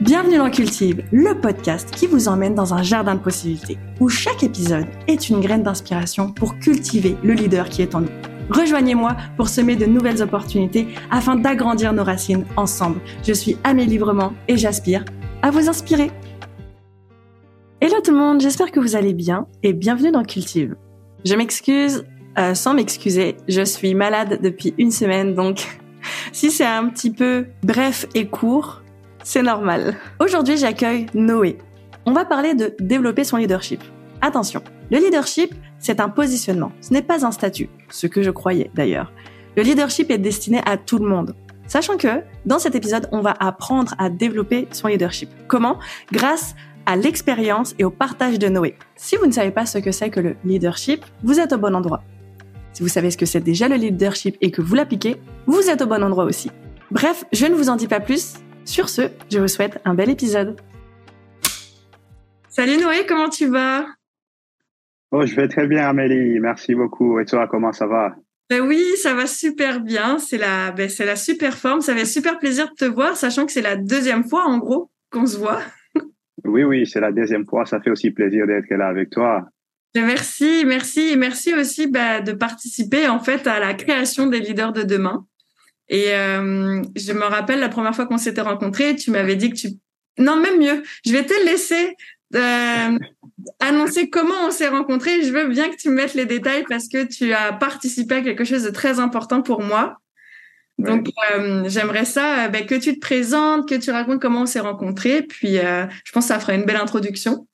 [0.00, 4.44] Bienvenue dans Cultive, le podcast qui vous emmène dans un jardin de possibilités, où chaque
[4.44, 8.10] épisode est une graine d'inspiration pour cultiver le leader qui est en nous.
[8.48, 13.00] Rejoignez-moi pour semer de nouvelles opportunités afin d'agrandir nos racines ensemble.
[13.26, 15.04] Je suis Amélie Librement et j'aspire
[15.42, 16.12] à vous inspirer.
[17.80, 20.76] Hello tout le monde, j'espère que vous allez bien et bienvenue dans Cultive.
[21.24, 22.06] Je m'excuse
[22.38, 25.66] euh, sans m'excuser, je suis malade depuis une semaine donc
[26.32, 28.82] si c'est un petit peu bref et court,
[29.22, 29.96] c'est normal.
[30.20, 31.58] Aujourd'hui, j'accueille Noé.
[32.06, 33.82] On va parler de développer son leadership.
[34.20, 38.70] Attention, le leadership, c'est un positionnement, ce n'est pas un statut, ce que je croyais
[38.74, 39.12] d'ailleurs.
[39.56, 41.34] Le leadership est destiné à tout le monde.
[41.66, 45.28] Sachant que, dans cet épisode, on va apprendre à développer son leadership.
[45.48, 45.78] Comment?
[46.12, 46.54] Grâce
[46.86, 48.76] à l'expérience et au partage de Noé.
[48.96, 51.74] Si vous ne savez pas ce que c'est que le leadership, vous êtes au bon
[51.74, 52.02] endroit.
[52.72, 55.82] Si vous savez ce que c'est déjà le leadership et que vous l'appliquez, vous êtes
[55.82, 56.50] au bon endroit aussi.
[56.90, 58.34] Bref, je ne vous en dis pas plus.
[58.68, 59.00] Sur ce,
[59.32, 60.60] je vous souhaite un bel épisode.
[62.50, 63.86] Salut Noé, comment tu vas?
[65.10, 67.18] Oh, je vais très bien Amélie, merci beaucoup.
[67.18, 68.14] Et toi, comment ça va?
[68.50, 70.18] Ben oui, ça va super bien.
[70.18, 71.80] C'est la, ben c'est la super forme.
[71.80, 74.90] Ça fait super plaisir de te voir, sachant que c'est la deuxième fois, en gros,
[75.10, 75.62] qu'on se voit.
[76.44, 77.64] Oui, oui, c'est la deuxième fois.
[77.64, 79.48] Ça fait aussi plaisir d'être là avec toi.
[79.94, 84.40] Ben, merci, merci, et merci aussi ben, de participer en fait à la création des
[84.40, 85.26] leaders de demain.
[85.88, 89.56] Et euh, je me rappelle la première fois qu'on s'était rencontrés, tu m'avais dit que
[89.56, 89.68] tu...
[90.18, 91.94] Non, même mieux, je vais te laisser
[92.34, 92.98] euh,
[93.60, 95.22] annoncer comment on s'est rencontrés.
[95.22, 98.20] Je veux bien que tu me mettes les détails parce que tu as participé à
[98.22, 99.96] quelque chose de très important pour moi.
[100.78, 104.60] Donc, euh, j'aimerais ça ben, que tu te présentes, que tu racontes comment on s'est
[104.60, 105.22] rencontrés.
[105.22, 107.47] Puis, je pense que ça fera une belle introduction.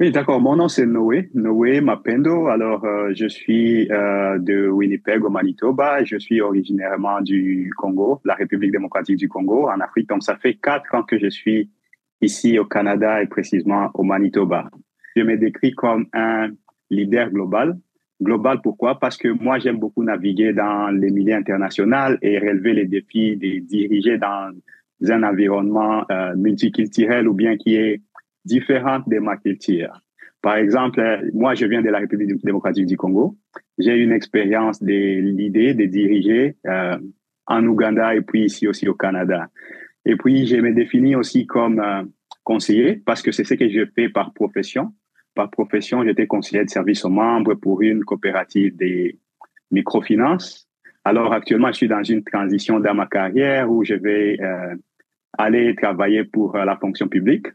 [0.00, 0.40] Oui, d'accord.
[0.40, 2.46] Mon nom, c'est Noé, Noé Mapendo.
[2.46, 6.02] Alors, euh, je suis euh, de Winnipeg, au Manitoba.
[6.04, 10.08] Je suis originairement du Congo, la République démocratique du Congo, en Afrique.
[10.08, 11.70] Donc, ça fait quatre ans que je suis
[12.22, 14.70] ici au Canada et précisément au Manitoba.
[15.16, 16.48] Je me décris comme un
[16.88, 17.78] leader global.
[18.22, 18.98] Global, pourquoi?
[18.98, 23.58] Parce que moi, j'aime beaucoup naviguer dans les milieux internationaux et relever les défis de
[23.58, 24.50] diriger dans
[25.10, 28.00] un environnement euh, multiculturel ou bien qui est
[28.44, 30.00] différentes de ma culture.
[30.42, 31.02] Par exemple,
[31.34, 33.36] moi, je viens de la République démocratique du Congo.
[33.78, 36.96] J'ai une expérience de l'idée de diriger euh,
[37.46, 39.48] en Ouganda et puis ici aussi au Canada.
[40.06, 42.04] Et puis, je me définis aussi comme euh,
[42.42, 44.94] conseiller parce que c'est ce que je fais par profession.
[45.34, 49.18] Par profession, j'étais conseiller de service aux membres pour une coopérative des
[49.70, 50.68] microfinances.
[51.04, 54.74] Alors, actuellement, je suis dans une transition dans ma carrière où je vais euh,
[55.36, 57.46] aller travailler pour la fonction publique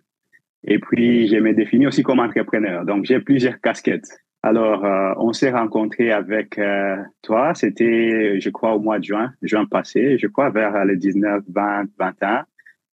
[0.67, 2.85] et puis, je me définis aussi comme entrepreneur.
[2.85, 4.17] Donc, j'ai plusieurs casquettes.
[4.41, 9.31] Alors, euh, on s'est rencontré avec euh, toi, c'était, je crois, au mois de juin,
[9.43, 12.45] juin passé, je crois, vers le 19, 20, 21,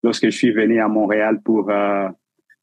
[0.02, 2.08] lorsque je suis venu à Montréal pour euh,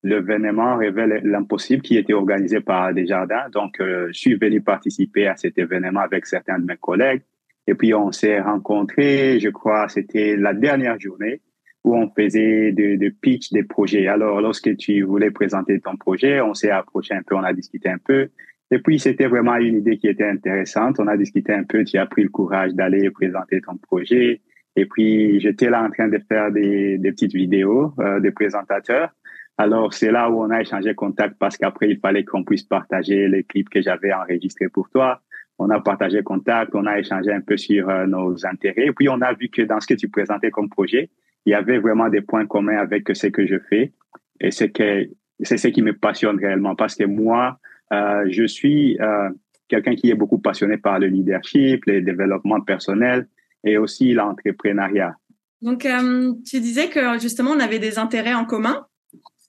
[0.04, 3.50] l'événement Révèle l'impossible qui était organisé par Desjardins.
[3.52, 7.22] Donc, je suis venu participer à cet événement avec certains de mes collègues.
[7.68, 11.42] Et puis, on s'est rencontrés, je crois, c'était la dernière journée
[11.84, 14.08] où on faisait de, de pitch des projets.
[14.08, 17.90] Alors, lorsque tu voulais présenter ton projet, on s'est approché un peu, on a discuté
[17.90, 18.30] un peu.
[18.72, 21.00] Et puis, c'était vraiment une idée qui était intéressante.
[21.00, 24.42] On a discuté un peu, tu as pris le courage d'aller présenter ton projet.
[24.76, 29.10] Et puis, j'étais là en train de faire des, des petites vidéos euh, des présentateurs.
[29.58, 33.28] Alors, c'est là où on a échangé contact parce qu'après, il fallait qu'on puisse partager
[33.28, 35.22] les clips que j'avais enregistrés pour toi.
[35.58, 38.86] On a partagé contact, on a échangé un peu sur euh, nos intérêts.
[38.86, 41.10] Et puis, on a vu que dans ce que tu présentais comme projet,
[41.50, 43.92] il y avait vraiment des points communs avec ce que je fais.
[44.40, 45.10] Et c'est que
[45.42, 47.58] c'est ce qui me passionne réellement parce que moi,
[47.92, 49.30] euh, je suis euh,
[49.68, 53.28] quelqu'un qui est beaucoup passionné par le leadership, le développement personnel
[53.64, 55.16] et aussi l'entrepreneuriat.
[55.64, 58.86] Donc, euh, tu disais que justement, on avait des intérêts en commun,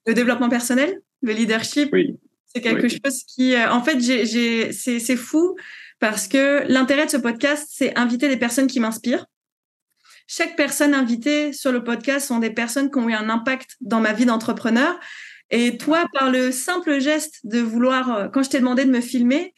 [0.07, 1.91] le développement personnel, le leadership.
[1.93, 2.17] Oui.
[2.47, 5.55] C'est quelque chose qui, en fait, j'ai, c'est fou
[6.01, 9.27] parce que l'intérêt de ce podcast, c'est inviter des personnes qui m'inspirent
[10.33, 13.99] chaque personne invitée sur le podcast sont des personnes qui ont eu un impact dans
[13.99, 14.97] ma vie d'entrepreneur.
[15.51, 19.01] Et toi, par le simple geste de vouloir, euh, quand je t'ai demandé de me
[19.01, 19.53] filmer,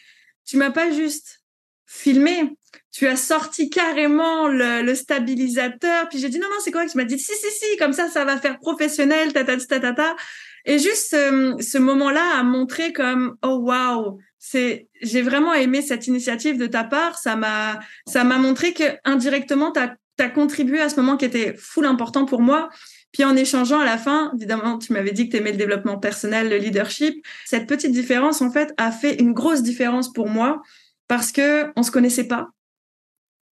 [0.47, 1.43] tu m'as pas juste
[1.85, 2.57] filmé,
[2.91, 6.09] tu as sorti carrément le, stabilisateur.
[6.09, 7.19] Puis j'ai dit non, non, c'est quoi Tu m'as dit?
[7.19, 10.17] Si, si, si, comme ça, ça va faire professionnel, ta, ta, ta, ta, ta.
[10.65, 16.57] Et juste ce moment-là a montré comme, oh waouh, c'est, j'ai vraiment aimé cette initiative
[16.57, 17.19] de ta part.
[17.19, 21.17] Ça m'a, ça m'a montré que indirectement, tu as tu as contribué à ce moment
[21.17, 22.69] qui était full important pour moi.
[23.13, 25.99] Puis en échangeant à la fin, évidemment, tu m'avais dit que tu aimais le développement
[25.99, 27.25] personnel, le leadership.
[27.45, 30.63] Cette petite différence, en fait, a fait une grosse différence pour moi
[31.09, 32.49] parce que on se connaissait pas.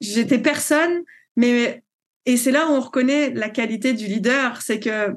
[0.01, 1.03] J'étais personne,
[1.37, 1.83] mais
[2.27, 5.13] Et c'est là où on reconnaît la qualité du leader, c'est que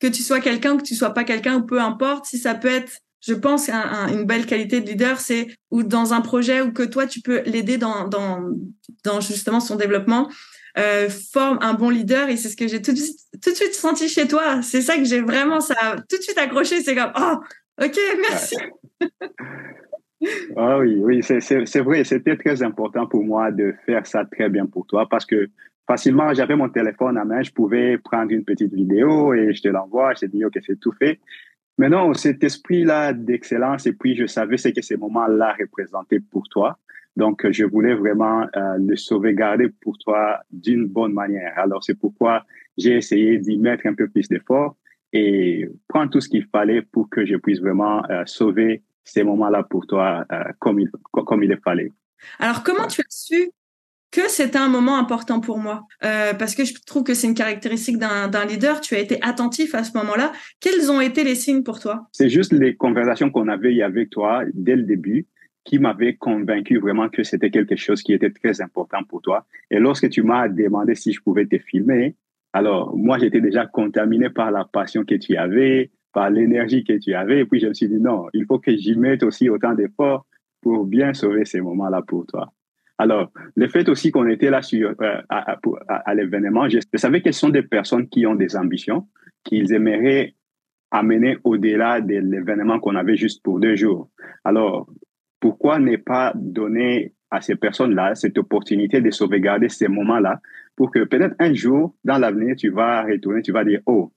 [0.00, 2.68] que tu sois quelqu'un, que tu sois pas quelqu'un, ou peu importe, si ça peut
[2.68, 6.84] être, je pense, une belle qualité de leader, c'est ou dans un projet où que
[6.84, 10.28] toi tu peux l'aider dans dans justement son développement,
[10.78, 12.28] euh, forme un bon leader.
[12.28, 14.62] Et c'est ce que j'ai tout, de suite, tout de suite senti chez toi.
[14.62, 16.80] C'est ça que j'ai vraiment ça tout de suite accroché.
[16.80, 17.36] C'est comme oh
[17.82, 18.56] ok merci.
[20.56, 24.66] ah oui oui c'est vrai c'était très important pour moi de faire ça très bien
[24.66, 25.48] pour toi parce que
[25.88, 29.68] facilement, j'avais mon téléphone à main, je pouvais prendre une petite vidéo et je te
[29.68, 31.18] l'envoie, je te dis, OK, c'est tout fait.
[31.78, 36.46] Mais non, cet esprit-là d'excellence, et puis je savais ce que ces moments-là représentaient pour
[36.48, 36.78] toi.
[37.18, 41.52] Donc, je voulais vraiment euh, le sauvegarder pour toi d'une bonne manière.
[41.56, 42.44] Alors, c'est pourquoi
[42.76, 44.76] j'ai essayé d'y mettre un peu plus d'effort
[45.12, 49.64] et prendre tout ce qu'il fallait pour que je puisse vraiment euh, sauver ces moments-là
[49.64, 51.90] pour toi euh, comme, il, comme il fallait.
[52.38, 53.50] Alors, comment tu as su
[54.12, 55.88] que c'était un moment important pour moi?
[56.04, 58.80] Euh, parce que je trouve que c'est une caractéristique d'un leader.
[58.80, 60.30] Tu as été attentif à ce moment-là.
[60.60, 62.06] Quels ont été les signes pour toi?
[62.12, 65.26] C'est juste les conversations qu'on avait eu avec toi dès le début
[65.64, 69.46] qui m'avaient convaincu vraiment que c'était quelque chose qui était très important pour toi.
[69.70, 72.16] Et lorsque tu m'as demandé si je pouvais te filmer,
[72.52, 77.14] alors moi j'étais déjà contaminé par la passion que tu avais, par l'énergie que tu
[77.14, 77.40] avais.
[77.40, 80.26] Et puis je me suis dit non, il faut que j'y mette aussi autant d'efforts
[80.60, 82.52] pour bien sauver ces moments-là pour toi.
[82.98, 85.56] Alors, le fait aussi qu'on était là sur, euh, à,
[85.88, 89.06] à, l'événement, je, savais quelles sont des personnes qui ont des ambitions,
[89.44, 90.34] qu'ils aimeraient
[90.90, 94.10] amener au-delà de l'événement qu'on avait juste pour deux jours.
[94.44, 94.88] Alors,
[95.40, 100.40] pourquoi ne pas donner à ces personnes-là cette opportunité de sauvegarder ces moments-là
[100.76, 104.12] pour que peut-être un jour, dans l'avenir, tu vas retourner, tu vas dire, oh,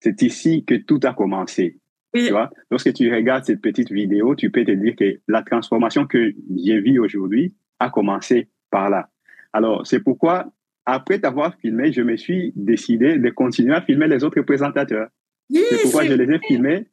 [0.00, 1.78] c'est ici que tout a commencé.
[2.12, 6.06] Tu vois, lorsque tu regardes cette petite vidéo, tu peux te dire que la transformation
[6.06, 9.08] que j'ai vue aujourd'hui, a commencé par là.
[9.52, 10.52] Alors, c'est pourquoi,
[10.86, 15.08] après t'avoir filmé, je me suis décidé de continuer à filmer les autres présentateurs.
[15.52, 16.86] c'est pourquoi je les ai filmés.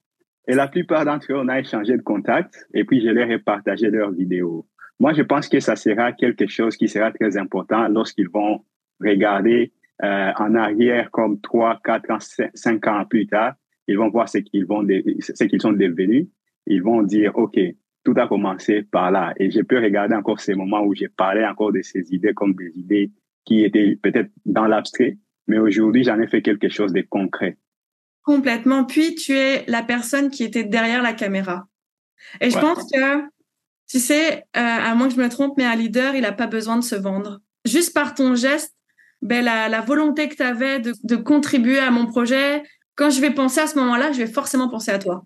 [0.47, 3.39] Et la plupart d'entre eux, on a échangé de contacts et puis je leur ai
[3.39, 4.65] partagé leurs vidéos.
[4.99, 8.63] Moi, je pense que ça sera quelque chose qui sera très important lorsqu'ils vont
[8.99, 9.71] regarder
[10.03, 12.19] euh, en arrière comme trois, quatre ans,
[12.53, 13.53] cinq ans plus tard.
[13.87, 14.85] Ils vont voir ce qu'ils vont,
[15.19, 16.27] ce qu'ils sont devenus.
[16.65, 17.59] Ils vont dire, OK,
[18.03, 19.33] tout a commencé par là.
[19.37, 22.55] Et je peux regarder encore ces moments où j'ai parlé encore de ces idées comme
[22.55, 23.11] des idées
[23.45, 25.17] qui étaient peut-être dans l'abstrait,
[25.47, 27.57] mais aujourd'hui, j'en ai fait quelque chose de concret.
[28.27, 28.83] Complètement.
[28.83, 31.65] Puis, tu es la personne qui était derrière la caméra.
[32.41, 33.21] Et je pense que,
[33.87, 36.47] tu sais, euh, à moins que je me trompe, mais un leader, il n'a pas
[36.47, 37.39] besoin de se vendre.
[37.63, 38.75] Juste par ton geste,
[39.21, 42.63] ben, la, la volonté que tu avais de, de contribuer à mon projet,
[42.95, 45.25] quand je vais penser à ce moment-là, je vais forcément penser à toi.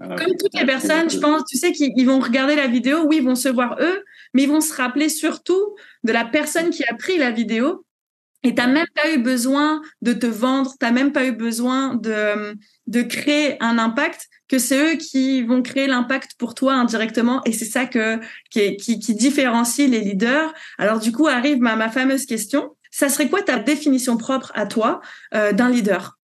[0.00, 3.16] Ah Comme toutes les personnes, je pense, tu sais, qu'ils vont regarder la vidéo, oui,
[3.16, 6.84] ils vont se voir eux, mais ils vont se rappeler surtout de la personne qui
[6.84, 7.84] a pris la vidéo.
[8.44, 12.56] Et t'as même pas eu besoin de te vendre, t'as même pas eu besoin de,
[12.86, 17.40] de créer un impact, que c'est eux qui vont créer l'impact pour toi indirectement.
[17.44, 18.18] Et c'est ça que,
[18.50, 20.52] qui, différencie les leaders.
[20.76, 22.76] Alors du coup, arrive ma, ma fameuse question.
[22.90, 25.00] Ça serait quoi ta définition propre à toi
[25.34, 26.18] euh, d'un leader?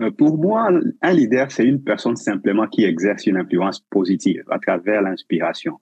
[0.00, 0.70] Euh, pour moi,
[1.02, 5.78] un leader, c'est une personne simplement qui exerce une influence positive à travers l'inspiration.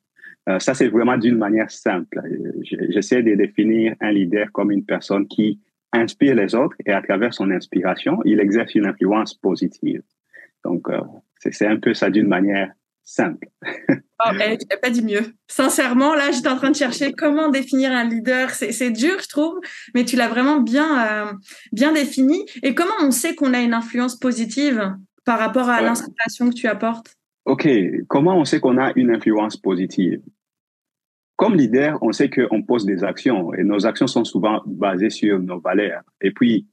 [0.48, 2.20] Euh, ça, c'est vraiment d'une manière simple.
[2.62, 5.60] J'essaie de définir un leader comme une personne qui
[5.94, 10.03] inspire les autres et à travers son inspiration, il exerce une influence positive.
[10.65, 11.01] Donc, euh,
[11.39, 12.72] c'est un peu ça d'une manière
[13.05, 13.48] simple.
[13.91, 15.34] oh, n'ai pas dit mieux.
[15.46, 18.51] Sincèrement, là, j'étais en train de chercher comment définir un leader.
[18.51, 19.60] C'est dur, je trouve,
[19.94, 21.32] mais tu l'as vraiment bien, euh,
[21.72, 22.46] bien défini.
[22.63, 26.67] Et comment on sait qu'on a une influence positive par rapport à l'inspiration que tu
[26.67, 27.15] apportes?
[27.44, 27.69] Ok,
[28.08, 30.20] comment on sait qu'on a une influence positive?
[31.36, 35.41] Comme leader, on sait qu'on pose des actions et nos actions sont souvent basées sur
[35.41, 36.03] nos valeurs.
[36.20, 36.67] Et puis,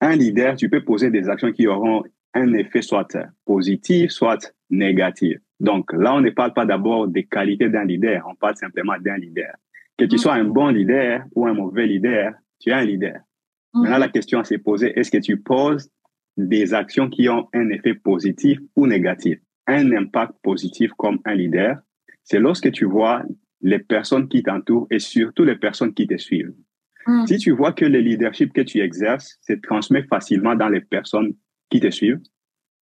[0.00, 2.02] un leader, tu peux poser des actions qui auront
[2.34, 5.38] un effet soit positif, soit négatif.
[5.60, 9.16] Donc là, on ne parle pas d'abord des qualités d'un leader, on parle simplement d'un
[9.16, 9.54] leader.
[9.96, 13.20] Que tu sois un bon leader ou un mauvais leader, tu es un leader.
[13.74, 13.82] Mhm.
[13.82, 15.90] Maintenant, la question à se poser, est-ce que tu poses
[16.36, 19.38] des actions qui ont un effet positif ou négatif?
[19.66, 21.78] Un impact positif comme un leader,
[22.24, 23.22] c'est lorsque tu vois
[23.62, 26.52] les personnes qui t'entourent et surtout les personnes qui te suivent.
[27.06, 27.26] Mhm.
[27.26, 31.34] Si tu vois que le leadership que tu exerces se transmet facilement dans les personnes
[31.70, 32.20] qui te suivent,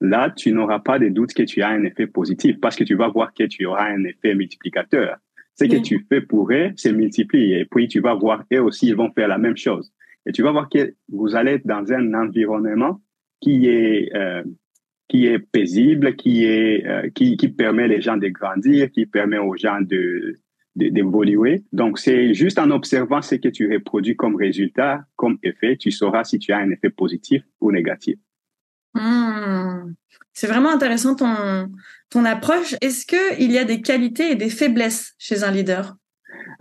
[0.01, 2.95] là, tu n'auras pas de doute que tu as un effet positif parce que tu
[2.95, 5.17] vas voir que tu auras un effet multiplicateur.
[5.57, 8.87] Ce que tu fais pour eux se multiplie et puis tu vas voir eux aussi,
[8.87, 9.93] ils vont faire la même chose.
[10.25, 13.01] Et tu vas voir que vous allez être dans un environnement
[13.39, 14.43] qui est euh,
[15.07, 19.37] qui est paisible, qui est euh, qui, qui permet les gens de grandir, qui permet
[19.37, 20.39] aux gens de
[20.75, 21.63] d'évoluer.
[21.71, 26.23] Donc, c'est juste en observant ce que tu reproduis comme résultat, comme effet, tu sauras
[26.23, 28.17] si tu as un effet positif ou négatif.
[28.93, 29.93] Hmm.
[30.33, 31.69] C'est vraiment intéressant ton,
[32.09, 32.75] ton approche.
[32.81, 35.95] Est-ce qu'il y a des qualités et des faiblesses chez un leader?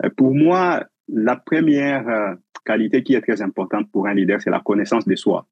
[0.03, 4.49] Euh, Pour moi, la première euh, qualité qui est très importante pour un leader, c'est
[4.49, 5.47] la connaissance de soi.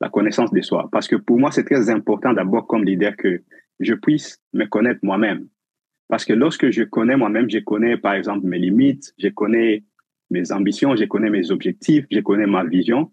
[0.00, 0.88] La connaissance de soi.
[0.90, 3.42] Parce que pour moi, c'est très important d'abord comme leader que
[3.80, 5.48] je puisse me connaître moi-même.
[6.08, 9.84] Parce que lorsque je connais moi-même, je connais par exemple mes limites, je connais
[10.30, 13.12] mes ambitions, je connais mes objectifs, je connais ma vision.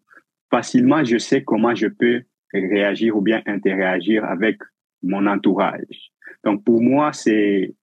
[0.49, 4.57] Facilement, je sais comment je peux réagir ou bien interagir avec
[5.03, 6.11] mon entourage.
[6.43, 7.75] Donc pour moi, c'est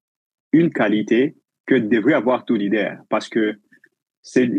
[0.52, 1.36] une qualité
[1.66, 3.56] que devrait avoir tout leader parce que
[4.22, 4.50] c'est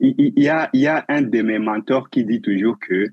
[0.00, 3.08] il y a il y a un de mes mentors qui dit toujours que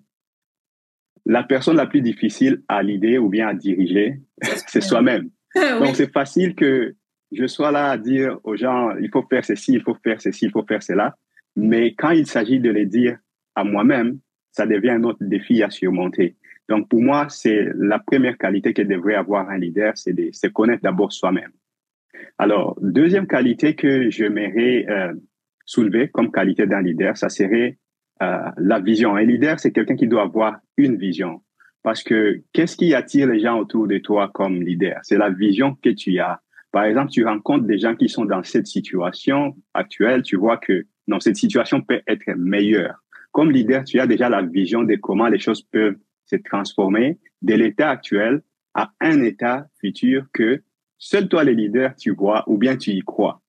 [1.25, 4.19] la personne la plus difficile à l'idée ou bien à diriger,
[4.67, 5.29] c'est soi-même.
[5.79, 6.95] Donc, c'est facile que
[7.31, 10.45] je sois là à dire aux gens, il faut faire ceci, il faut faire ceci,
[10.45, 11.15] il faut faire cela.
[11.55, 13.17] Mais quand il s'agit de les dire
[13.55, 14.19] à moi-même,
[14.51, 16.35] ça devient un autre défi à surmonter.
[16.67, 20.47] Donc, pour moi, c'est la première qualité que devrait avoir un leader, c'est de se
[20.47, 21.51] connaître d'abord soi-même.
[22.37, 25.13] Alors, deuxième qualité que j'aimerais euh,
[25.65, 27.77] soulever comme qualité d'un leader, ça serait
[28.21, 29.15] euh, la vision.
[29.15, 31.41] Un leader, c'est quelqu'un qui doit avoir une vision.
[31.85, 34.99] Parce que qu'est-ce qui attire les gens autour de toi comme leader?
[35.03, 36.41] C'est la vision que tu as.
[36.71, 40.87] Par exemple, tu rencontres des gens qui sont dans cette situation actuelle, tu vois que
[41.07, 42.95] non, cette situation peut être meilleure.
[43.31, 47.53] Comme leader, tu as déjà la vision de comment les choses peuvent se transformer de
[47.53, 48.41] l'état actuel
[48.73, 50.63] à un état futur que
[50.97, 53.43] seul toi, le leader, tu vois ou bien tu y crois.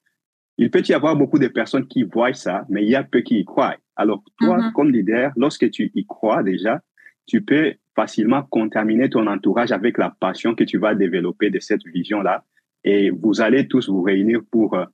[0.59, 3.23] Il peut y avoir beaucoup de personnes qui voient ça, mais il y a peu
[3.23, 3.77] qui y croient.
[3.97, 4.73] Alors, toi, mm-hmm.
[4.73, 6.83] comme leader, lorsque tu y crois déjà,
[7.27, 11.85] tu peux facilement contaminer ton entourage avec la passion que tu vas développer de cette
[11.87, 12.45] vision-là.
[12.85, 14.85] Et vous allez tous vous réunir pour euh,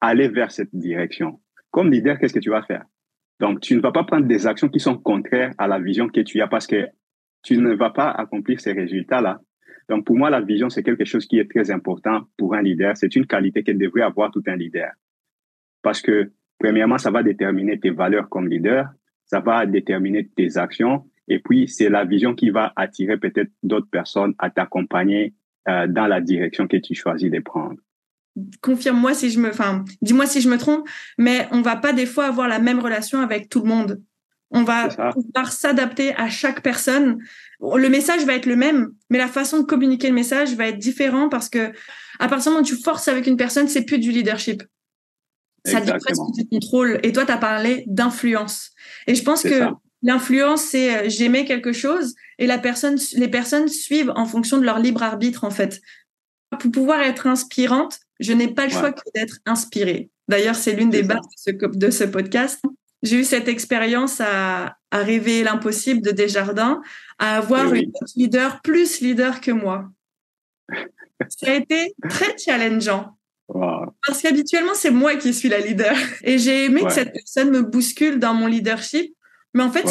[0.00, 1.38] aller vers cette direction.
[1.70, 2.84] Comme leader, qu'est-ce que tu vas faire?
[3.38, 6.20] Donc, tu ne vas pas prendre des actions qui sont contraires à la vision que
[6.22, 6.88] tu as parce que
[7.42, 9.40] tu ne vas pas accomplir ces résultats-là.
[9.90, 12.96] Donc, pour moi, la vision, c'est quelque chose qui est très important pour un leader.
[12.96, 14.90] C'est une qualité qu'elle devrait avoir tout un leader.
[15.82, 18.88] Parce que, premièrement, ça va déterminer tes valeurs comme leader.
[19.26, 23.90] Ça va déterminer tes actions et puis, c'est la vision qui va attirer peut-être d'autres
[23.90, 25.34] personnes à t'accompagner
[25.68, 27.76] euh, dans la direction que tu choisis de prendre.
[28.60, 30.86] Confirme-moi si je me, enfin, dis-moi si je me trompe,
[31.18, 34.02] mais on va pas des fois avoir la même relation avec tout le monde.
[34.50, 37.18] On va pouvoir s'adapter à chaque personne.
[37.60, 40.78] Le message va être le même, mais la façon de communiquer le message va être
[40.78, 41.72] différent parce que
[42.20, 44.62] à partir du moment où tu forces avec une personne, c'est plus du leadership.
[45.64, 47.00] Ça devient presque du contrôle.
[47.02, 48.70] Et toi, tu as parlé d'influence.
[49.08, 49.64] Et je pense que
[50.06, 54.64] L'influence, c'est euh, j'aimais quelque chose et la personne, les personnes suivent en fonction de
[54.64, 55.80] leur libre arbitre, en fait.
[56.50, 60.10] Pour pouvoir être inspirante, je n'ai pas le choix que d'être inspirée.
[60.28, 61.26] D'ailleurs, c'est l'une des bases
[61.74, 62.62] de ce, podcast.
[63.02, 66.82] J'ai eu cette expérience à, à rêver l'impossible de Desjardins,
[67.18, 69.90] à avoir une leader plus leader que moi.
[71.28, 73.16] Ça a été très challengeant.
[74.06, 75.96] Parce qu'habituellement, c'est moi qui suis la leader.
[76.22, 79.15] Et j'ai aimé que cette personne me bouscule dans mon leadership
[79.56, 79.88] mais en fait,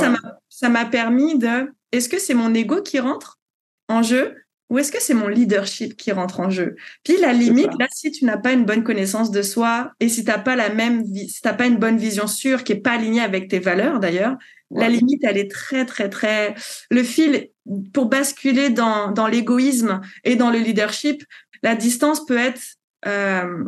[0.50, 1.74] ça m'a permis de.
[1.92, 3.40] Est-ce que c'est mon ego qui rentre
[3.88, 4.36] en jeu
[4.70, 6.76] ou est-ce que c'est mon leadership qui rentre en jeu?
[7.04, 10.24] Puis la limite, là, si tu n'as pas une bonne connaissance de soi et si
[10.24, 12.92] tu n'as pas la même, si t'as pas une bonne vision sûre qui est pas
[12.92, 14.38] alignée avec tes valeurs d'ailleurs,
[14.70, 16.54] la limite, elle est très, très, très.
[16.92, 17.50] Le fil
[17.92, 21.24] pour basculer dans, dans l'égoïsme et dans le leadership,
[21.64, 22.62] la distance peut être,
[23.08, 23.64] euh,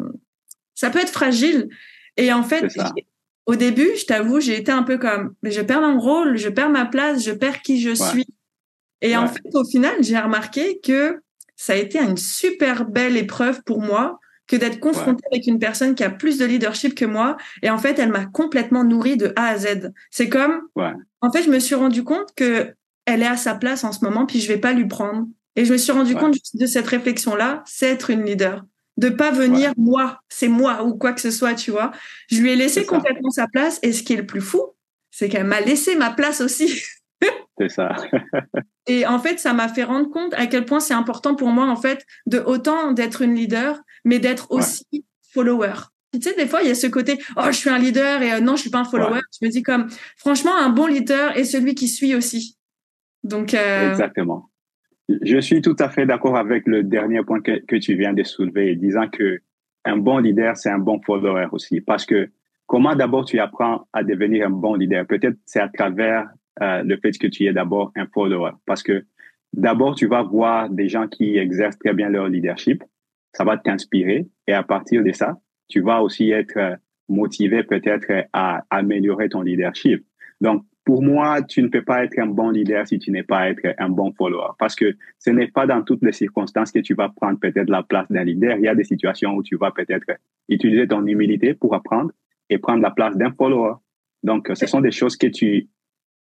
[0.75, 1.70] ça peut être fragile.
[2.18, 2.68] Et en fait,
[3.48, 6.50] au début, je t'avoue, j'ai été un peu comme, mais je perds mon rôle, je
[6.50, 8.27] perds ma place, je perds qui je suis.
[9.01, 11.22] Et en fait, au final, j'ai remarqué que
[11.56, 15.96] ça a été une super belle épreuve pour moi que d'être confrontée avec une personne
[15.96, 17.38] qui a plus de leadership que moi.
[17.63, 19.92] Et en fait, elle m'a complètement nourrie de A à Z.
[20.12, 20.62] C'est comme,
[21.22, 22.74] en fait, je me suis rendu compte que
[23.06, 25.25] elle est à sa place en ce moment, puis je vais pas lui prendre.
[25.56, 28.63] Et je me suis rendu compte de cette réflexion-là, c'est être une leader
[28.98, 31.92] de pas venir moi, c'est moi ou quoi que ce soit, tu vois.
[32.30, 34.75] Je lui ai laissé complètement sa place et ce qui est le plus fou,
[35.12, 36.84] c'est qu'elle m'a laissé ma place aussi.
[37.60, 37.96] c'est ça.
[38.88, 41.66] et en fait, ça m'a fait rendre compte à quel point c'est important pour moi
[41.66, 45.74] en fait de autant d'être une leader, mais d'être aussi follower.
[46.13, 48.34] Tu sais, des fois, il y a ce côté, oh, je suis un leader et
[48.34, 49.20] euh, non, je suis pas un follower.
[49.39, 52.58] Je me dis comme, franchement, un bon leader est celui qui suit aussi.
[53.24, 54.50] Donc, euh, exactement.
[55.09, 58.75] Je suis tout à fait d'accord avec le dernier point que, tu viens de soulever,
[58.75, 59.39] disant que
[59.85, 61.79] un bon leader, c'est un bon follower aussi.
[61.79, 62.29] Parce que
[62.65, 65.05] comment d'abord tu apprends à devenir un bon leader?
[65.05, 66.27] Peut-être c'est à travers
[66.61, 68.51] euh, le fait que tu es d'abord un follower.
[68.65, 69.05] Parce que
[69.53, 72.83] d'abord, tu vas voir des gens qui exercent très bien leur leadership.
[73.31, 74.27] Ça va t'inspirer.
[74.45, 75.37] Et à partir de ça,
[75.69, 80.05] tu vas aussi être motivé peut-être à améliorer ton leadership.
[80.41, 83.50] Donc, pour moi, tu ne peux pas être un bon leader si tu n'es pas
[83.50, 84.51] être un bon follower.
[84.58, 87.84] Parce que ce n'est pas dans toutes les circonstances que tu vas prendre peut-être la
[87.84, 88.56] place d'un leader.
[88.56, 90.06] Il y a des situations où tu vas peut-être
[90.48, 92.12] utiliser ton humilité pour apprendre
[92.50, 93.74] et prendre la place d'un follower.
[94.24, 95.67] Donc, ce sont des choses que tu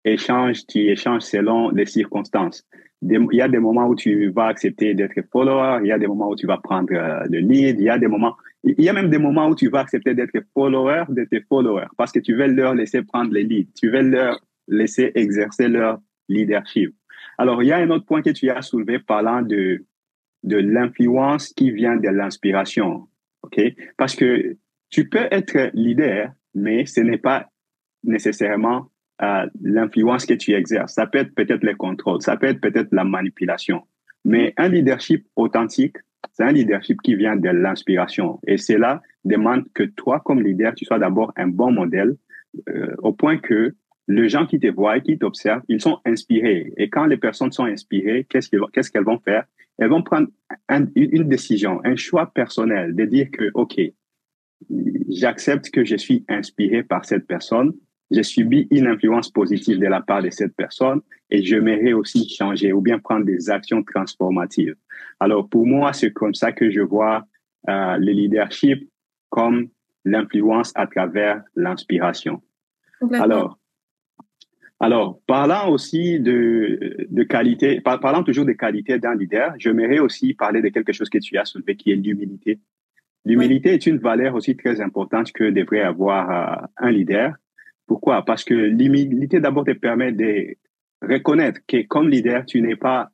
[0.06, 2.66] échanges, tu échanges selon les circonstances.
[3.02, 6.08] il y a des moments où tu vas accepter d'être follower, il y a des
[6.08, 8.88] moments où tu vas prendre euh, le lead, il y a des moments, il y
[8.88, 12.20] a même des moments où tu vas accepter d'être follower de tes followers parce que
[12.20, 16.96] tu veux leur laisser prendre les leads, tu veux leur laisser exercer leur leadership.
[17.38, 19.86] Alors, il y a un autre point que tu as soulevé parlant de,
[20.44, 23.08] de l'influence qui vient de l'inspiration.
[23.98, 24.58] Parce que
[24.90, 27.50] tu peux être leader, mais ce n'est pas
[28.04, 28.90] nécessairement
[29.22, 30.94] euh, l'influence que tu exerces.
[30.96, 33.84] Ça peut être peut-être le contrôle, ça peut être peut-être la manipulation.
[34.26, 35.98] Mais un leadership authentique,
[36.32, 38.40] c'est un leadership qui vient de l'inspiration.
[38.48, 42.16] Et cela demande que toi, comme leader, tu sois d'abord un bon modèle,
[42.70, 43.76] euh, au point que
[44.08, 46.74] les gens qui te voient, qui t'observent, ils sont inspirés.
[46.78, 49.46] Et quand les personnes sont inspirées, qu'est-ce qu'elles vont faire?
[49.78, 50.28] Elles vont prendre
[50.96, 53.80] une décision, un choix personnel de dire que, OK,
[55.10, 57.74] j'accepte que je suis inspiré par cette personne,
[58.12, 62.72] j'ai subi une influence positive de la part de cette personne et j'aimerais aussi changer
[62.72, 64.76] ou bien prendre des actions transformatives.
[65.20, 67.26] Alors pour moi, c'est comme ça que je vois
[67.70, 68.88] euh, le leadership
[69.30, 69.70] comme
[70.06, 72.42] l'influence à travers l'inspiration.
[73.14, 73.58] Alors,
[74.84, 80.62] alors, parlant aussi de, de qualité, parlant toujours de qualité d'un leader, j'aimerais aussi parler
[80.62, 82.60] de quelque chose que tu as soulevé, qui est l'humilité.
[83.24, 87.34] L'humilité est une valeur aussi très importante que devrait avoir euh, un leader.
[87.88, 88.26] Pourquoi?
[88.26, 90.58] Parce que l'humilité d'abord te permet de
[91.02, 93.10] reconnaître que comme leader, tu n'es pas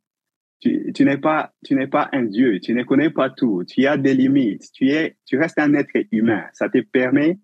[0.62, 3.86] tu, tu n'es pas tu n'es pas un dieu, tu ne connais pas tout, tu
[3.86, 6.46] as des limites, tu es tu restes un être humain.
[6.54, 7.38] Ça te permet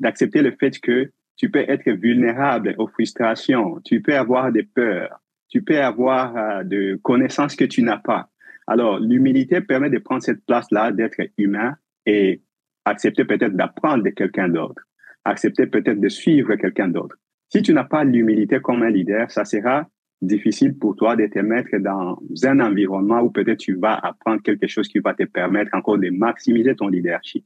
[0.00, 1.12] d'accepter le fait que
[1.42, 6.62] tu peux être vulnérable aux frustrations, tu peux avoir des peurs, tu peux avoir euh,
[6.62, 8.28] de connaissances que tu n'as pas.
[8.68, 11.74] Alors, l'humilité permet de prendre cette place-là, d'être humain
[12.06, 12.42] et
[12.84, 14.82] accepter peut-être d'apprendre de quelqu'un d'autre,
[15.24, 17.16] accepter peut-être de suivre quelqu'un d'autre.
[17.48, 19.88] Si tu n'as pas l'humilité comme un leader, ça sera
[20.22, 24.68] difficile pour toi de te mettre dans un environnement où peut-être tu vas apprendre quelque
[24.68, 27.44] chose qui va te permettre encore de maximiser ton leadership.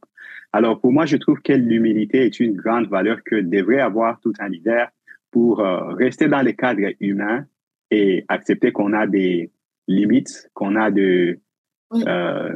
[0.53, 4.33] Alors pour moi, je trouve que l'humilité est une grande valeur que devrait avoir tout
[4.39, 4.87] un leader
[5.31, 7.45] pour euh, rester dans le cadre humain
[7.89, 9.51] et accepter qu'on a des
[9.87, 11.39] limites, qu'on a de
[11.93, 12.55] euh,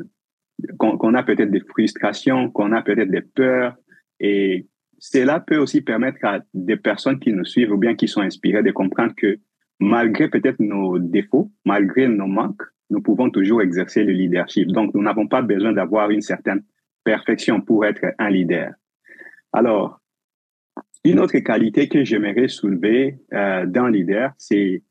[0.78, 3.76] qu'on a peut-être des frustrations, qu'on a peut-être des peurs
[4.20, 4.68] et
[5.00, 8.62] cela peut aussi permettre à des personnes qui nous suivent ou bien qui sont inspirées
[8.62, 9.40] de comprendre que
[9.82, 14.67] malgré peut-être nos défauts, malgré nos manques, nous pouvons toujours exercer le leadership.
[14.67, 16.63] Donc, nous n'avons pas besoin d'avoir une certaine
[17.04, 18.74] perfection pour être un leader.
[19.52, 20.00] Alors,
[21.04, 24.84] une autre qualité que j'aimerais soulever euh, d'un leader, c'est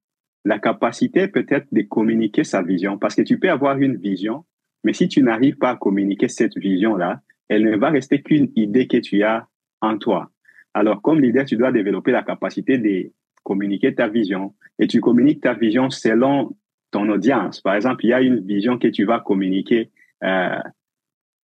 [0.44, 2.98] la capacité peut-être de communiquer sa vision.
[2.98, 4.44] Parce que tu peux avoir une vision,
[4.82, 8.88] mais si tu n'arrives pas à communiquer cette vision-là, elle ne va rester qu'une idée
[8.88, 9.46] que tu as
[9.80, 10.30] en toi.
[10.74, 15.42] Alors, comme leader, tu dois développer la capacité de communiquer ta vision et tu communiques
[15.42, 16.56] ta vision selon
[16.90, 17.60] ton audience.
[17.60, 19.90] Par exemple, il y a une vision que tu vas communiquer
[20.24, 20.58] euh,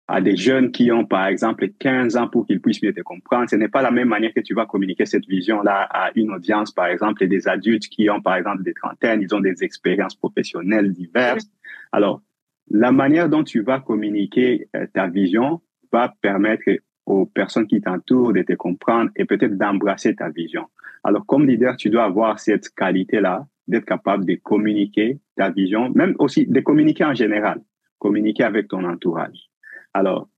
[0.07, 3.49] à des jeunes qui ont, par exemple, 15 ans pour qu'ils puissent mieux te comprendre.
[3.49, 6.71] Ce n'est pas la même manière que tu vas communiquer cette vision-là à une audience,
[6.71, 10.15] par exemple, et des adultes qui ont, par exemple, des trentaines, ils ont des expériences
[10.15, 11.49] professionnelles diverses.
[11.91, 12.21] Alors,
[12.69, 16.69] la manière dont tu vas communiquer euh, ta vision va permettre
[17.05, 20.65] aux personnes qui t'entourent de te comprendre et peut-être d'embrasser ta vision.
[21.03, 26.15] Alors, comme leader, tu dois avoir cette qualité-là d'être capable de communiquer ta vision, même
[26.19, 27.61] aussi de communiquer en général,
[27.99, 29.49] communiquer avec ton entourage.
[29.93, 30.29] Alors,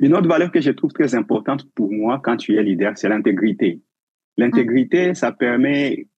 [0.00, 3.08] une autre valeur que je trouve très importante pour moi quand tu es leader, c'est
[3.08, 3.80] l'intégrité.
[4.36, 6.08] L'intégrité, ça permet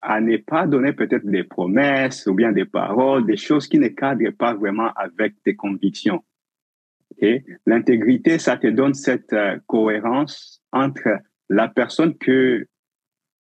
[0.00, 3.88] à ne pas donner peut-être des promesses ou bien des paroles, des choses qui ne
[3.88, 6.22] cadrent pas vraiment avec tes convictions.
[7.12, 7.44] Okay?
[7.66, 11.08] L'intégrité, ça te donne cette euh, cohérence entre
[11.48, 12.66] la personne que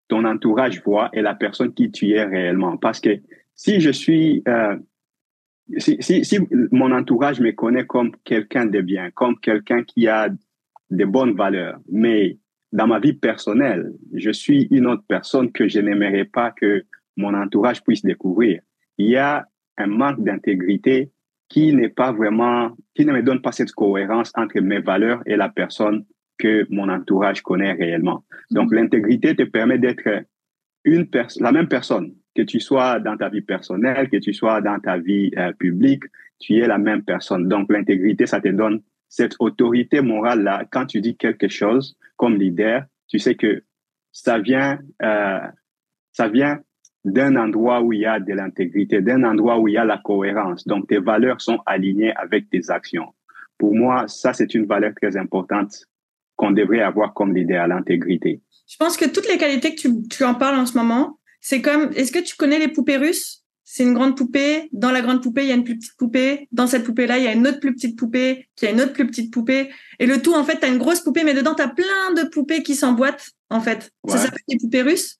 [0.07, 2.77] ton entourage voit et la personne qui tu es réellement.
[2.77, 3.21] Parce que
[3.55, 4.77] si je suis, euh,
[5.77, 6.39] si, si, si,
[6.71, 10.29] mon entourage me connaît comme quelqu'un de bien, comme quelqu'un qui a
[10.91, 12.37] de bonnes valeurs, mais
[12.71, 16.85] dans ma vie personnelle, je suis une autre personne que je n'aimerais pas que
[17.17, 18.61] mon entourage puisse découvrir.
[18.97, 21.11] Il y a un manque d'intégrité
[21.49, 25.35] qui n'est pas vraiment, qui ne me donne pas cette cohérence entre mes valeurs et
[25.35, 26.05] la personne
[26.37, 28.23] que mon entourage connaît réellement.
[28.51, 28.77] Donc, mhm.
[28.77, 30.23] l'intégrité te permet d'être
[30.83, 34.61] une personne, la même personne, que tu sois dans ta vie personnelle, que tu sois
[34.61, 36.03] dans ta vie euh, publique,
[36.39, 37.47] tu es la même personne.
[37.47, 42.83] Donc, l'intégrité, ça te donne cette autorité morale-là, quand tu dis quelque chose comme leader,
[43.07, 43.63] tu sais que
[44.11, 45.39] ça vient, euh,
[46.11, 46.59] ça vient
[47.05, 49.99] d'un endroit où il y a de l'intégrité, d'un endroit où il y a la
[49.99, 50.67] cohérence.
[50.67, 53.13] Donc, tes valeurs sont alignées avec tes actions.
[53.59, 55.85] Pour moi, ça, c'est une valeur très importante
[56.35, 58.41] qu'on devrait avoir comme leader, l'intégrité.
[58.67, 61.61] Je pense que toutes les qualités que tu, tu en parles en ce moment, c'est
[61.61, 63.44] comme, est-ce que tu connais les poupées russes?
[63.65, 64.69] C'est une grande poupée.
[64.71, 66.47] Dans la grande poupée, il y a une plus petite poupée.
[66.51, 68.93] Dans cette poupée-là, il y a une autre plus petite poupée, qui a une autre
[68.93, 69.71] plus petite poupée.
[69.99, 72.13] Et le tout, en fait, tu as une grosse poupée, mais dedans, tu as plein
[72.15, 73.91] de poupées qui s'emboîtent, en fait.
[74.07, 75.17] Ça s'appelle des poupées russes.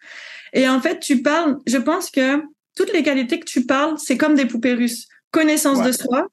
[0.54, 2.42] Et en fait, tu parles, je pense que
[2.76, 5.08] toutes les qualités que tu parles, c'est comme des poupées russes.
[5.32, 6.28] Connaissance de soi,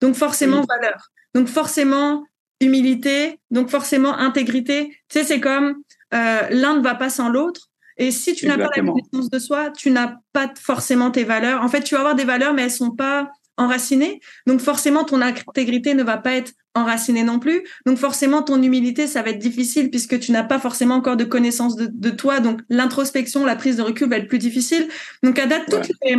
[0.00, 1.10] donc forcément valeur.
[1.34, 2.24] Donc forcément
[2.60, 4.88] humilité, donc forcément intégrité.
[5.08, 5.76] Tu sais, c'est comme
[6.14, 7.67] euh, l'un ne va pas sans l'autre.
[7.98, 11.62] Et si tu n'as pas la connaissance de soi, tu n'as pas forcément tes valeurs.
[11.62, 14.20] En fait, tu vas avoir des valeurs, mais elles sont pas enracinées.
[14.46, 17.64] Donc forcément, ton intégrité ne va pas être enracinée non plus.
[17.86, 21.24] Donc forcément, ton humilité, ça va être difficile puisque tu n'as pas forcément encore de
[21.24, 22.40] connaissance de, toi.
[22.40, 24.88] Donc l'introspection, la prise de recul va être plus difficile.
[25.24, 26.16] Donc à date, toutes, les,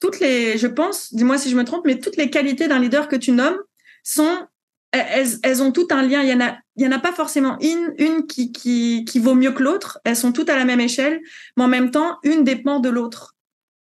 [0.00, 3.08] toutes les, je pense, dis-moi si je me trompe, mais toutes les qualités d'un leader
[3.08, 3.58] que tu nommes
[4.02, 4.46] sont
[5.42, 6.22] elles, ont toutes un lien.
[6.22, 9.18] Il y en a, il y en a pas forcément une, une qui, qui, qui
[9.18, 9.98] vaut mieux que l'autre.
[10.04, 11.20] Elles sont toutes à la même échelle,
[11.56, 13.34] mais en même temps, une dépend de l'autre.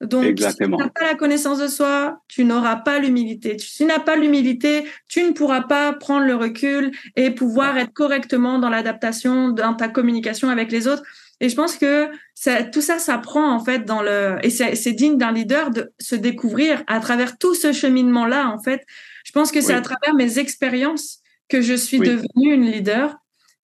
[0.02, 0.78] Donc, Exactement.
[0.78, 3.60] si tu n'as pas la connaissance de soi, tu n'auras pas l'humilité.
[3.60, 7.94] Si tu n'as pas l'humilité, tu ne pourras pas prendre le recul et pouvoir être
[7.94, 11.04] correctement dans l'adaptation, dans ta communication avec les autres.
[11.40, 14.92] Et je pense que ça, tout ça, ça prend en fait dans le et c'est
[14.94, 18.86] digne d'un leader de se découvrir à travers tout ce cheminement là en fait
[19.24, 23.16] je pense que c'est à travers mes expériences que je suis devenue une leader.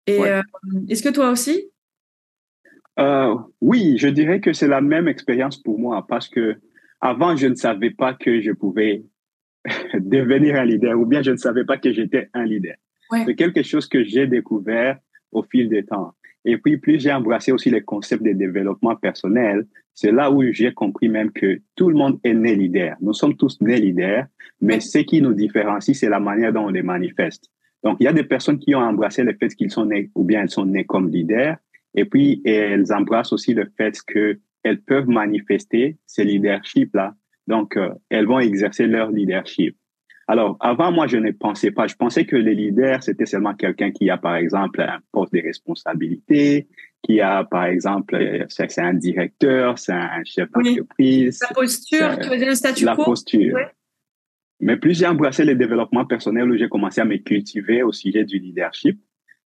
[0.06, 0.42] Et euh,
[0.88, 1.70] est-ce que toi aussi?
[2.98, 6.56] Euh, Oui, je dirais que c'est la même expérience pour moi parce que
[7.00, 9.04] avant, je ne savais pas que je pouvais
[9.94, 12.76] devenir un leader ou bien je ne savais pas que j'étais un leader.
[13.24, 14.98] C'est quelque chose que j'ai découvert
[15.30, 16.14] au fil des temps.
[16.48, 20.72] Et puis, plus j'ai embrassé aussi les concepts de développement personnel, c'est là où j'ai
[20.72, 22.96] compris même que tout le monde est né leader.
[23.00, 24.26] Nous sommes tous nés leaders,
[24.60, 27.50] mais ce qui nous différencie, c'est la manière dont on les manifeste.
[27.82, 30.22] Donc, il y a des personnes qui ont embrassé le fait qu'ils sont nés ou
[30.22, 31.56] bien elles sont nées comme leaders,
[31.94, 37.14] et puis elles embrassent aussi le fait qu'elles peuvent manifester ces leaderships-là.
[37.48, 39.76] Donc, euh, elles vont exercer leur leadership.
[40.28, 41.86] Alors, avant, moi, je ne pensais pas.
[41.86, 45.40] Je pensais que le leader, c'était seulement quelqu'un qui a, par exemple, un poste de
[45.40, 46.66] responsabilité,
[47.02, 51.38] qui a, par exemple, euh, c'est un directeur, c'est un chef d'entreprise.
[51.42, 52.90] La posture, tu veux dire le statut quo?
[52.90, 53.58] La posture.
[54.58, 58.24] Mais plus j'ai embrassé le développement personnel, où j'ai commencé à me cultiver au sujet
[58.24, 58.98] du leadership,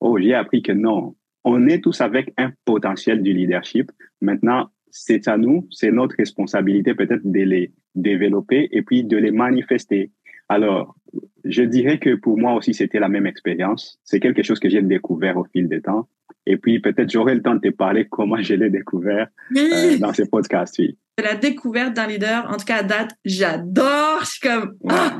[0.00, 3.90] oh, j'ai appris que non, on est tous avec un potentiel du leadership.
[4.20, 9.32] Maintenant, c'est à nous, c'est notre responsabilité peut-être de les développer et puis de les
[9.32, 10.10] manifester.
[10.48, 10.96] Alors,
[11.44, 13.98] je dirais que pour moi aussi, c'était la même expérience.
[14.04, 16.08] C'est quelque chose que j'ai découvert au fil des temps.
[16.46, 20.12] Et puis, peut-être j'aurai le temps de te parler comment je l'ai découvert euh, dans
[20.12, 20.74] ce podcast.
[20.78, 20.98] Oui.
[21.22, 24.20] La découverte d'un leader, en tout cas à date, j'adore.
[24.22, 25.18] Je suis comme, ah!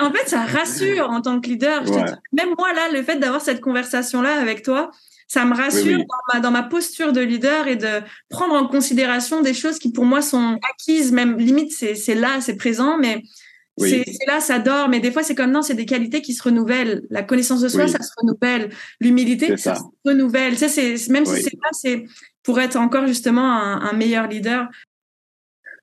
[0.00, 1.82] en fait, ça rassure en tant que leader.
[2.32, 4.90] même moi, là, le fait d'avoir cette conversation-là avec toi,
[5.26, 9.42] ça me rassure Dans, ma, dans, ma, posture de leader et de prendre en considération
[9.42, 13.22] des choses qui pour moi sont acquises, même limite c'est là, c'est présent, mais
[13.78, 16.42] c'est là, ça dort, mais des fois, c'est comme non, c'est des qualités qui se
[16.42, 17.02] renouvellent.
[17.10, 18.70] La connaissance de soi, ça se renouvelle.
[19.00, 19.74] L'humilité, ça.
[19.74, 20.56] se renouvelle.
[20.56, 20.66] Ça,
[21.10, 22.04] même si c'est pas, c'est
[22.42, 24.68] pour être encore justement un, meilleur leader.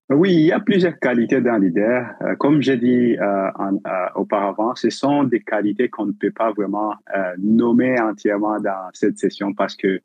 [0.10, 2.13] Oui, il y a plusieurs qualités d'un leader.
[2.21, 3.80] Euh, comme j'ai dit euh, euh,
[4.15, 6.95] auparavant, ce sont des qualités qu'on ne peut pas vraiment
[7.38, 10.01] nommer entièrement dans cette session parce que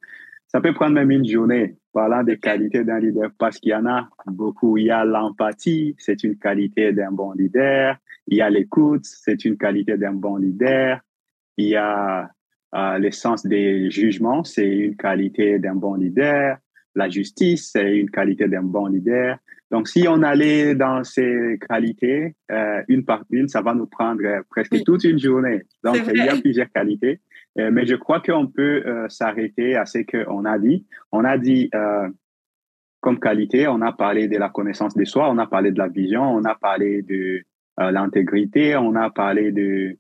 [0.46, 3.87] ça peut prendre même une journée parlant des qualités d'un leader parce qu'il y en
[3.87, 4.76] a beaucoup.
[4.76, 7.96] Il y a l'empathie, c'est une qualité d'un bon leader.
[8.26, 11.00] Il y a l'écoute, c'est une qualité d'un bon leader.
[11.56, 12.30] Il y a
[12.74, 16.59] euh, le sens des jugements, c'est une qualité d'un bon leader.
[16.94, 19.38] La justice, c'est une qualité d'un bon leader.
[19.70, 24.22] Donc, si on allait dans ces qualités, euh, une par une, ça va nous prendre
[24.50, 25.62] presque toute une journée.
[25.82, 27.20] Donc, il y a plusieurs qualités.
[27.59, 30.87] Euh, mais je crois qu'on peut euh, s'arrêter à ce qu'on a dit.
[31.12, 32.09] On a dit euh,
[33.01, 35.88] comme qualité, on a parlé de la connaissance de soi, on a parlé de la
[35.88, 37.42] vision, on a parlé de
[37.79, 39.97] l'intégrité, on a parlé de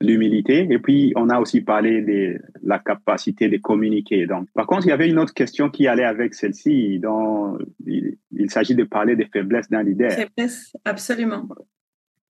[0.00, 4.26] l'humilité, et puis on a aussi parlé de la capacité de communiquer.
[4.26, 8.16] Donc, par contre, il y avait une autre question qui allait avec celle-ci, dont il,
[8.32, 10.10] il s'agit de parler des faiblesses d'un leader.
[10.10, 11.46] Faiblesses, absolument.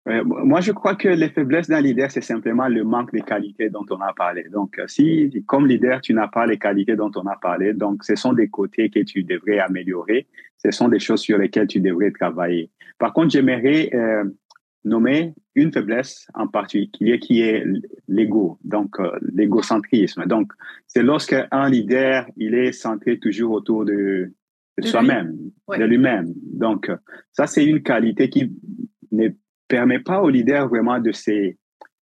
[0.08, 3.68] Euh, moi, je crois que les faiblesses d'un leader, c'est simplement le manque de qualités
[3.68, 4.44] dont on a parlé.
[4.50, 8.02] Donc, euh, si, comme leader, tu n'as pas les qualités dont on a parlé, donc
[8.04, 10.26] ce sont des côtés que tu devrais améliorer.
[10.56, 12.70] Ce sont des choses sur lesquelles tu devrais travailler.
[12.98, 14.24] Par contre, j'aimerais euh,
[14.84, 17.62] nommer une faiblesse en particulier qui est
[18.08, 20.24] l'ego, donc euh, l'égocentrisme.
[20.24, 20.50] Donc,
[20.86, 24.32] c'est lorsque un leader, il est centré toujours autour de,
[24.82, 25.36] soi-même,
[25.68, 26.32] de lui-même.
[26.36, 26.90] Donc,
[27.32, 28.50] ça, c'est une qualité qui
[29.12, 29.28] ne
[29.70, 31.54] permet pas au leader vraiment de se,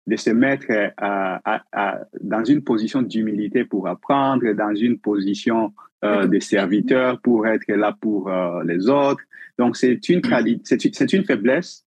[0.05, 5.73] de se mettre à, à, dans une position d'humilité pour apprendre, dans une position
[6.03, 9.23] euh, de serviteur pour être là pour euh, les autres.
[9.57, 11.85] Donc, c'est une qualité, c'est une faiblesse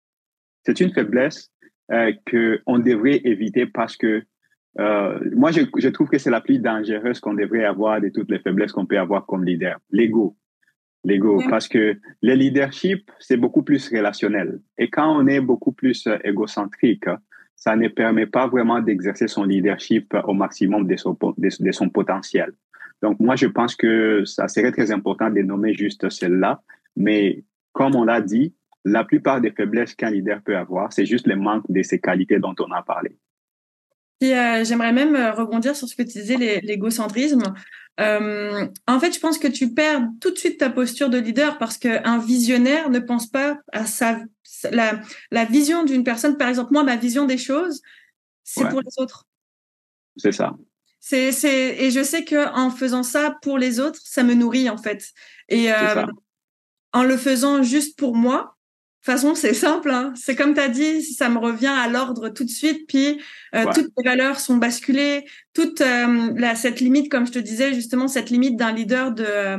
[0.65, 1.51] c'est une faiblesse
[1.93, 4.23] euh, qu'on devrait éviter parce que
[4.81, 8.31] euh, moi, je, je, trouve que c'est la plus dangereuse qu'on devrait avoir de toutes
[8.31, 9.79] les faiblesses qu'on peut avoir comme leader.
[9.91, 10.37] L'ego.
[11.05, 11.43] L'ego.
[11.51, 14.61] Parce que le leadership, c'est beaucoup plus relationnel.
[14.79, 17.05] Et quand on est beaucoup plus euh, égocentrique,
[17.57, 22.53] ça ne permet pas vraiment d'exercer son leadership au maximum de son, de, son potentiel.
[23.03, 26.62] Donc, moi, je pense que ça serait très important de nommer juste celle-là.
[26.97, 31.27] Mais comme on l'a dit, la plupart des faiblesses qu'un leader peut avoir, c'est juste
[31.27, 33.17] le manque de ces qualités dont on a parlé.
[34.33, 37.43] Euh, j'aimerais même euh, rebondir sur ce que tu disais, l'égocentrisme.
[38.01, 41.59] Euh, en fait, je pense que tu perds tout de suite ta posture de leader
[41.59, 44.21] parce qu'un visionnaire ne pense pas à sa,
[44.71, 46.37] la, la vision d'une personne.
[46.37, 47.83] Par exemple, moi, ma vision des choses,
[48.43, 49.27] c'est pour les autres.
[50.17, 50.55] C'est ça.
[51.01, 54.71] C'est, c'est, et je sais que en faisant ça pour les autres, ça me nourrit
[54.71, 55.11] en fait.
[55.49, 55.71] Et
[56.93, 58.54] en le faisant juste pour moi,
[59.05, 59.90] de toute façon, c'est simple.
[59.90, 60.14] Hein.
[60.17, 62.87] C'est comme tu as dit, ça me revient à l'ordre tout de suite.
[62.88, 63.21] Puis
[63.55, 65.27] euh, toutes les valeurs sont basculées.
[65.53, 69.59] Toute euh, la, cette limite, comme je te disais justement, cette limite d'un leader de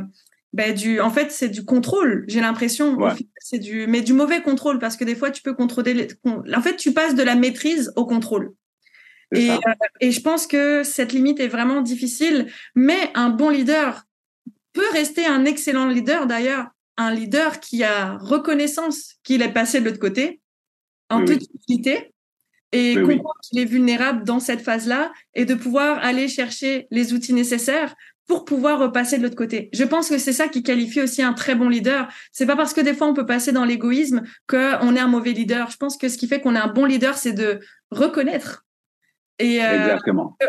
[0.52, 2.24] ben, du, en fait, c'est du contrôle.
[2.26, 2.98] J'ai l'impression,
[3.38, 5.94] c'est du, mais du mauvais contrôle parce que des fois, tu peux contrôler.
[5.94, 8.52] Les, en fait, tu passes de la maîtrise au contrôle.
[9.32, 9.56] Et, euh,
[10.00, 12.48] et je pense que cette limite est vraiment difficile.
[12.74, 14.06] Mais un bon leader
[14.72, 19.84] peut rester un excellent leader d'ailleurs un leader qui a reconnaissance qu'il est passé de
[19.84, 20.40] l'autre côté,
[21.10, 22.12] en toute utilité,
[22.72, 27.32] et comprendre qu'il est vulnérable dans cette phase-là, et de pouvoir aller chercher les outils
[27.32, 27.94] nécessaires
[28.26, 29.70] pour pouvoir repasser de l'autre côté.
[29.72, 32.08] Je pense que c'est ça qui qualifie aussi un très bon leader.
[32.32, 35.32] C'est pas parce que des fois on peut passer dans l'égoïsme qu'on est un mauvais
[35.32, 35.70] leader.
[35.70, 37.60] Je pense que ce qui fait qu'on est un bon leader, c'est de
[37.92, 38.65] reconnaître
[39.38, 39.96] et euh,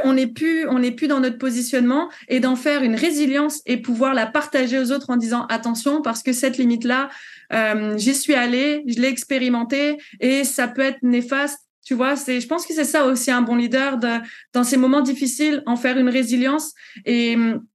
[0.05, 3.77] on n'est plus, on n'est plus dans notre positionnement et d'en faire une résilience et
[3.77, 7.09] pouvoir la partager aux autres en disant attention parce que cette limite là,
[7.51, 11.59] euh, j'y suis allée, je l'ai expérimenté et ça peut être néfaste.
[11.85, 14.19] Tu vois, c'est, je pense que c'est ça aussi un bon leader de,
[14.53, 16.73] dans ces moments difficiles, en faire une résilience.
[17.05, 17.65] Et hum,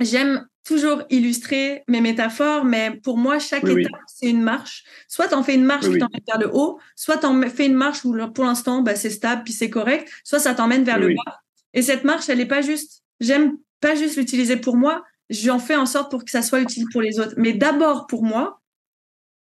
[0.00, 4.84] j'aime toujours illustrer mes métaphores, mais pour moi, chaque étape, c'est une marche.
[5.08, 7.66] Soit tu en fais une marche qui t'emmène vers le haut, soit tu en fais
[7.66, 10.98] une marche où pour l'instant, bah, c'est stable, puis c'est correct, soit ça t'emmène vers
[10.98, 11.40] le bas.
[11.72, 15.76] Et cette marche, elle n'est pas juste, j'aime pas juste l'utiliser pour moi, j'en fais
[15.76, 17.34] en sorte pour que ça soit utile pour les autres.
[17.36, 18.60] Mais d'abord pour moi,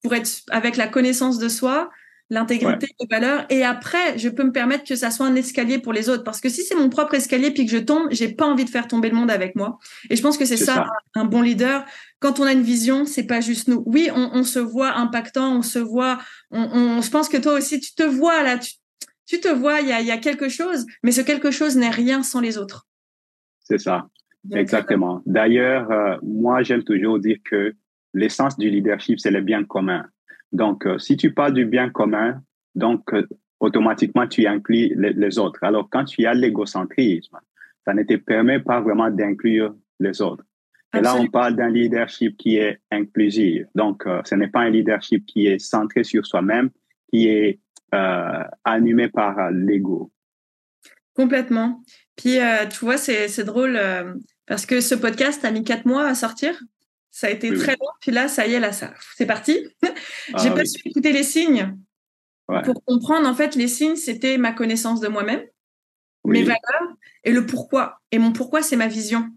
[0.02, 1.90] pour être avec la connaissance de soi,
[2.30, 3.46] l'intégrité des valeurs.
[3.48, 6.24] Et après je peux me permettre que ça soit un escalier pour les autres.
[6.24, 8.70] Parce que si c'est mon propre escalier puis que je tombe j'ai pas envie de
[8.70, 9.78] faire tomber le monde avec moi.
[10.10, 11.84] Et je pense que c'est ça, Un, bon leader.
[12.20, 13.82] Quand on a une vision c'est pas juste nous.
[13.86, 16.18] Oui on, se voit impactant on se voit
[16.50, 19.92] on, je pense que toi aussi tu te vois là tu, te vois il y
[19.92, 20.86] a, y a quelque chose.
[21.02, 22.86] Mais ce quelque chose n'est rien sans les autres.
[23.60, 24.08] C'est ça.
[24.52, 25.22] Exactement.
[25.26, 27.74] D'ailleurs euh, moi j'aime toujours dire que
[28.14, 30.04] l'essence du leadership c'est le bien commun
[30.52, 32.42] donc, euh, si tu parles du bien commun,
[32.74, 33.26] donc euh,
[33.60, 35.62] automatiquement tu inclus les, autres.
[35.62, 37.38] Alors, quand tu as l'égocentrisme,
[37.84, 40.44] ça ne te permet pas vraiment d'inclure les autres.
[40.96, 43.66] Et là, on parle d'un leadership qui est inclusif.
[43.74, 46.70] Donc, euh, ce n'est pas un leadership qui est centré sur soi-même,
[47.10, 47.60] qui est
[48.64, 50.10] animé par l'ego.
[51.14, 51.82] Complètement.
[52.16, 52.38] Puis,
[52.70, 53.78] tu vois, c'est drôle
[54.46, 56.62] parce que ce podcast a mis quatre mois à sortir.
[57.10, 57.88] Ça a été très long.
[58.00, 59.66] Puis là, ça y est, là, ça, c'est parti.
[59.82, 61.76] Ah J'ai pas su écouter les signes.
[62.64, 65.42] Pour comprendre, en fait, les signes, c'était ma connaissance de moi-même,
[66.24, 68.00] mes valeurs et le pourquoi.
[68.10, 69.28] Et mon pourquoi, c'est ma vision.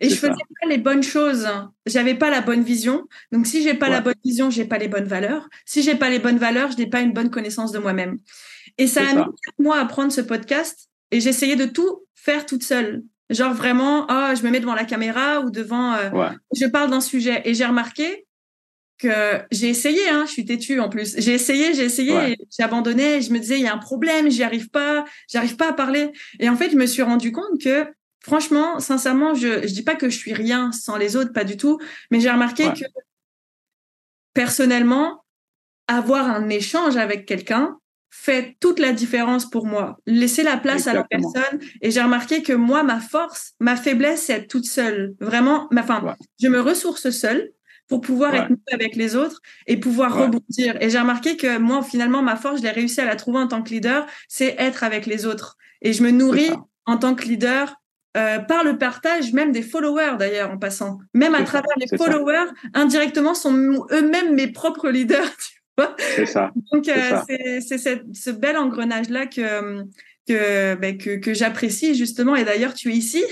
[0.00, 1.48] Et je faisais pas les bonnes choses.
[1.86, 3.06] J'avais pas la bonne vision.
[3.32, 5.48] Donc, si j'ai pas la bonne vision, j'ai pas les bonnes valeurs.
[5.64, 8.18] Si j'ai pas les bonnes valeurs, je n'ai pas une bonne connaissance de moi-même.
[8.78, 9.24] Et ça a mis
[9.58, 13.02] moi à prendre ce podcast et j'essayais de tout faire toute seule.
[13.28, 17.00] Genre vraiment, oh, je me mets devant la caméra ou devant, euh, je parle d'un
[17.00, 17.42] sujet.
[17.44, 18.26] Et j'ai remarqué
[18.98, 21.16] que j'ai essayé, hein, je suis têtue en plus.
[21.18, 23.20] J'ai essayé, j'ai essayé, j'ai abandonné.
[23.20, 26.12] Je me disais, il y a un problème, j'y arrive pas, j'arrive pas à parler.
[26.38, 27.86] Et en fait, je me suis rendu compte que,
[28.22, 31.56] franchement, sincèrement, je, je dis pas que je suis rien sans les autres, pas du
[31.56, 31.78] tout.
[32.10, 32.84] Mais j'ai remarqué que,
[34.32, 35.24] personnellement,
[35.88, 37.78] avoir un échange avec quelqu'un,
[38.10, 39.98] fait toute la différence pour moi.
[40.06, 41.60] Laisser la place à la personne.
[41.82, 45.14] Et j'ai remarqué que moi, ma force, ma faiblesse, c'est être toute seule.
[45.20, 45.84] Vraiment, ma,
[46.40, 47.52] je me ressource seule.
[47.88, 50.76] pour pouvoir être avec les autres et pouvoir rebondir.
[50.80, 53.46] Et j'ai remarqué que moi, finalement, ma force, je l'ai réussi à la trouver en
[53.46, 55.56] tant que leader, c'est être avec les autres.
[55.82, 56.50] Et je me nourris
[56.86, 57.76] en tant que leader
[58.16, 60.98] euh, par le partage même des followers d'ailleurs en passant.
[61.12, 63.52] Même à travers les followers, indirectement, sont
[63.92, 65.30] eux-mêmes mes propres leaders.
[65.98, 66.52] C'est ça.
[66.72, 69.82] Donc euh, c'est ce bel engrenage-là que,
[70.26, 72.36] que, ben, que, que j'apprécie justement.
[72.36, 73.22] Et d'ailleurs, tu es ici.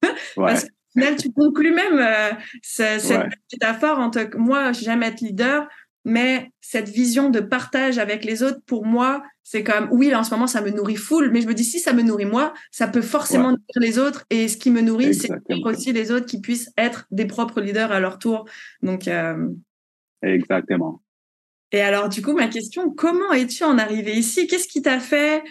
[0.36, 2.30] Parce qu'au final, tu conclus même euh,
[2.62, 5.68] cette métaphore en tant que moi, j'aime être leader,
[6.04, 10.30] mais cette vision de partage avec les autres, pour moi, c'est comme, oui, en ce
[10.30, 12.86] moment, ça me nourrit full, mais je me dis, si ça me nourrit moi, ça
[12.86, 14.24] peut forcément nourrir les autres.
[14.28, 15.30] Et ce qui me nourrit, c'est
[15.64, 18.46] aussi les autres qui puissent être des propres leaders à leur tour.
[18.82, 19.48] Donc, euh,
[20.22, 21.00] Exactement.
[21.72, 24.46] Et alors, du coup, ma question, comment es-tu en arrivé ici?
[24.46, 25.42] Qu'est-ce qui t'a fait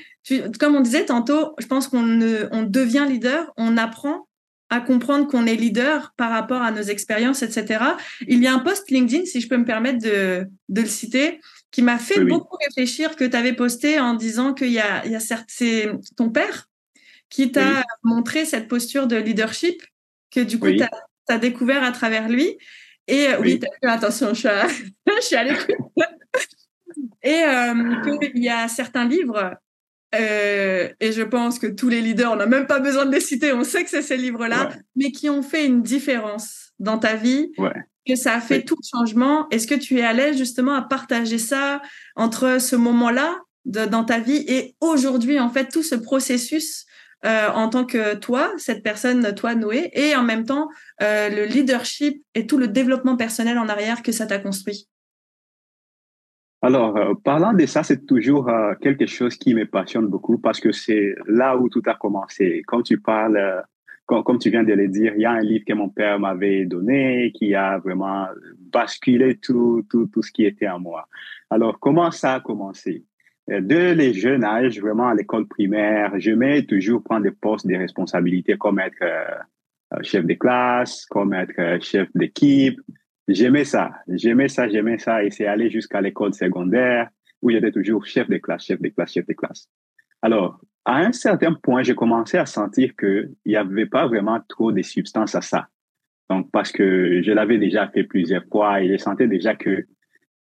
[0.59, 4.27] Comme on disait tantôt, je pense qu'on on devient leader, on apprend
[4.69, 7.83] à comprendre qu'on est leader par rapport à nos expériences, etc.
[8.27, 11.39] Il y a un post LinkedIn, si je peux me permettre de, de le citer,
[11.71, 15.11] qui m'a fait beaucoup réfléchir que tu avais posté en disant qu'il y a, il
[15.11, 16.67] y a certes, c'est ton père
[17.29, 19.81] qui t'a montré cette posture de leadership
[20.31, 20.83] que du coup, tu
[21.29, 22.57] as, découvert à travers lui.
[23.07, 24.67] Et euh, oui, fait attention, je suis à,
[25.07, 25.75] je suis à l'écoute.
[27.23, 29.57] Et euh, qu'il y a certains livres
[30.15, 33.19] euh, et je pense que tous les leaders, on n'a même pas besoin de les
[33.19, 37.15] citer, on sait que c'est ces livres-là, mais qui ont fait une différence dans ta
[37.15, 37.51] vie,
[38.07, 39.49] que ça a fait tout le changement.
[39.49, 41.81] Est-ce que tu es à l'aise justement à partager ça
[42.15, 46.85] entre ce moment-là dans ta vie et aujourd'hui, en fait, tout ce processus
[47.25, 50.69] euh, en tant que toi, cette personne, toi, Noé, et en même temps,
[51.01, 54.87] euh, le leadership et tout le développement personnel en arrière que ça t'a construit
[56.63, 58.49] alors, euh, parlant de ça, c'est toujours
[58.81, 62.63] quelque chose qui me passionne beaucoup parce que c'est là où tout a commencé.
[62.65, 63.61] Comme tu parles, euh,
[64.07, 66.65] comme, tu viens de le dire, il y a un livre que mon père m'avait
[66.65, 68.25] donné qui a vraiment
[68.71, 71.07] basculé tout, tout, tout ce qui était en moi.
[71.51, 73.05] Alors, comment ça a commencé?
[73.47, 77.75] De les jeunes âges, vraiment à l'école primaire, je j'aimais toujours prendre des postes de
[77.75, 79.03] responsabilité comme être
[80.01, 82.81] chef de classe, comme être chef d'équipe,
[83.27, 85.23] J'aimais ça, j'aimais ça, j'aimais ça.
[85.23, 87.09] Et c'est aller jusqu'à l'école secondaire
[87.41, 89.69] où j'étais toujours chef de classe, chef de classe, chef de classe.
[90.21, 94.71] Alors, à un certain point, j'ai commencé à sentir qu'il n'y avait pas vraiment trop
[94.71, 95.67] de substance à ça.
[96.29, 99.85] Donc, parce que je l'avais déjà fait plusieurs fois et je sentais déjà que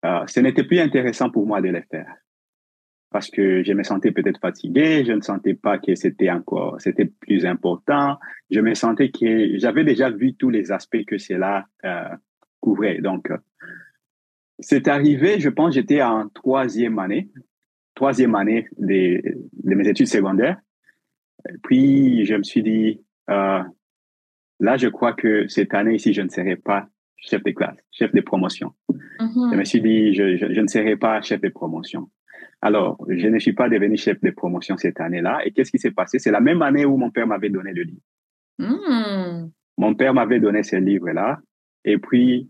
[0.06, 2.16] euh, ce n'était plus intéressant pour moi de le faire.
[3.12, 7.06] Parce que je me sentais peut-être fatigué, je ne sentais pas que c'était encore, c'était
[7.06, 8.18] plus important.
[8.50, 12.08] Je me sentais que j'avais déjà vu tous les aspects que cela euh,
[12.62, 13.00] couvrait.
[13.00, 13.38] Donc, euh,
[14.60, 17.30] c'est arrivé, je pense, j'étais en troisième année,
[17.96, 19.22] troisième année de,
[19.64, 20.58] de, mes études secondaires.
[21.64, 23.62] puis, je me suis dit, euh,
[24.62, 28.14] là, je crois que cette année ici, je ne serai pas chef de classe, chef
[28.14, 28.74] de promotion.
[28.90, 29.52] Mm-hmm.
[29.52, 32.10] Je me suis dit, je, je, ne serai pas chef de promotion.
[32.62, 35.40] Alors, je ne suis pas devenu chef de promotion cette année-là.
[35.46, 36.20] Et qu'est-ce qui s'est passé?
[36.20, 38.02] C'est la même année où mon père m'avait donné le livre.
[38.60, 39.50] Mm.
[39.78, 41.40] Mon père m'avait donné ce livre-là.
[41.86, 42.50] Et puis,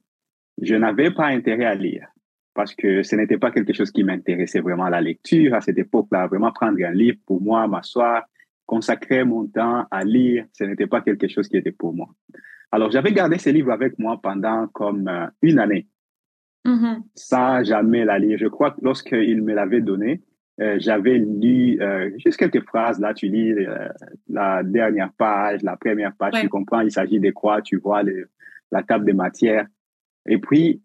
[0.62, 2.08] je n'avais pas intérêt à lire
[2.54, 6.28] parce que ce n'était pas quelque chose qui m'intéressait vraiment la lecture à cette époque-là.
[6.28, 8.24] Vraiment prendre un livre pour moi, m'asseoir,
[8.66, 12.10] consacrer mon temps à lire, ce n'était pas quelque chose qui était pour moi.
[12.72, 15.88] Alors, j'avais gardé ce livre avec moi pendant comme euh, une année,
[16.66, 17.02] mm-hmm.
[17.16, 18.38] sans jamais la lire.
[18.38, 20.22] Je crois que lorsqu'il me l'avait donné,
[20.60, 23.00] euh, j'avais lu euh, juste quelques phrases.
[23.00, 23.54] Là, tu lis
[24.30, 28.30] la dernière page, la première page, tu comprends, il s'agit de quoi, tu vois le,
[28.72, 29.66] la table de matière.
[30.28, 30.82] Et puis,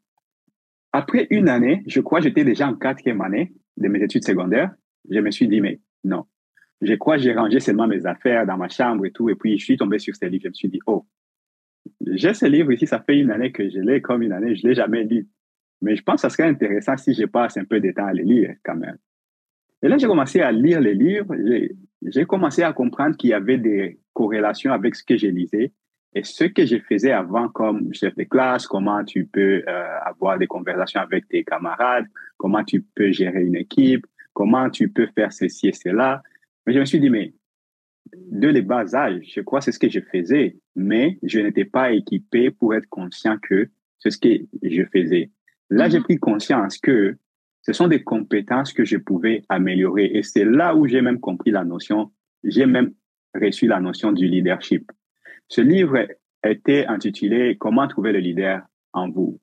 [0.93, 4.75] après une année, je crois j'étais déjà en quatrième année de mes études secondaires,
[5.11, 6.25] je me suis dit, mais non,
[6.81, 9.65] je crois j'ai rangé seulement mes affaires dans ma chambre et tout, et puis je
[9.65, 11.07] suis tombé sur ce livre, je me suis dit, oh,
[12.07, 14.67] j'ai ce livre ici, ça fait une année que je l'ai comme une année, je
[14.67, 15.29] l'ai jamais lu.
[15.83, 18.13] Mais je pense que ça serait intéressant si je passe un peu de temps à
[18.13, 18.97] le lire quand même.
[19.83, 21.35] Et là, j'ai commencé à lire les livres,
[22.03, 25.73] j'ai commencé à comprendre qu'il y avait des corrélations avec ce que je lisais
[26.15, 30.39] et ce que je faisais avant comme chef de classe, comment tu peux euh, avoir
[30.39, 32.07] des conversations avec tes camarades,
[32.39, 36.23] comment tu peux gérer une équipe, comment tu peux faire ceci et cela.
[36.67, 37.35] Mais je me suis dit, mais
[38.15, 41.67] de les bas âges, je crois que c'est ce que je faisais, mais je n'étais
[41.67, 45.31] pas équipé pour être conscient que c'est ce que je faisais.
[45.71, 46.03] Là, j'ai mm-hmm.
[46.03, 47.17] pris conscience que
[47.63, 50.11] ce sont des compétences que je pouvais améliorer.
[50.15, 52.13] Et c'est là où j'ai même compris la notion,
[52.45, 52.93] j'ai même
[53.35, 54.91] reçu la notion du leadership.
[55.49, 56.07] Ce livre
[56.45, 58.63] était intitulé Comment trouver le leader
[58.93, 59.41] en vous.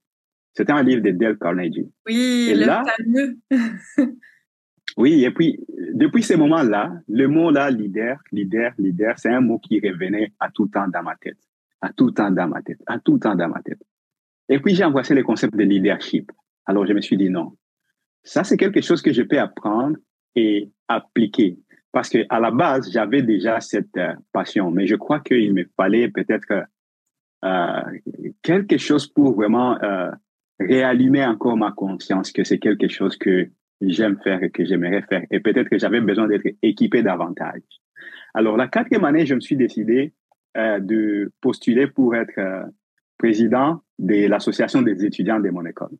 [0.53, 1.91] C'était un livre de Dale Carnegie.
[2.07, 3.37] Oui, et le là, fameux.
[4.97, 5.59] oui, et puis
[5.93, 10.49] depuis ce moment-là, le mot là, leader, leader, leader, c'est un mot qui revenait à
[10.51, 11.39] tout temps dans ma tête,
[11.81, 13.81] à tout temps dans ma tête, à tout temps dans ma tête.
[14.49, 16.31] Et puis, j'ai embrassé le concept de leadership.
[16.65, 17.53] Alors, je me suis dit non.
[18.23, 19.97] Ça, c'est quelque chose que je peux apprendre
[20.35, 21.57] et appliquer.
[21.91, 25.65] Parce que à la base, j'avais déjà cette euh, passion, mais je crois qu'il me
[25.77, 26.65] fallait peut-être
[27.45, 27.99] euh,
[28.41, 30.09] quelque chose pour vraiment euh,
[30.59, 33.49] réallumer encore ma conscience que c'est quelque chose que
[33.81, 35.23] j'aime faire et que j'aimerais faire.
[35.29, 37.61] Et peut-être que j'avais besoin d'être équipé davantage.
[38.33, 40.13] Alors, la quatrième année, je me suis décidé
[40.57, 42.63] euh, de postuler pour être euh,
[43.17, 45.91] président de l'association des étudiants de mon école.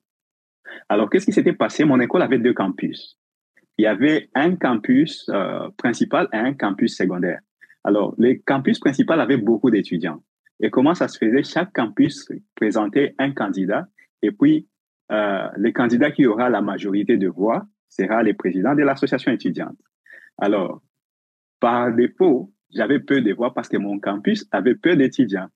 [0.89, 1.85] Alors, qu'est-ce qui s'était passé?
[1.85, 3.17] Mon école avait deux campus.
[3.77, 7.39] Il y avait un campus euh, principal et un campus secondaire.
[7.83, 10.23] Alors, le campus principal avait beaucoup d'étudiants.
[10.59, 11.43] Et comment ça se faisait?
[11.43, 13.87] Chaque campus présentait un candidat
[14.21, 14.67] et puis
[15.11, 19.77] euh, le candidat qui aura la majorité de voix sera le président de l'association étudiante.
[20.37, 20.81] Alors,
[21.59, 25.49] par défaut, j'avais peu de voix parce que mon campus avait peu d'étudiants.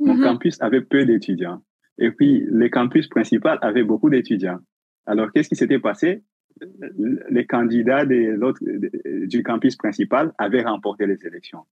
[0.00, 0.22] Mon mm-hmm.
[0.22, 1.62] campus avait peu d'étudiants.
[1.98, 4.60] Et puis, le campus principal avait beaucoup d'étudiants.
[5.06, 6.22] Alors, qu'est-ce qui s'était passé?
[7.30, 11.62] Les candidats de du campus principal avaient remporté les élections.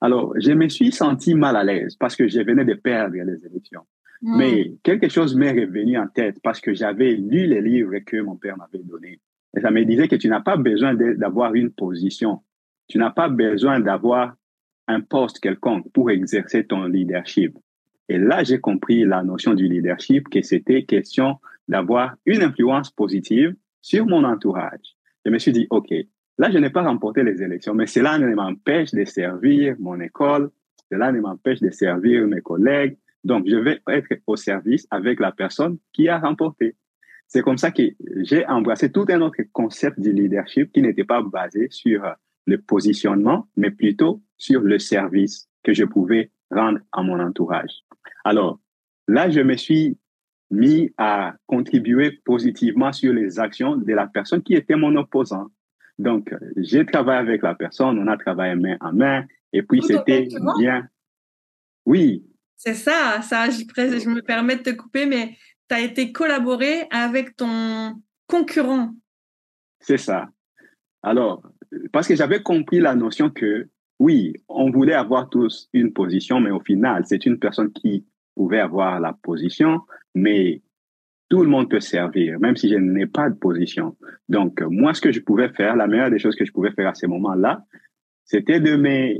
[0.00, 3.46] Alors, je me suis senti mal à l'aise parce que je venais de perdre les
[3.46, 3.82] élections.
[4.22, 4.38] Mm.
[4.38, 8.36] Mais quelque chose m'est revenu en tête parce que j'avais lu les livres que mon
[8.36, 9.20] père m'avait donnés.
[9.56, 12.40] Et ça me disait que tu n'as pas besoin d'avoir une position.
[12.88, 14.34] Tu n'as pas besoin d'avoir
[14.88, 17.56] un poste quelconque pour exercer ton leadership.
[18.10, 21.36] Et là, j'ai compris la notion du leadership, que c'était question
[21.68, 24.96] d'avoir une influence positive sur mon entourage.
[25.24, 25.94] Je me suis dit, OK,
[26.36, 30.50] là, je n'ai pas remporté les élections, mais cela ne m'empêche de servir mon école,
[30.90, 32.96] cela ne m'empêche de servir mes collègues.
[33.22, 36.74] Donc, je vais être au service avec la personne qui a remporté.
[37.28, 37.82] C'est comme ça que
[38.22, 42.12] j'ai embrassé tout un autre concept du leadership qui n'était pas basé sur
[42.46, 47.84] le positionnement, mais plutôt sur le service que je pouvais rendre à mon entourage.
[48.24, 48.60] Alors,
[49.08, 49.98] là, je me suis
[50.50, 55.46] mis à contribuer positivement sur les actions de la personne qui était mon opposant.
[55.98, 60.28] Donc, j'ai travaillé avec la personne, on a travaillé main en main, et puis c'était
[60.58, 60.88] bien.
[61.84, 62.26] Oui.
[62.56, 65.36] C'est ça, ça, je, je me permets de te couper, mais
[65.68, 68.94] tu as été collaboré avec ton concurrent.
[69.78, 70.28] C'est ça.
[71.02, 71.42] Alors,
[71.92, 73.68] parce que j'avais compris la notion que,
[74.00, 78.58] oui, on voulait avoir tous une position, mais au final, c'est une personne qui pouvait
[78.58, 79.82] avoir la position,
[80.14, 80.62] mais
[81.28, 83.94] tout le monde peut servir, même si je n'ai pas de position.
[84.30, 86.88] Donc, moi, ce que je pouvais faire, la meilleure des choses que je pouvais faire
[86.88, 87.62] à ce moment-là,
[88.24, 89.18] c'était de me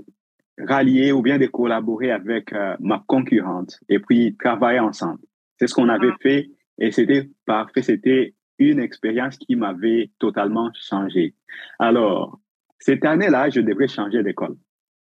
[0.66, 5.20] rallier ou bien de collaborer avec euh, ma concurrente et puis travailler ensemble.
[5.58, 6.18] C'est ce qu'on avait ah.
[6.22, 7.82] fait et c'était parfait.
[7.82, 11.34] C'était une expérience qui m'avait totalement changé.
[11.78, 12.40] Alors,
[12.78, 14.56] cette année-là, je devrais changer d'école.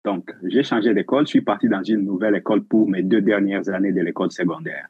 [0.04, 1.26] Donc, j'ai changé d'école.
[1.26, 4.88] Je suis parti dans une nouvelle école pour mes deux dernières années de l'école secondaire.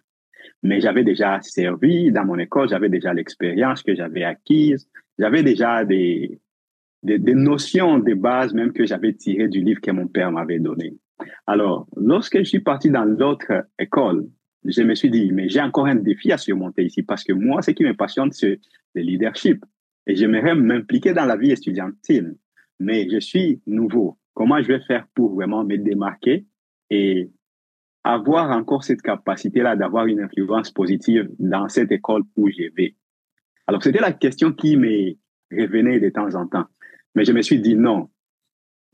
[0.63, 4.89] Mais j'avais déjà servi dans mon école, j'avais déjà l'expérience que j'avais acquise,
[5.19, 6.39] j'avais déjà des,
[7.03, 10.97] des, notions de base même que j'avais tirées du livre que mon père m'avait donné.
[11.47, 14.27] Alors, lorsque je suis parti dans l'autre école,
[14.65, 17.63] je me suis dit, mais j'ai encore un défi à surmonter ici parce que moi,
[17.63, 18.61] ce qui me passionne, c'est
[18.95, 19.65] le leadership.
[20.07, 22.37] Et j'aimerais m'impliquer dans la vie estudiantine.
[22.79, 24.19] Mais je suis nouveau.
[24.41, 26.47] Comment je vais faire pour vraiment me démarquer
[26.89, 27.31] et
[28.03, 32.97] avoir encore cette capacité-là d'avoir une influence positive dans cette école où je vais?
[33.67, 35.13] Alors, c'était la question qui me
[35.53, 36.65] revenait de temps en temps.
[37.15, 38.09] Mais je me suis dit non.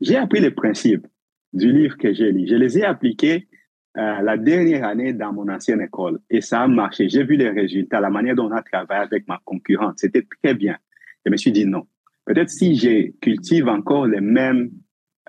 [0.01, 1.07] J'ai appris les principes
[1.53, 2.45] du livre que j'ai lu.
[2.45, 3.47] Je les ai appliqués
[3.95, 7.07] euh, la dernière année dans mon ancienne école et ça a marché.
[7.07, 10.55] J'ai vu les résultats, la manière dont on a travaillé avec ma concurrente, c'était très
[10.55, 10.77] bien.
[11.25, 11.87] Je me suis dit non.
[12.25, 14.71] Peut-être si je cultive encore les mêmes,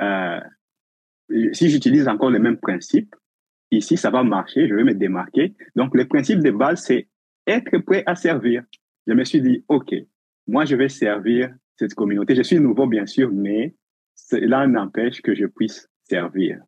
[0.01, 0.41] euh,
[1.53, 3.15] si j'utilise encore les mêmes principes,
[3.71, 5.55] ici ça va marcher, je vais me démarquer.
[5.77, 7.09] Donc le principe de base, c'est
[7.47, 8.65] être prêt à servir.
[9.07, 9.95] Je me suis dit, OK,
[10.47, 12.35] moi je vais servir cette communauté.
[12.35, 13.75] Je suis nouveau, bien sûr, mais
[14.15, 16.61] cela n'empêche que je puisse servir.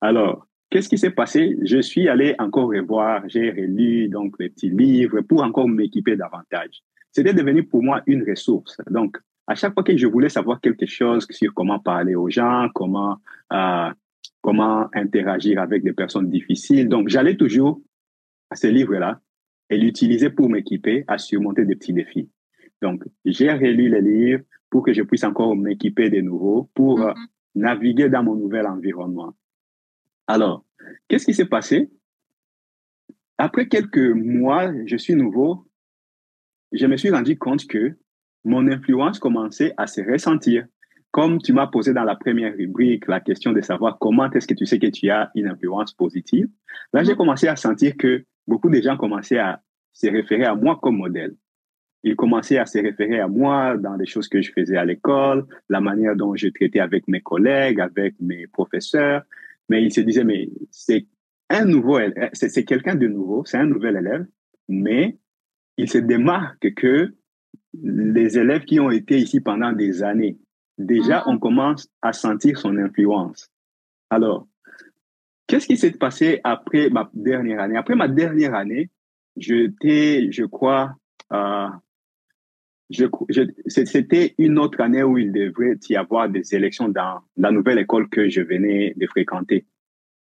[0.00, 1.54] Alors, Qu'est-ce qui s'est passé?
[1.60, 6.82] Je suis allé encore revoir, j'ai relu donc les petits livres pour encore m'équiper davantage.
[7.10, 8.78] C'était devenu pour moi une ressource.
[8.88, 12.68] Donc, à chaque fois que je voulais savoir quelque chose sur comment parler aux gens,
[12.74, 13.18] comment
[13.52, 13.90] euh,
[14.40, 17.80] comment interagir avec des personnes difficiles, donc j'allais toujours
[18.50, 19.20] à ces livres-là
[19.70, 22.28] et l'utiliser pour m'équiper à surmonter des petits défis.
[22.82, 27.12] Donc, j'ai relu les livres pour que je puisse encore m'équiper de nouveau, pour euh,
[27.12, 27.26] mm-hmm.
[27.54, 29.34] naviguer dans mon nouvel environnement.
[30.26, 30.64] Alors,
[31.08, 31.90] qu'est-ce qui s'est passé?
[33.38, 35.66] Après quelques mois, je suis nouveau,
[36.72, 37.96] je me suis rendu compte que
[38.44, 40.66] mon influence commençait à se ressentir.
[41.10, 44.54] comme tu m'as posé dans la première rubrique la question de savoir comment est-ce que
[44.54, 46.48] tu sais que tu as une influence positive,
[46.92, 47.18] là, j'ai mhm.
[47.18, 49.60] commencé à sentir que beaucoup de gens commençaient à
[49.92, 51.34] se référer à moi comme modèle.
[52.02, 55.46] Ils commençaient à se référer à moi dans les choses que je faisais à l'école,
[55.68, 59.22] la manière dont je traitais avec mes collègues, avec mes professeurs.
[59.68, 61.06] Mais ils se disaient, mais c'est
[61.48, 61.98] un nouveau,
[62.32, 64.26] c'est quelqu'un de nouveau, c'est un nouvel élève,
[64.68, 65.18] mais
[65.76, 67.14] il se démarque que
[67.74, 70.38] les élèves qui ont été ici pendant des années,
[70.78, 71.30] déjà, mm-hmm.
[71.30, 73.50] on commence à sentir son influence.
[74.10, 74.46] Alors,
[75.46, 77.76] qu'est-ce qui s'est passé après ma dernière année?
[77.76, 78.90] Après ma dernière année,
[79.36, 80.94] j'étais, je crois,
[81.32, 81.68] euh,
[82.90, 83.06] je,
[83.66, 88.08] c'était une autre année où il devrait y avoir des élections dans la nouvelle école
[88.10, 89.64] que je venais de fréquenter.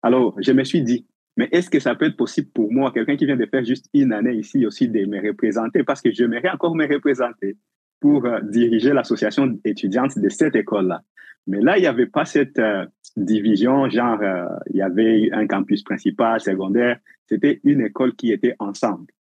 [0.03, 3.17] Alors, je me suis dit, mais est-ce que ça peut être possible pour moi, quelqu'un
[3.17, 5.85] qui vient de faire juste une année ici aussi, de me représenter?
[5.85, 7.57] Parce que j'aimerais encore me représenter
[8.01, 11.03] pour euh, diriger l'association étudiante de cette école-là.
[11.47, 12.85] Mais là, il n'y avait pas cette euh,
[13.17, 16.99] division, genre, euh, il y avait un campus principal, secondaire.
[17.27, 19.13] C'était une école qui était ensemble.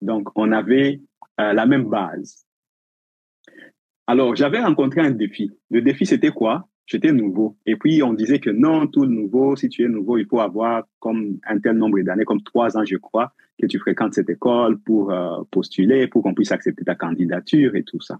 [0.00, 1.00] Donc, on avait
[1.38, 2.46] la même base.
[4.06, 5.50] Alors, j'avais rencontré un défi.
[5.70, 6.66] Le défi, c'était quoi?
[6.86, 7.56] J'étais nouveau.
[7.66, 10.84] Et puis, on disait que non, tout nouveau, si tu es nouveau, il faut avoir
[11.00, 14.78] comme un tel nombre d'années, comme trois ans, je crois, que tu fréquentes cette école
[14.78, 18.18] pour euh, postuler, pour qu'on puisse accepter ta candidature et tout ça.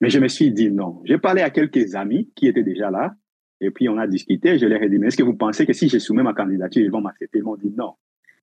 [0.00, 1.00] Mais je me suis dit non.
[1.04, 3.14] J'ai parlé à quelques amis qui étaient déjà là.
[3.60, 4.58] Et puis, on a discuté.
[4.58, 6.82] Je leur ai dit, mais est-ce que vous pensez que si je soumets ma candidature,
[6.82, 7.38] ils vont m'accepter?
[7.38, 7.94] Ils m'ont dit non.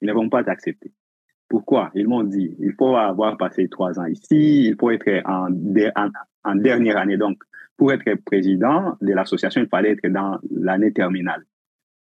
[0.02, 0.92] Ils ne vont pas t'accepter.
[1.48, 1.92] Pourquoi?
[1.96, 6.10] Ils m'ont dit, il faut avoir passé trois ans ici, il faut être en, en,
[6.44, 7.18] en dernière année.
[7.18, 7.42] Donc,
[7.80, 11.44] pour être président de l'association, il fallait être dans l'année terminale.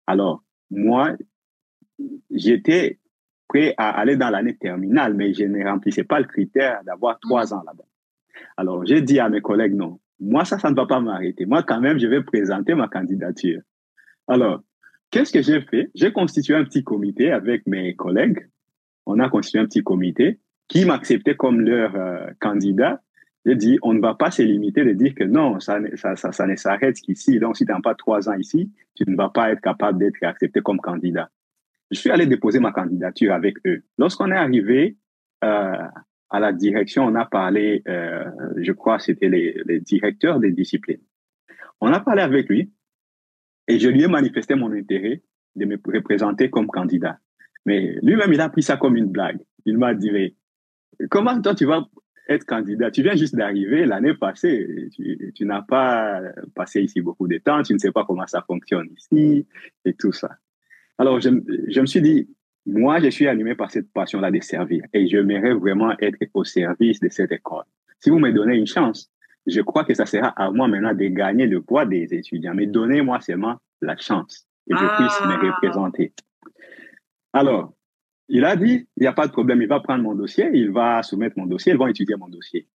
[0.08, 1.16] Alors, moi,
[2.32, 3.00] j'étais
[3.48, 7.54] prêt à aller dans l'année terminale, mais je ne remplissais pas le critère d'avoir trois
[7.54, 7.86] ans là-bas.
[8.58, 11.46] Alors, j'ai dit à mes collègues, non, moi, ça, ça ne va pas m'arrêter.
[11.46, 13.62] Moi, quand même, je vais présenter ma candidature.
[14.28, 14.64] Alors,
[15.12, 15.92] qu'est-ce que j'ai fait?
[15.94, 18.48] J'ai constitué un petit comité avec mes collègues
[19.06, 23.02] on a constitué un petit comité qui m'acceptait comme leur euh, candidat.
[23.46, 26.96] J'ai dit, on ne va pas se limiter de dire que non, ça, ne s'arrête
[27.00, 27.40] qu'ici.
[27.40, 30.24] Donc, si tu n'as pas trois ans ici, tu ne vas pas être capable d'être
[30.24, 31.30] accepté comme candidat.
[31.92, 33.84] Je suis allé déposer ma candidature avec eux.
[34.00, 34.98] Lorsqu'on est arrivé
[35.44, 35.78] euh,
[36.32, 38.26] à la direction, on a parlé, euh,
[38.58, 41.02] je crois, c'était les, les directeurs des disciplines.
[41.82, 42.72] On a parlé avec lui
[43.68, 45.22] et je lui ai manifesté mon intérêt
[45.56, 47.20] de me représenter comme candidat.
[47.66, 49.40] Mais lui-même, il a pris ça comme une blague.
[49.66, 50.36] Il m'a dit, mais
[51.10, 51.86] comment toi, tu vas
[52.28, 54.90] être candidat Tu viens juste d'arriver l'année passée.
[55.36, 56.22] Tu, n'as pas
[56.56, 57.62] passé ici beaucoup de temps.
[57.64, 59.48] Tu ne sais pas comment ça fonctionne ici
[59.86, 60.30] et tout ça.
[60.98, 61.30] Alors, je,
[61.68, 62.30] je me suis dit,
[62.66, 67.00] moi, je suis animé par cette passion-là de servir et j'aimerais vraiment être au service
[67.00, 67.66] de cette école.
[68.00, 69.12] Si vous me donnez une chance,
[69.46, 72.56] je crois que ça sera à moi maintenant de gagner le poids des étudiants.
[72.56, 75.52] Mais donnez-moi seulement la chance que je puisse me ah.
[75.54, 76.14] représenter.
[77.34, 77.74] Alors,
[78.28, 80.72] il a dit, il n'y a pas de problème, il va prendre mon dossier, il
[80.72, 82.68] va soumettre mon dossier, ils vont étudier mon dossier.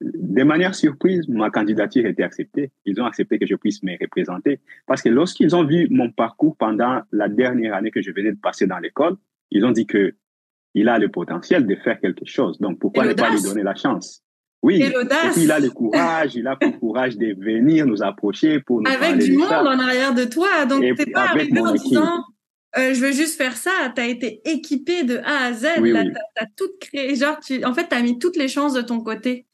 [0.00, 2.72] De manière surprise, ma candidature a été acceptée.
[2.84, 4.60] Ils ont accepté que je puisse me représenter.
[4.86, 8.38] Parce que lorsqu'ils ont vu mon parcours pendant la dernière année que je venais de
[8.38, 9.16] passer dans l'école,
[9.50, 10.14] ils ont dit que
[10.74, 12.58] il a le potentiel de faire quelque chose.
[12.58, 14.22] Donc, pourquoi ne pas lui donner la chance?
[14.62, 14.80] Oui.
[14.80, 14.92] Et,
[15.36, 19.18] il a le courage, il a le courage de venir nous approcher pour nous Avec
[19.18, 20.64] du monde en arrière de toi.
[20.66, 22.24] Donc, t'es pas arrivé en disant,
[22.78, 23.92] euh, je veux juste faire ça.
[23.94, 25.66] Tu as été équipé de A à Z.
[25.76, 27.14] Tu as, tout créé.
[27.14, 29.46] Genre, tu, en fait, tu as mis toutes les chances de ton côté.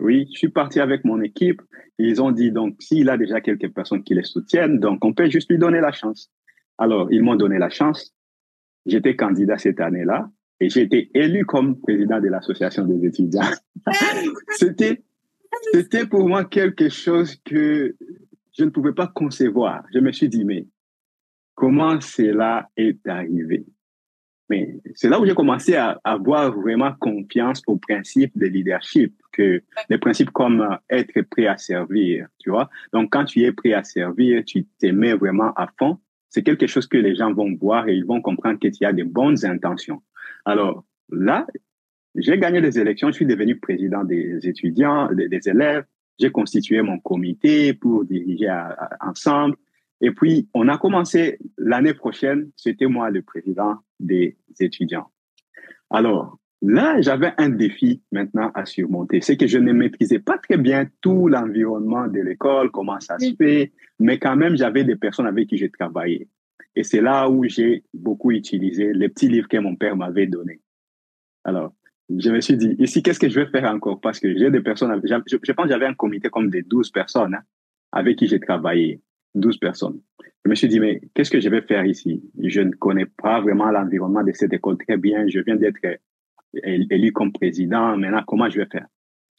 [0.00, 1.62] Oui, je suis parti avec mon équipe.
[1.98, 5.28] Ils ont dit, donc, s'il a déjà quelques personnes qui les soutiennent, donc on peut
[5.28, 6.30] juste lui donner la chance.
[6.78, 8.14] Alors, ils m'ont donné la chance.
[8.86, 10.30] J'étais candidat cette année-là
[10.60, 13.42] et j'ai été élu comme président de l'association des étudiants.
[14.50, 15.02] c'était,
[15.72, 17.96] c'était pour moi quelque chose que
[18.56, 19.84] je ne pouvais pas concevoir.
[19.92, 20.66] Je me suis dit, mais
[21.58, 23.66] comment cela est arrivé.
[24.48, 29.60] Mais c'est là où j'ai commencé à avoir vraiment confiance aux principes de leadership, que
[29.90, 32.70] les principes comme euh, être prêt à servir, tu vois.
[32.92, 35.98] Donc, quand tu es prêt à servir, tu t'aimais vraiment à fond.
[36.30, 38.92] C'est quelque chose que les gens vont voir et ils vont comprendre que tu as
[38.92, 40.00] de bonnes intentions.
[40.44, 41.44] Alors, là,
[42.14, 45.84] j'ai gagné des élections, je suis devenu président des étudiants, des, élèves.
[46.20, 48.54] J'ai constitué mon comité pour diriger
[49.00, 49.56] ensemble.
[50.00, 55.10] Et puis, on a commencé l'année prochaine, c'était moi le président des étudiants.
[55.90, 59.20] Alors, là, j'avais un défi maintenant à surmonter.
[59.20, 63.34] C'est que je ne maîtrisais pas très bien tout l'environnement de l'école, comment ça se
[63.34, 66.28] fait, mais quand même, j'avais des personnes avec qui j'ai travaillé.
[66.76, 70.60] Et c'est là où j'ai beaucoup utilisé les petits livres que mon père m'avait donnés.
[71.44, 71.72] Alors,
[72.16, 74.00] je me suis dit, ici, qu'est-ce que je vais faire encore?
[74.00, 76.90] Parce que j'ai des personnes, je, je pense que j'avais un comité comme de 12
[76.90, 77.42] personnes hein,
[77.92, 79.00] avec qui j'ai travaillé,
[79.34, 80.00] 12 personnes.
[80.44, 82.22] Je me suis dit, mais qu'est-ce que je vais faire ici?
[82.42, 85.26] Je ne connais pas vraiment l'environnement de cette école très bien.
[85.28, 85.78] Je viens d'être
[86.62, 87.96] élu comme président.
[87.96, 88.86] Maintenant, comment je vais faire?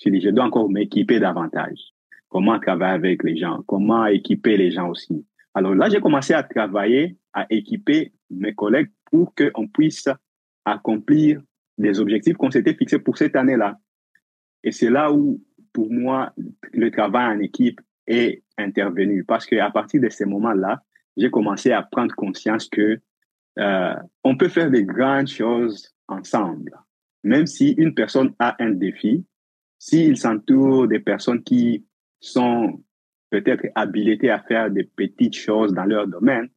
[0.03, 1.79] Je dit, je dois encore m'équiper davantage.
[2.27, 3.63] Comment travailler avec les gens?
[3.65, 5.25] Comment équiper les gens aussi?
[5.55, 10.07] Alors là, j'ai commencé à travailler, à équiper mes collègues pour qu'on puisse
[10.63, 11.41] accomplir
[11.77, 13.79] des objectifs qu'on s'était fixés pour cette année-là.
[14.63, 15.41] Et c'est là où,
[15.73, 16.33] pour moi,
[16.71, 19.23] le travail en équipe est intervenu.
[19.23, 20.81] Parce qu'à partir de ces moments-là,
[21.17, 22.99] j'ai commencé à prendre conscience que
[23.57, 26.71] euh, on peut faire des grandes choses ensemble.
[27.23, 29.25] Même si une personne a un défi,
[29.77, 31.85] s'il s'entoure des personnes qui
[32.19, 32.81] sont
[33.29, 36.49] peut-être habilitées à faire des petites choses dans leur domaine,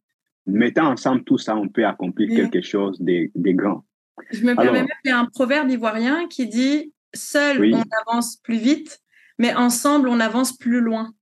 [0.47, 3.85] mettant ensemble tout ça, on peut accomplir quelque chose de, de grand.
[4.31, 8.37] Je me permets même, il y a un proverbe ivoirien qui dit Seul, on avance
[8.37, 9.01] plus vite,
[9.39, 11.13] mais ensemble, on avance plus loin.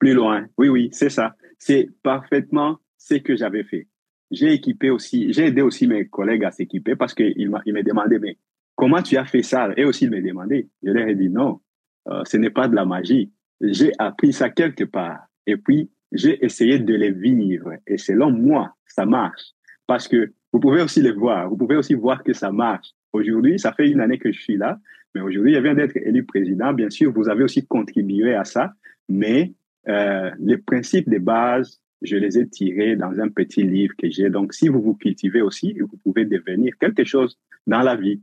[0.00, 1.36] Plus loin, oui, oui, c'est ça.
[1.58, 3.86] C'est parfaitement ce que j'avais fait.
[4.30, 8.38] J'ai équipé aussi, j'ai aidé aussi mes collègues à s'équiper parce qu'ils me demandaient, mais
[8.76, 9.68] comment tu as fait ça?
[9.76, 10.68] Et aussi, ils me demandaient.
[10.82, 11.60] Je leur ai dit, non,
[12.08, 13.30] euh, ce n'est pas de la magie.
[13.60, 15.20] J'ai appris ça quelque part.
[15.46, 17.74] Et puis, j'ai essayé de les vivre.
[17.86, 19.52] Et selon moi, ça marche.
[19.86, 21.50] Parce que vous pouvez aussi le voir.
[21.50, 22.88] Vous pouvez aussi voir que ça marche.
[23.12, 24.78] Aujourd'hui, ça fait une année que je suis là,
[25.14, 26.72] mais aujourd'hui, je viens d'être élu président.
[26.72, 28.72] Bien sûr, vous avez aussi contribué à ça,
[29.08, 29.52] mais
[29.88, 34.30] euh, les principes de base, je les ai tirés dans un petit livre que j'ai.
[34.30, 38.22] Donc, si vous vous cultivez aussi, vous pouvez devenir quelque chose dans la vie.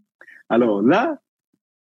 [0.50, 1.20] Alors là,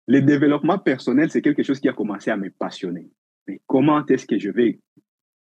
[0.06, 3.10] le développement personnel, c'est quelque chose qui a commencé à me passionner.
[3.46, 4.80] Mais comment est-ce que je vais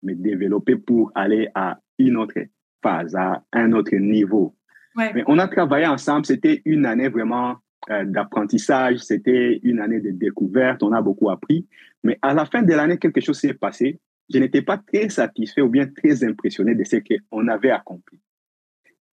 [0.03, 2.39] me développer pour aller à une autre
[2.81, 4.55] phase, à un autre niveau?
[4.95, 6.25] Mais on a travaillé ensemble.
[6.25, 7.57] C'était une année vraiment
[7.89, 8.97] euh, d'apprentissage.
[8.97, 10.83] C'était une année de découverte.
[10.83, 11.67] On a beaucoup appris.
[12.03, 13.99] Mais à la fin de l'année, quelque chose s'est passé.
[14.31, 18.19] Je n'étais pas très satisfait ou bien très impressionné de ce qu'on avait accompli.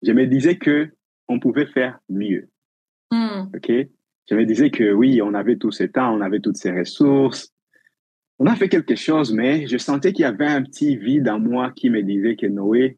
[0.01, 0.91] Je me disais que
[1.27, 2.49] on pouvait faire mieux.
[3.11, 3.49] Hmm.
[3.55, 3.71] OK?
[4.29, 7.53] Je me disais que oui, on avait tout ce temps, on avait toutes ces ressources.
[8.39, 11.39] On a fait quelque chose, mais je sentais qu'il y avait un petit vide en
[11.39, 12.97] moi qui me disait que Noé,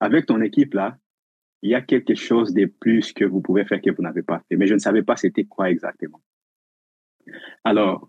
[0.00, 0.96] avec ton équipe là,
[1.62, 4.42] il y a quelque chose de plus que vous pouvez faire que vous n'avez pas
[4.48, 4.56] fait.
[4.56, 6.20] Mais je ne savais pas c'était quoi exactement.
[7.64, 8.08] Alors,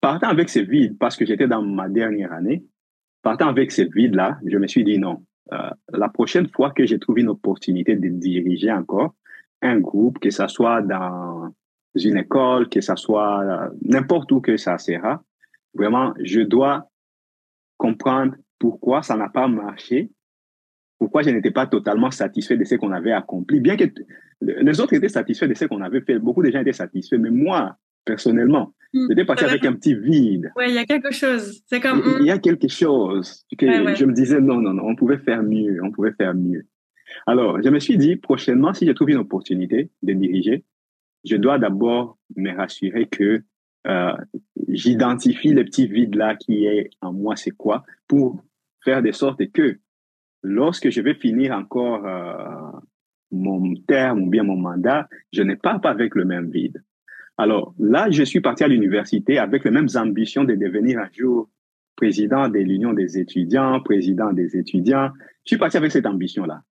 [0.00, 2.64] partant avec ce vide, parce que j'étais dans ma dernière année,
[3.26, 5.24] partant avec ce vide-là, je me suis dit non.
[5.52, 9.16] Euh, la prochaine fois que j'ai trouvé une opportunité de diriger encore
[9.62, 11.50] un groupe, que ce soit dans
[11.96, 15.24] une école, que ce soit euh, n'importe où que ça sera,
[15.74, 16.88] vraiment, je dois
[17.78, 20.12] comprendre pourquoi ça n'a pas marché
[20.98, 23.84] pourquoi je n'étais pas totalement satisfait de ce qu'on avait accompli, bien que
[24.40, 26.18] les autres étaient satisfaits de ce qu'on avait fait.
[26.18, 28.72] Beaucoup de gens étaient satisfaits, mais moi, personnellement.
[29.08, 30.52] J'étais passé avec un petit vide.
[30.56, 31.62] Oui, il y a quelque chose.
[31.66, 32.02] C'est comme.
[32.20, 35.42] Il y a quelque chose que je me disais non, non, non, on pouvait faire
[35.42, 36.66] mieux, on pouvait faire mieux.
[37.26, 40.64] Alors, je me suis dit, prochainement, si je trouve une opportunité de diriger,
[41.24, 43.42] je dois d'abord me rassurer que
[43.86, 44.12] euh,
[44.68, 48.42] j'identifie le petit vide là qui est en moi, c'est quoi, pour
[48.84, 49.78] faire de sorte que
[50.42, 52.78] lorsque je vais finir encore euh,
[53.30, 56.82] mon terme ou bien mon mandat, je pars pas avec le même vide.
[57.38, 61.50] Alors là, je suis parti à l'université avec les mêmes ambitions de devenir un jour
[61.96, 65.10] président de l'Union des étudiants, président des étudiants.
[65.44, 66.62] Je suis parti avec cette ambition-là.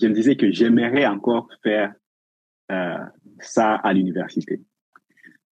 [0.00, 1.92] Je me disais que j'aimerais encore faire
[2.70, 2.98] euh,
[3.40, 4.62] ça à l'université.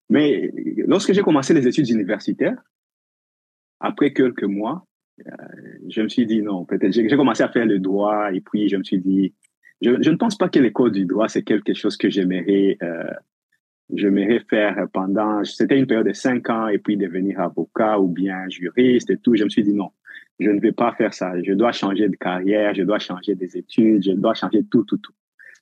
[0.09, 0.53] Mais
[0.87, 2.59] lorsque j'ai commencé les études universitaires,
[3.81, 4.87] après quelques mois,
[5.27, 5.33] euh,
[5.89, 6.93] je me suis dit non, peut-être.
[6.93, 9.35] J'ai commencé à faire le droit et puis je me suis dit,
[9.83, 13.11] je, je ne pense pas que l'école du droit, c'est quelque chose que j'aimerais euh,
[13.93, 18.49] j'aimerais faire pendant, c'était une période de cinq ans et puis devenir avocat ou bien
[18.49, 19.37] juriste et tout.
[19.37, 19.91] Je me suis dit non,
[20.41, 21.33] je ne vais pas faire ça.
[21.43, 24.99] Je dois changer de carrière, je dois changer des études, je dois changer tout, tout,
[24.99, 25.13] tout.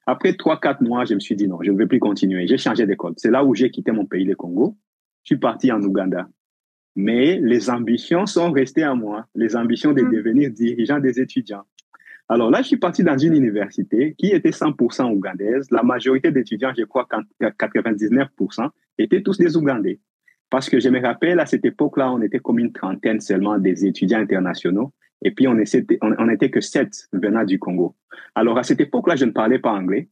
[0.06, 2.46] Après trois, quatre mois, je me suis dit non, je ne vais plus continuer.
[2.46, 3.14] J'ai changé d'école.
[3.16, 4.76] C'est là où j'ai quitté mon pays, le Congo.
[5.22, 6.28] Je suis parti en Ouganda
[6.96, 10.12] mais les ambitions sont restées à moi, les ambitions de mm.
[10.12, 11.64] devenir dirigeant des étudiants.
[12.28, 15.70] Alors là, je suis parti dans une université qui était 100% ougandaise.
[15.70, 17.06] La majorité d'étudiants, je crois
[17.40, 18.68] 99%,
[18.98, 20.00] étaient tous des Ougandais.
[20.48, 23.84] Parce que je me rappelle, à cette époque-là, on était comme une trentaine seulement des
[23.84, 24.92] étudiants internationaux.
[25.22, 25.56] Et puis, on
[26.02, 27.96] on, était que sept venant du Congo.
[28.34, 30.08] Alors, à cette époque-là, je ne parlais pas anglais.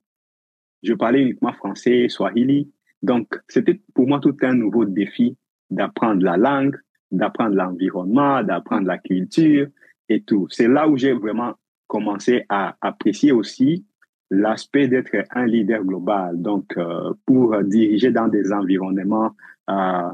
[0.82, 2.72] Je parlais uniquement français, swahili.
[3.02, 5.36] Donc, c'était pour moi tout un nouveau défi
[5.70, 6.76] d'apprendre la langue,
[7.10, 9.68] d'apprendre l'environnement, d'apprendre la culture
[10.08, 10.46] et tout.
[10.50, 11.54] C'est là où j'ai vraiment
[11.92, 13.84] commencé à apprécier aussi
[14.30, 19.32] l'aspect d'être un leader global, donc euh, pour diriger dans des environnements
[19.68, 20.08] euh,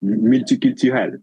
[0.00, 1.20] multiculturels.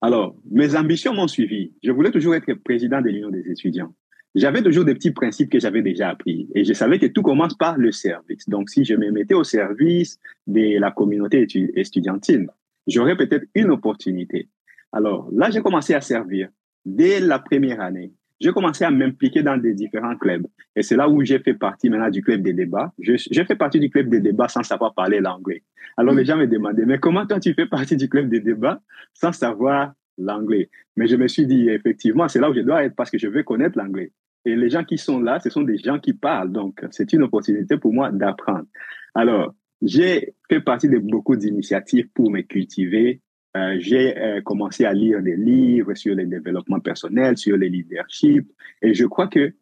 [0.00, 1.72] Alors, mes ambitions m'ont suivi.
[1.82, 3.92] Je voulais toujours être président de l'Union des étudiants.
[4.36, 7.56] J'avais toujours des petits principes que j'avais déjà appris et je savais que tout commence
[7.56, 8.48] par le service.
[8.48, 12.48] Donc, si je me mettais au service de la communauté étudiantine,
[12.86, 14.48] j'aurais peut-être une opportunité.
[14.92, 16.48] Alors, là, j'ai commencé à servir
[16.84, 18.12] dès la première année.
[18.40, 20.46] J'ai commencé à m'impliquer dans des différents clubs.
[20.76, 22.92] Et c'est là où j'ai fait partie maintenant du club des débats.
[22.98, 25.64] J'ai fait partie du club des débats sans savoir parler l'anglais.
[25.96, 28.80] Alors les gens me demandaient, mais comment toi tu fais partie du club des débats
[29.14, 30.70] sans savoir l'anglais?
[30.96, 33.26] Mais je me suis dit, effectivement, c'est là où je dois être parce que je
[33.26, 34.12] veux connaître l'anglais.
[34.44, 36.52] Et les gens qui sont là, ce sont des gens qui parlent.
[36.52, 38.66] Donc, c'est une opportunité pour moi d'apprendre.
[39.14, 43.20] Alors, j'ai fait partie de beaucoup d'initiatives pour me cultiver,
[43.58, 48.46] euh, j'ai euh, commencé à lire des livres sur le développement personnel, sur le leadership.
[48.82, 49.52] Et je crois que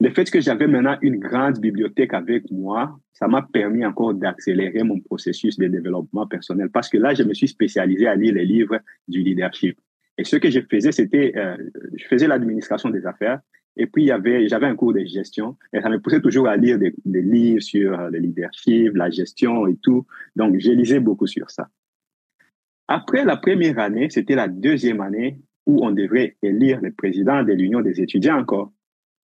[0.00, 4.82] le fait que j'avais maintenant une grande bibliothèque avec moi, ça m'a permis encore d'accélérer
[4.82, 8.44] mon processus de développement personnel parce que là, je me suis spécialisé à lire les
[8.44, 8.78] livres
[9.08, 9.78] du leadership.
[10.18, 11.56] Et ce que je faisais, c'était, euh,
[11.94, 13.40] je faisais l'administration des affaires
[13.76, 16.94] et puis j'avais un cours de gestion et ça me poussait toujours à lire des,
[17.04, 20.06] des livres sur le leadership, la gestion et tout.
[20.34, 21.68] Donc, j'ai lisé beaucoup sur ça.
[22.88, 27.52] Après la première année, c'était la deuxième année où on devrait élire le président de
[27.52, 28.72] l'Union des étudiants encore.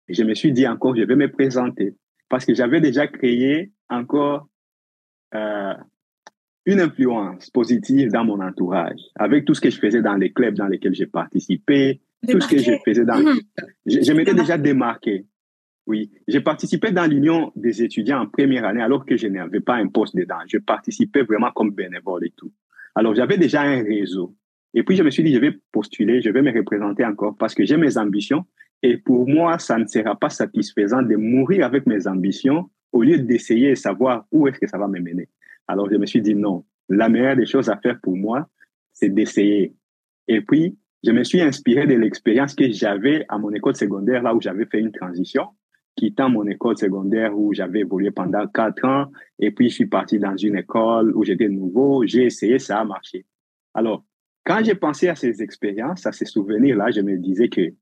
[0.08, 1.96] Et je me suis dit encore, je vais me présenter
[2.30, 4.48] parce que j'avais déjà créé encore
[5.36, 5.74] euh,
[6.66, 10.56] une influence positive dans mon entourage, avec tout ce que je faisais dans les clubs
[10.56, 13.20] dans lesquels j'ai participé, tout ce que je faisais dans...
[13.20, 13.40] Mmh.
[13.86, 15.26] Je, je m'étais déjà démarqué.
[15.88, 19.76] Oui, j'ai participé dans l'Union des étudiants en première année alors que je n'avais pas
[19.76, 20.38] un poste dedans.
[20.48, 22.52] Je participais vraiment comme bénévole et tout.
[23.00, 24.36] Alors, j'avais déjà un réseau.
[24.74, 27.56] Et puis, je me suis dit, je vais postuler, je vais me représenter encore parce
[27.56, 28.44] que j'ai mes ambitions.
[28.84, 33.18] Et pour moi, ça ne sera pas satisfaisant de mourir avec mes ambitions au lieu
[33.18, 35.30] d'essayer de savoir où est-ce que ça va me mener.
[35.70, 38.50] Alors, je me suis dit, non, la meilleure des choses à faire pour moi,
[38.92, 39.74] c'est d'essayer.
[40.28, 44.36] Et puis, je me suis inspiré de l'expérience que j'avais à mon école secondaire, là
[44.36, 45.46] où j'avais fait une transition
[45.96, 50.18] quittant mon école secondaire où j'avais évolué pendant quatre ans, et puis je suis parti
[50.18, 53.26] dans une école où j'étais nouveau, j'ai essayé, ça a marché.
[53.74, 54.06] Alors,
[54.46, 57.74] quand j'ai pensé à ces expériences, à ces souvenirs-là, je me disais que,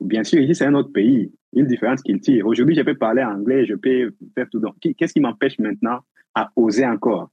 [0.00, 2.46] bien sûr, ici, c'est un autre pays, une différence qu'il tire.
[2.46, 4.60] Aujourd'hui, je peux parler anglais, je peux faire tout.
[4.60, 6.00] Donc, qu'est-ce qui m'empêche maintenant
[6.34, 7.30] à oser encore?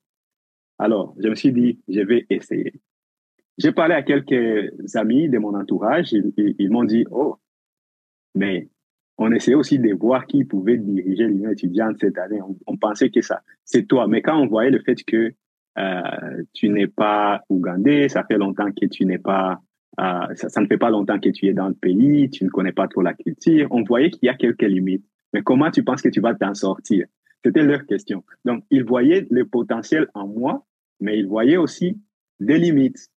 [0.80, 2.74] Alors, je me suis dit, je vais essayer.
[3.58, 7.38] J'ai parlé à quelques amis de mon entourage, ils m'ont dit, oh,
[8.34, 8.68] mais
[9.18, 12.40] on essayait aussi de voir qui pouvait diriger l'Union étudiante cette année.
[12.66, 14.08] On, pensait que ça, c'est toi.
[14.08, 15.34] Mais quand on voyait le fait que
[15.78, 19.60] euh, tu n'es pas ougandais, ça fait longtemps que tu n'es pas,
[20.00, 22.72] euh, ça, ne fait pas longtemps que tu es dans le pays, tu ne connais
[22.72, 25.06] pas trop la culture, on voyait qu'il y a quelques limites.
[25.34, 27.06] Mais comment tu penses que tu vas t'en sortir?
[27.44, 28.24] C'était leur question.
[28.46, 30.66] Donc, ils voyaient le potentiel en moi,
[31.00, 32.02] mais ils voyaient aussi
[32.40, 33.10] des limites.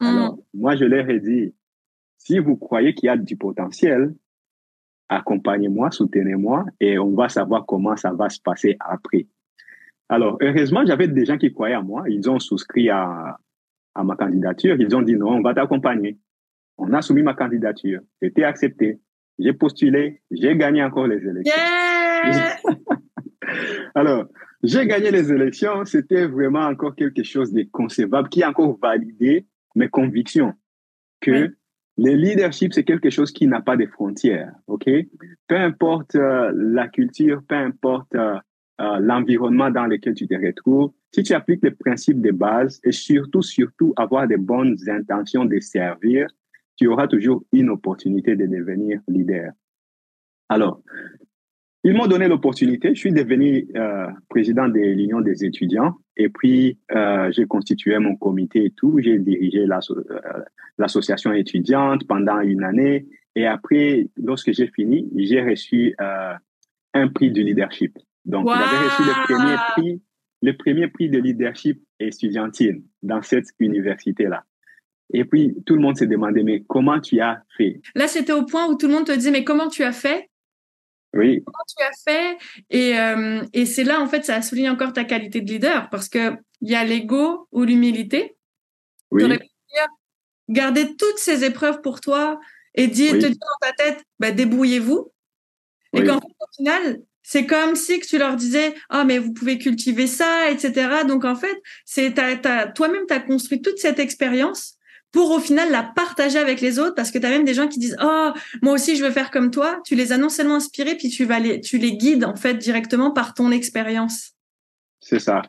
[0.00, 0.06] Mmh.
[0.06, 1.54] Alors, moi, je leur ai dit,
[2.18, 4.14] si vous croyez qu'il y a du potentiel,
[5.16, 9.26] accompagnez-moi, soutenez-moi et on va savoir comment ça va se passer après.
[10.08, 12.04] Alors, heureusement, j'avais des gens qui croyaient à moi.
[12.08, 13.38] Ils ont souscrit à,
[13.94, 14.76] à ma candidature.
[14.78, 16.18] Ils ont dit non, on va t'accompagner.
[16.78, 18.00] On a soumis ma candidature.
[18.20, 19.00] C'était accepté.
[19.38, 20.22] J'ai postulé.
[20.30, 21.54] J'ai gagné encore les élections.
[23.94, 24.26] Alors,
[24.62, 25.84] j'ai gagné les élections.
[25.84, 30.54] C'était vraiment encore quelque chose de concevable qui a encore validé mes convictions
[31.20, 31.56] que
[31.98, 34.88] le leadership, c'est quelque chose qui n'a pas de frontières, OK?
[35.46, 38.38] Peu importe euh, la culture, peu importe euh,
[38.80, 42.92] euh, l'environnement dans lequel tu te retrouves, si tu appliques les principes de base et
[42.92, 46.28] surtout, surtout avoir de bonnes intentions de servir,
[46.76, 49.52] tu auras toujours une opportunité de devenir leader.
[50.48, 50.82] Alors,
[51.84, 52.94] ils m'ont donné l'opportunité.
[52.94, 58.16] Je suis devenu euh, président de l'Union des étudiants et puis euh, j'ai constitué mon
[58.16, 58.98] comité et tout.
[59.00, 60.20] J'ai dirigé euh,
[60.78, 66.34] l'association étudiante pendant une année et après, lorsque j'ai fini, j'ai reçu euh,
[66.94, 67.98] un prix du leadership.
[68.24, 70.02] Donc, j'avais reçu le premier prix,
[70.42, 74.44] le premier prix de leadership étudiantine dans cette université-là.
[75.14, 77.80] Et puis, tout le monde s'est demandé, mais comment tu as fait?
[77.94, 80.30] Là, c'était au point où tout le monde te dit, mais comment tu as fait?
[81.14, 81.42] Oui.
[81.44, 82.38] Comment tu as fait?
[82.70, 85.90] Et, euh, et c'est là, en fait, ça a souligné encore ta qualité de leader
[85.90, 88.36] parce qu'il y a l'ego ou l'humilité.
[89.10, 89.24] Oui.
[90.48, 92.40] garder toutes ces épreuves pour toi
[92.74, 95.12] et dire, te dire dans ta tête, bah, débrouillez-vous.
[95.94, 99.34] Et qu'en fait, au final, c'est comme si que tu leur disais, ah, mais vous
[99.34, 101.04] pouvez cultiver ça, etc.
[101.06, 102.14] Donc, en fait, c'est
[102.74, 104.78] toi-même, tu as construit toute cette expérience
[105.12, 107.68] pour au final la partager avec les autres parce que tu as même des gens
[107.68, 108.30] qui disent "Oh,
[108.62, 111.24] moi aussi je veux faire comme toi." Tu les as non seulement inspirés puis tu
[111.24, 114.32] vas les tu les guides en fait directement par ton expérience.
[115.00, 115.42] C'est ça.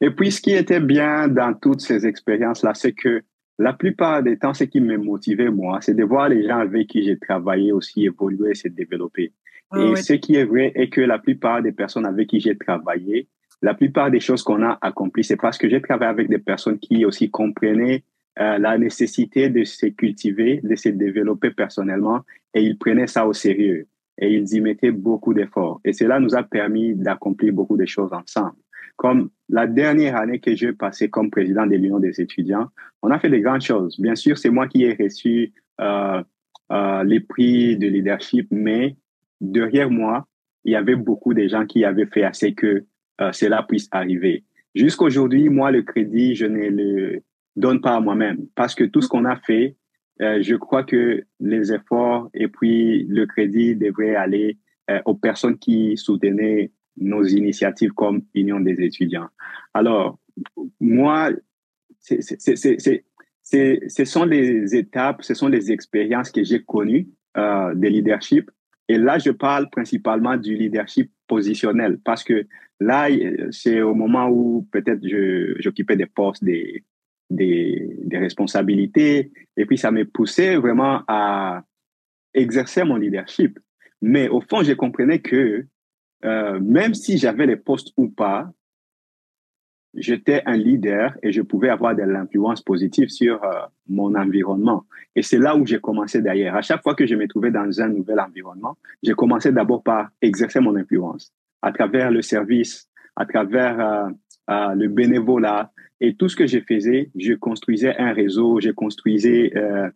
[0.00, 3.22] Et puis ce qui était bien dans toutes ces expériences là, c'est que
[3.58, 6.88] la plupart des temps, ce qui me motivait, moi, c'est de voir les gens avec
[6.88, 9.32] qui j'ai travaillé aussi évoluer et se développer.
[9.70, 12.56] Ah et ce qui est vrai est que la plupart des personnes avec qui j'ai
[12.56, 13.28] travaillé,
[13.62, 16.78] la plupart des choses qu'on a accomplies, c'est parce que j'ai travaillé avec des personnes
[16.78, 18.04] qui aussi comprenaient
[18.40, 22.22] euh, la nécessité de se cultiver, de se développer personnellement,
[22.52, 23.86] et ils prenaient ça au sérieux.
[24.18, 25.80] Et ils y mettaient beaucoup d'efforts.
[25.84, 28.56] Et cela nous a permis d'accomplir beaucoup de choses ensemble.
[28.96, 32.68] Comme la dernière année que j'ai passée comme président de l'Union des étudiants,
[33.02, 34.00] on a fait de grandes choses.
[34.00, 36.22] Bien sûr, c'est moi qui ai reçu euh,
[36.72, 38.96] euh, les prix de leadership, mais
[39.40, 40.26] derrière moi,
[40.64, 42.84] il y avait beaucoup de gens qui avaient fait assez que
[43.32, 44.42] cela puisse arriver.
[44.74, 47.22] Jusqu'aujourd'hui, moi, le crédit, je ne le
[47.56, 49.76] donne pas à moi-même parce que tout ce qu'on a fait,
[50.22, 54.58] euh, je crois que les efforts et puis le crédit devraient aller
[54.90, 59.28] euh, aux personnes qui soutenaient nos initiatives comme Union des étudiants.
[59.72, 60.18] Alors,
[60.80, 61.30] moi,
[62.00, 62.20] ce
[64.04, 68.50] sont les étapes, ce sont les expériences que j'ai connues euh, de leadership.
[68.88, 72.46] Et là, je parle principalement du leadership positionnel parce que
[72.78, 73.08] là,
[73.50, 75.00] c'est au moment où peut-être
[75.58, 76.84] j'occupais des postes, des,
[77.34, 81.64] des, responsabilités, et puis ça me poussait vraiment à
[82.32, 83.58] exercer mon leadership.
[84.00, 85.66] Mais au fond, je comprenais que
[86.24, 88.50] euh, même si j'avais les postes ou pas,
[89.96, 94.84] j'étais un leader et je pouvais avoir de l'influence positive sur euh, mon environnement.
[95.14, 96.56] Et c'est là où j'ai commencé d'ailleurs.
[96.56, 100.10] À chaque fois que je me trouvais dans un nouvel environnement, j'ai commencé d'abord par
[100.22, 101.32] exercer mon influence
[101.62, 104.10] à travers le service, à travers euh,
[104.50, 107.10] euh le bénévolat et tout ce que je faisais.
[107.16, 109.88] Je construisais un réseau, je construisais, euh,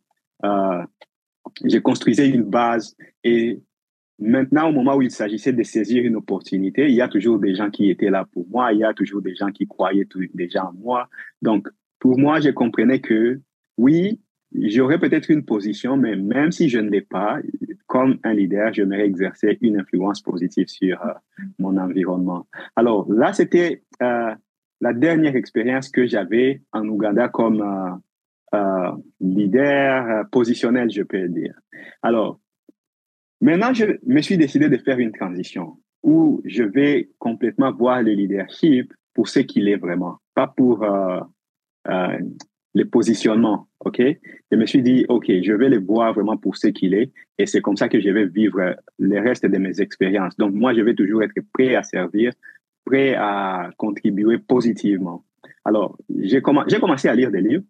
[1.64, 3.61] je construisais une base et
[4.20, 7.55] Maintenant, au moment où il s'agissait de saisir une opportunité, il y a toujours des
[7.55, 10.66] gens qui étaient là pour moi, il y a toujours des gens qui croyaient déjà
[10.66, 11.09] en moi.
[11.40, 11.68] Donc,
[12.01, 13.40] pour moi, je comprenais que
[13.76, 14.20] oui,
[14.55, 17.38] j'aurais peut-être une position, mais même si je ne l'ai pas,
[17.86, 21.12] comme un leader, j'aimerais exercer une influence positive sur euh,
[21.59, 22.46] mon environnement.
[22.76, 24.34] Alors là, c'était euh,
[24.80, 28.01] la dernière expérience que j'avais en Ouganda comme
[28.55, 31.55] euh, leader positionnel, je peux dire.
[32.03, 32.40] Alors,
[33.40, 38.12] Maintenant, je me suis décidé de faire une transition où je vais complètement voir le
[38.12, 40.84] leadership pour ce qu'il est vraiment, pas pour
[42.74, 44.02] les positionnements, ok?
[44.50, 47.46] Je me suis dit, ok, je vais le voir vraiment pour ce qu'il est, et
[47.46, 50.36] c'est comme ça que je vais vivre le reste de mes expériences.
[50.36, 52.32] Donc moi, je vais toujours être prêt à servir,
[52.84, 55.24] prêt à contribuer positivement.
[55.64, 57.64] Alors, j'ai commencé à lire des livres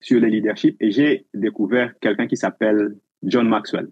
[0.00, 3.88] sur le leadership et j'ai découvert quelqu'un qui s'appelle John Maxwell.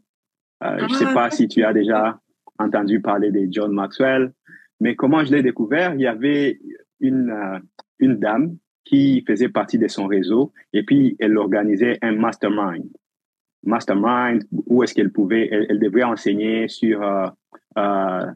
[0.64, 2.20] Euh, je ne sais ah, pas si tu as déjà
[2.58, 4.32] entendu parler de John Maxwell,
[4.80, 6.58] mais comment je l'ai découvert, il y avait
[7.00, 7.58] une, euh,
[8.00, 8.56] une dame
[8.88, 12.88] qui faisait partie de son réseau et puis elle organisait un mastermind.
[13.64, 17.26] Mastermind, où est-ce qu'elle pouvait, elle, devait enseigner sur euh,
[17.76, 18.26] euh,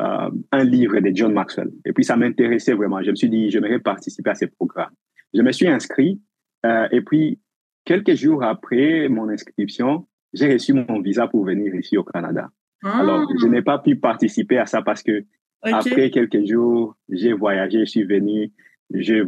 [0.00, 1.70] euh, un livre de John Maxwell.
[1.84, 3.02] Et puis ça m'intéressait vraiment.
[3.02, 4.92] Je me suis dit, j'aimerais participer à ce programme.
[5.34, 6.20] Je me suis inscrit
[6.64, 7.40] et puis
[7.84, 12.48] quelques jours après mon inscription, j'ai reçu mon visa pour venir ici au Canada.
[12.84, 15.24] Alors, je n'ai pas pu participer à ça parce que
[15.62, 18.52] après quelques jours, j'ai voyagé, je suis venu,
[18.94, 19.24] je,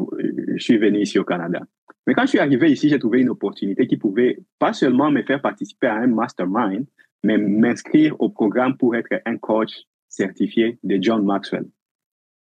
[0.56, 1.60] je, suis venu ici au Canada.
[2.06, 5.22] Mais quand je suis arrivé ici, j'ai trouvé une opportunité qui pouvait pas seulement me
[5.22, 6.86] faire participer à un mastermind,
[7.22, 9.72] mais m'inscrire au programme pour être un coach
[10.08, 11.64] certifié de John Maxwell.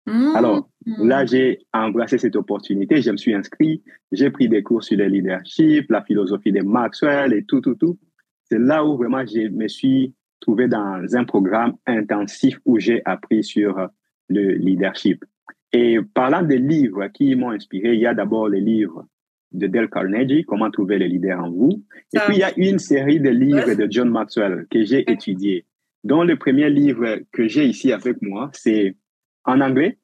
[0.06, 0.36] Mmh.
[0.36, 4.98] Alors, là, j'ai embrassé cette opportunité, je me suis inscrit, j'ai pris des cours sur
[4.98, 8.00] le leadership, la philosophie de Maxwell et tout, tout, tout
[8.50, 13.44] c'est là où vraiment je me suis trouvé dans un programme intensif où j'ai appris
[13.44, 13.90] sur
[14.28, 15.24] le leadership.
[15.72, 19.06] Et parlant des livres qui m'ont inspiré, il y a d'abord les livres
[19.52, 21.84] de Dale Carnegie, Comment trouver les leaders en vous.
[22.14, 25.66] Et puis, il y a une série de livres de John Maxwell que j'ai étudié,
[26.04, 28.96] dont le premier livre que j'ai ici avec moi, c'est
[29.46, 29.98] en anglais,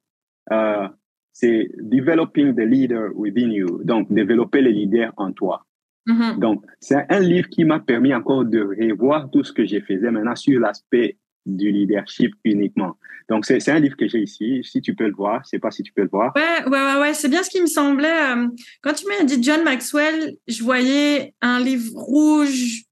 [0.51, 0.87] euh,
[1.31, 5.65] c'est Developing the Leader Within You, donc développer le leader en toi.
[6.07, 6.39] Mm-hmm.
[6.39, 10.11] Donc, c'est un livre qui m'a permis encore de revoir tout ce que j'ai faisais
[10.11, 12.97] maintenant sur l'aspect du leadership uniquement.
[13.29, 14.61] Donc, c'est un livre que j'ai ici.
[14.63, 16.31] Si tu peux le voir, je sais pas si tu peux le voir.
[16.35, 17.13] Ouais, ouais, ouais, ouais.
[17.13, 18.07] c'est bien ce qui me semblait.
[18.07, 18.47] Euh,
[18.81, 22.83] quand tu m'as dit John Maxwell, je voyais un livre rouge.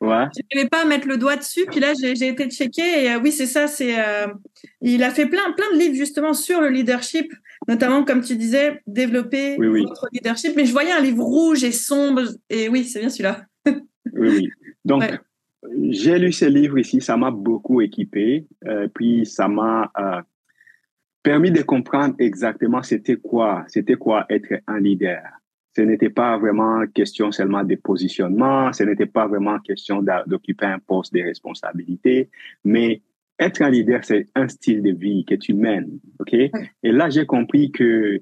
[0.00, 0.24] Ouais.
[0.34, 1.66] Je n'arrivais pas à mettre le doigt dessus.
[1.70, 3.66] Puis là, j'ai été checké et euh, oui, c'est ça.
[3.66, 4.26] C'est, euh,
[4.80, 7.30] il a fait plein, plein de livres justement sur le leadership.
[7.68, 10.54] notamment, comme tu disais, développer votre leadership.
[10.56, 12.22] Mais je voyais un livre rouge et sombre.
[12.48, 13.42] Et oui, c'est bien celui-là.
[13.66, 13.74] oui,
[14.14, 14.48] oui.
[14.84, 15.04] Donc,
[15.90, 17.00] j'ai lu ce livre ici.
[17.00, 18.46] Ça m'a beaucoup équipé.
[18.66, 20.22] Euh, puis, ça m'a euh,
[21.22, 25.22] permis de comprendre exactement c'était quoi, c'était quoi être un leader.
[25.76, 30.78] Ce n'était pas vraiment question seulement de positionnement, ce n'était pas vraiment question d'occuper un
[30.78, 32.30] poste de responsabilité,
[32.62, 33.02] mais
[33.40, 36.32] être un leader, c'est un style de vie que tu mènes, ok?
[36.34, 36.52] Et
[36.92, 38.20] là, j'ai compris que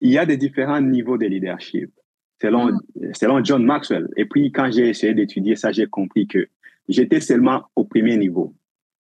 [0.00, 1.92] il y a des différents niveaux de leadership
[2.40, 3.14] selon, mm.
[3.14, 4.08] selon John Maxwell.
[4.16, 6.46] Et puis, quand j'ai essayé d'étudier ça, j'ai compris que
[6.88, 8.54] j'étais seulement au premier niveau.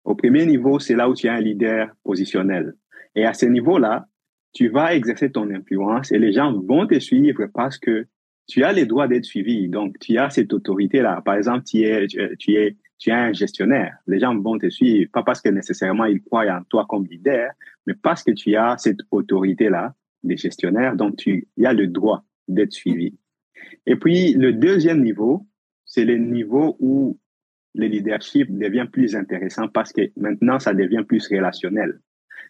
[0.04, 2.74] Au premier niveau, c'est là où tu es un leader positionnel.
[3.16, 4.08] Et à ce niveau-là,
[4.54, 8.06] tu vas exercer ton influence et les gens vont te suivre parce que
[8.48, 9.70] tu as les droits d'être suivi.
[9.70, 11.22] Donc, tu as cette autorité-là.
[11.24, 13.96] Par exemple, tu es, tu es, tu es un gestionnaire.
[14.08, 17.52] Les gens vont te suivre, pas parce que nécessairement ils croient en toi comme leader,
[17.88, 20.96] mais parce que tu as cette autorité-là des gestionnaires.
[20.96, 22.24] Donc, tu y as le droit
[22.54, 23.18] d'être suivi.
[23.86, 25.48] Et puis, le deuxième niveau,
[25.86, 27.20] c'est le niveau où
[27.74, 32.00] le leadership devient plus intéressant parce que maintenant, ça devient plus relationnel.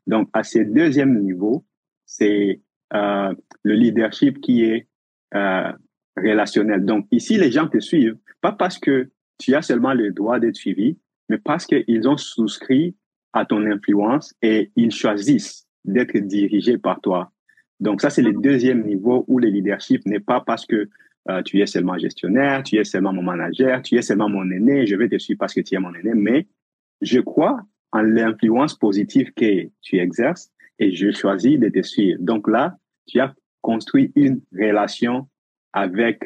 [0.07, 1.65] Donc, à ce deuxième niveau,
[2.05, 2.61] c'est
[2.93, 3.33] euh,
[3.63, 4.87] le leadership qui est
[5.35, 5.71] euh,
[6.17, 6.85] relationnel.
[6.85, 10.55] Donc, ici, les gens te suivent, pas parce que tu as seulement le droit d'être
[10.55, 10.97] suivi,
[11.29, 12.95] mais parce qu'ils ont souscrit
[13.33, 17.31] à ton influence et ils choisissent d'être dirigés par toi.
[17.81, 20.87] Donc, ça, c'est le deuxième niveau où le leadership n'est pas parce que
[21.29, 24.87] euh, tu es seulement gestionnaire, tu es seulement mon manager, tu es seulement mon aîné,
[24.87, 26.47] je vais te suivre parce que tu es mon aîné, mais
[27.01, 27.59] je crois
[27.91, 32.17] en l'influence positive que tu exerces et je choisis de te suivre.
[32.21, 32.77] Donc là,
[33.07, 35.27] tu as construit une relation
[35.73, 36.23] avec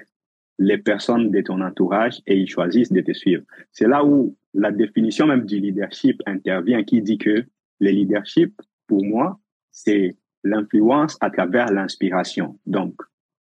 [0.59, 3.43] les personnes de ton entourage et ils choisissent de te suivre.
[3.71, 7.43] C'est là où la définition même du leadership intervient qui dit que
[7.79, 8.53] le leadership,
[8.87, 9.39] pour moi,
[9.71, 10.15] c'est
[10.45, 12.57] l'influence à travers l'inspiration.
[12.65, 12.95] Donc,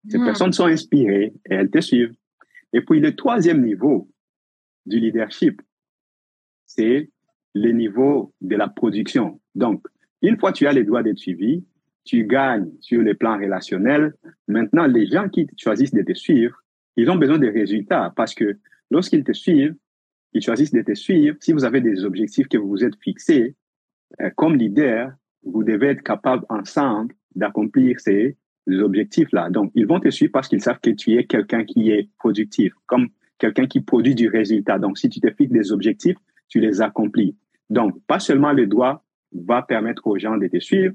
[0.10, 0.26] ces hmm.
[0.26, 2.14] personnes sont inspirées et elles te suivent.
[2.74, 4.10] Et puis, le troisième niveau
[4.86, 5.62] du leadership,
[6.66, 7.10] c'est
[7.54, 9.40] le niveau de la production.
[9.56, 9.86] Donc,
[10.22, 11.64] une fois que tu as les droits d'être suivi,
[12.04, 14.14] tu gagnes sur les plans relationnels.
[14.48, 16.64] Maintenant, les gens qui choisissent de te suivre,
[16.96, 18.58] ils ont besoin de résultats parce que
[18.90, 19.76] lorsqu'ils te suivent,
[20.34, 21.36] ils choisissent de te suivre.
[21.40, 23.56] Si vous avez des objectifs que vous vous êtes fixés,
[24.22, 25.12] euh, comme leader,
[25.52, 28.38] vous devez être capable ensemble d'accomplir ces
[28.68, 29.50] objectifs-là.
[29.50, 32.74] Donc, ils vont te suivre parce qu'ils savent que tu es quelqu'un qui est productif,
[32.86, 34.80] comme quelqu'un qui produit du résultat.
[34.80, 36.18] Donc, si tu te fixes des objectifs,
[36.50, 37.36] tu les accomplis.
[37.70, 40.94] Donc, pas seulement le droit va permettre aux gens de te suivre,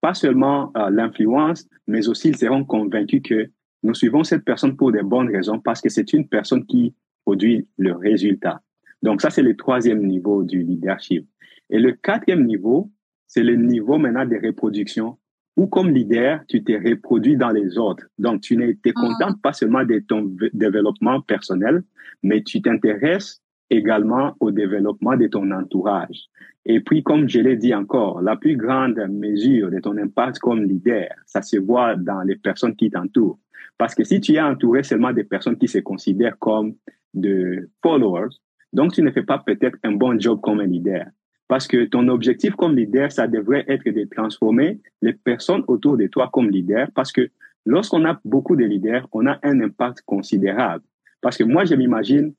[0.00, 3.50] pas seulement euh, l'influence, mais aussi ils seront convaincus que
[3.82, 6.94] nous suivons cette personne pour des bonnes raisons parce que c'est une personne qui
[7.24, 8.60] produit le résultat.
[9.02, 11.26] Donc ça, c'est le troisième niveau du leadership.
[11.70, 12.90] Et le quatrième niveau,
[13.32, 15.16] c'est le niveau maintenant de reproduction
[15.56, 18.04] où comme leader, tu t'es reproduit dans les autres.
[18.18, 18.90] Donc tu n'es ah.
[18.92, 21.84] content pas seulement de ton développement personnel,
[22.24, 26.24] mais tu t'intéresses également au développement de ton entourage.
[26.66, 30.64] Et puis, comme je l'ai dit encore, la plus grande mesure de ton impact comme
[30.64, 33.38] leader, ça se voit dans les personnes qui t'entourent.
[33.78, 36.74] Parce que si tu es entouré seulement des personnes qui se considèrent comme
[37.14, 38.34] de followers,
[38.72, 41.06] donc tu ne fais pas peut-être un bon job comme un leader.
[41.50, 46.06] Parce que ton objectif comme leader, ça devrait être de transformer les personnes autour de
[46.06, 46.86] toi comme leader.
[46.94, 47.28] Parce que
[47.66, 50.84] lorsqu'on a beaucoup de leaders, on a un impact considérable.
[51.20, 52.34] Parce que moi, je m'imagine,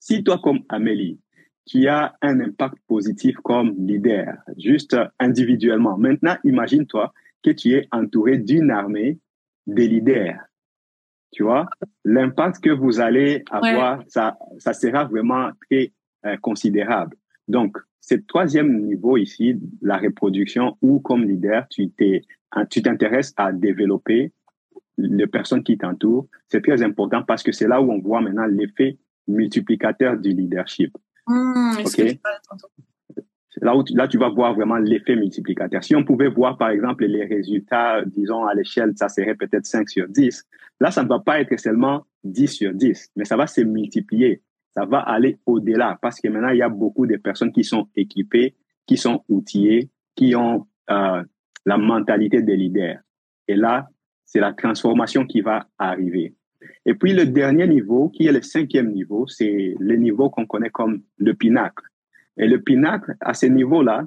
[0.00, 1.20] si toi, comme Amélie,
[1.64, 5.96] tu as un impact positif comme leader, juste individuellement.
[5.96, 9.16] Maintenant, imagine-toi que tu es entouré d'une armée
[9.68, 10.40] de leaders.
[11.30, 11.68] Tu vois,
[12.04, 15.92] l'impact que vous allez avoir, ça, ça sera vraiment très
[16.26, 17.16] euh, considérable.
[17.46, 22.22] Donc, ce troisième niveau ici, la reproduction, où comme leader, tu t'es,
[22.68, 24.32] tu t'intéresses à développer
[24.98, 28.46] les personnes qui t'entourent, c'est très important parce que c'est là où on voit maintenant
[28.46, 30.94] l'effet multiplicateur du leadership.
[31.26, 31.78] Mmh,
[33.62, 35.82] là où tu, là tu vas voir vraiment l'effet multiplicateur.
[35.82, 39.88] Si on pouvait voir par exemple les résultats, disons à l'échelle, ça serait peut-être 5
[39.88, 40.44] sur 10.
[40.80, 44.42] Là, ça ne va pas être seulement 10 sur 10, mais ça va se multiplier.
[44.76, 47.88] Ça va aller au-delà parce que maintenant, il y a beaucoup de personnes qui sont
[47.94, 48.54] équipées,
[48.86, 51.22] qui sont outillées, qui ont euh,
[51.64, 52.98] la mentalité des leaders.
[53.46, 53.88] Et là,
[54.24, 56.34] c'est la transformation qui va arriver.
[56.86, 60.70] Et puis le dernier niveau, qui est le cinquième niveau, c'est le niveau qu'on connaît
[60.70, 61.84] comme le pinacle.
[62.36, 64.04] Et le pinacle, à ce niveau-là,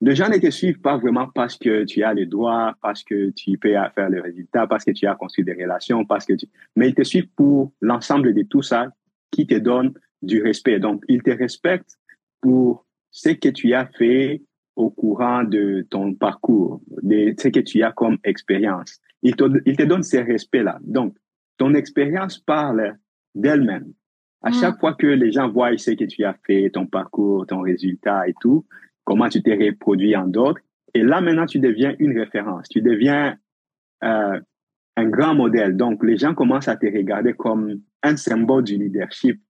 [0.00, 3.30] les gens ne te suivent pas vraiment parce que tu as les droits, parce que
[3.30, 6.46] tu peux faire le résultat, parce que tu as construit des relations, parce que tu...
[6.76, 8.88] mais ils te suivent pour l'ensemble de tout ça
[9.34, 10.78] qui te donne du respect.
[10.78, 11.98] Donc, ils te respectent
[12.40, 14.42] pour ce que tu as fait
[14.76, 19.00] au courant de ton parcours, de ce que tu as comme expérience.
[19.22, 20.78] Il te, il te donne ces respects-là.
[20.82, 21.16] Donc,
[21.58, 22.96] ton expérience parle
[23.34, 23.92] d'elle-même.
[24.42, 24.54] À mm.
[24.54, 28.28] chaque fois que les gens voient ce que tu as fait, ton parcours, ton résultat
[28.28, 28.66] et tout,
[29.04, 30.60] comment tu t'es reproduit en d'autres,
[30.94, 33.36] et là maintenant tu deviens une référence, tu deviens
[34.02, 34.40] euh,
[34.96, 35.76] un grand modèle.
[35.76, 39.40] Donc les gens commencent à te regarder comme un symbole du leadership.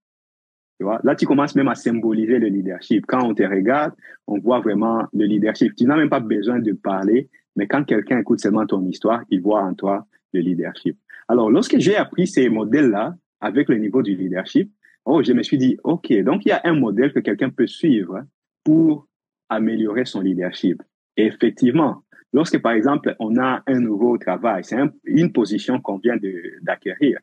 [0.79, 0.99] Tu vois?
[1.03, 3.05] Là, tu commences même à symboliser le leadership.
[3.07, 3.93] Quand on te regarde,
[4.27, 5.75] on voit vraiment le leadership.
[5.75, 9.41] Tu n'as même pas besoin de parler, mais quand quelqu'un écoute seulement ton histoire, il
[9.41, 10.97] voit en toi le leadership.
[11.27, 14.69] Alors, lorsque j'ai appris ces modèles-là avec le niveau du leadership,
[15.05, 17.67] oh, je me suis dit, OK, donc il y a un modèle que quelqu'un peut
[17.67, 18.23] suivre
[18.63, 19.07] pour
[19.49, 20.81] améliorer son leadership.
[21.17, 22.03] Effectivement,
[22.35, 26.17] lorsque, par exemple, on a un nouveau travail, c'est une position qu'on vient
[26.61, 27.19] d'acquérir.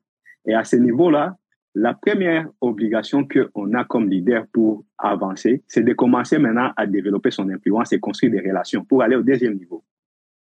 [0.47, 1.37] Et à ce niveau-là,
[1.75, 7.31] la première obligation qu'on a comme leader pour avancer, c'est de commencer maintenant à développer
[7.31, 9.85] son influence et construire des relations pour aller au deuxième niveau.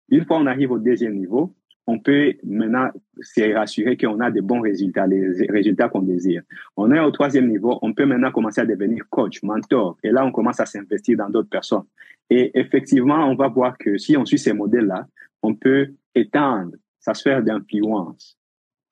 [0.09, 1.55] Une fois on arrive au deuxième niveau,
[1.87, 2.89] on peut maintenant
[3.21, 6.43] se rassurer qu'on a de bons résultats, les résultats qu'on désire.
[6.77, 10.25] On est au troisième niveau, on peut maintenant commencer à devenir coach, mentor, et là,
[10.25, 11.85] on commence à s'investir dans d'autres personnes.
[12.29, 15.07] Et effectivement, on va voir que si on suit ces modèles-là,
[15.43, 18.37] on peut étendre sa sphère d'influence.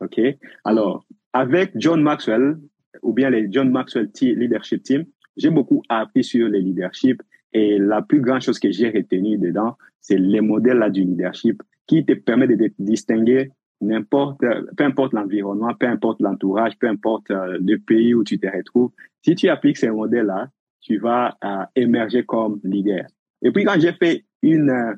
[0.01, 0.21] OK?
[0.65, 2.59] Alors, avec John Maxwell,
[3.03, 5.05] ou bien les John Maxwell Leadership Team,
[5.37, 7.21] j'ai beaucoup appris sur le leadership
[7.53, 11.63] et la plus grande chose que j'ai retenue dedans, c'est les modèles là du leadership
[11.87, 14.41] qui te permet de distinguer n'importe,
[14.77, 18.91] peu importe l'environnement, peu importe l'entourage, peu importe euh, le pays où tu te retrouves.
[19.23, 20.49] Si tu appliques ces modèles-là,
[20.81, 23.07] tu vas euh, émerger comme leader.
[23.43, 24.95] Et puis quand j'ai fait une euh,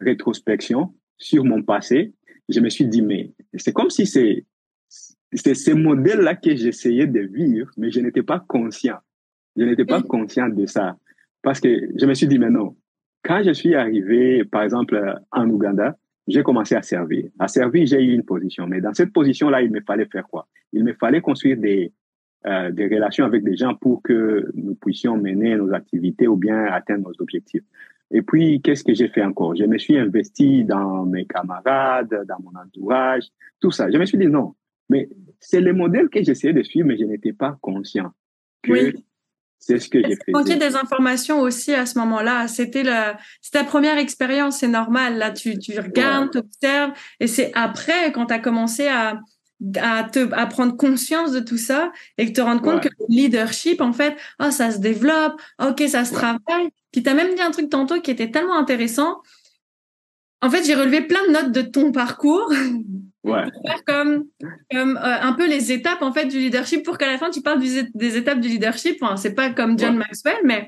[0.00, 2.14] rétrospection sur mon passé,
[2.48, 4.44] je me suis dit, mais c'est comme si c'est,
[4.88, 8.98] c'est ces modèles-là que j'essayais de vivre, mais je n'étais pas conscient.
[9.56, 10.96] Je n'étais pas conscient de ça.
[11.42, 12.76] Parce que je me suis dit, mais non,
[13.22, 15.96] quand je suis arrivé, par exemple, en Ouganda,
[16.30, 17.26] j'ai commencé à servir.
[17.38, 18.66] À servir, j'ai eu une position.
[18.66, 20.48] Mais dans cette position-là, il me fallait faire quoi?
[20.72, 21.92] Il me fallait construire des,
[22.46, 26.64] euh, des relations avec des gens pour que nous puissions mener nos activités ou bien
[26.66, 27.64] atteindre nos objectifs.
[28.10, 29.54] Et puis, qu'est-ce que j'ai fait encore?
[29.54, 33.28] Je me suis investi dans mes camarades, dans mon entourage,
[33.60, 33.90] tout ça.
[33.90, 34.54] Je me suis dit non,
[34.88, 35.08] mais
[35.38, 38.10] c'est le modèle que j'essayais de suivre, mais je n'étais pas conscient
[38.62, 38.92] que
[39.60, 40.32] c'est ce que j'ai fait.
[40.32, 42.48] Manquer des informations aussi à ce moment-là.
[42.48, 45.18] C'était la, c'est ta première expérience, c'est normal.
[45.18, 49.20] Là, tu, tu regardes, tu observes, et c'est après, quand tu as commencé à,
[49.76, 53.06] à, te, à prendre conscience de tout ça et que te rendre compte que le
[53.08, 56.70] leadership, en fait, oh, ça se développe, ok, ça se travaille.
[56.90, 59.20] Puis tu as même dit un truc tantôt qui était tellement intéressant.
[60.40, 62.50] En fait, j'ai relevé plein de notes de ton parcours.
[63.22, 63.44] Ouais.
[63.66, 64.24] faire comme,
[64.70, 67.42] comme euh, un peu les étapes en fait du leadership pour qu'à la fin tu
[67.42, 69.02] parles des étapes du leadership.
[69.02, 70.66] Enfin, c'est pas comme John Maxwell, mais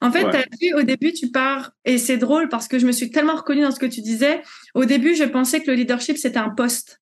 [0.00, 2.92] en fait, as vu au début tu pars et c'est drôle parce que je me
[2.92, 4.42] suis tellement reconnue dans ce que tu disais.
[4.74, 7.00] Au début, je pensais que le leadership c'était un poste.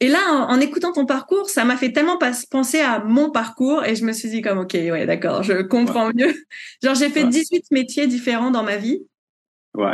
[0.00, 2.18] Et là, en, écoutant ton parcours, ça m'a fait tellement
[2.50, 6.10] penser à mon parcours et je me suis dit comme ok, ouais, d'accord, je comprends
[6.14, 6.34] mieux.
[6.82, 9.02] Genre j'ai fait 18 métiers différents dans ma vie.
[9.74, 9.92] Ouais.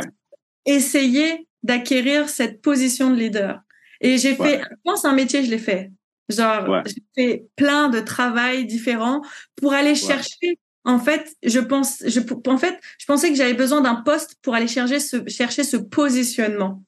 [0.65, 3.61] Essayer d'acquérir cette position de leader.
[4.01, 5.91] Et j'ai fait, je pense un métier, je l'ai fait.
[6.29, 9.21] Genre, j'ai fait plein de travail différents
[9.55, 10.59] pour aller chercher.
[10.85, 14.53] En fait, je pense, je, en fait, je pensais que j'avais besoin d'un poste pour
[14.53, 16.83] aller chercher ce, chercher ce positionnement.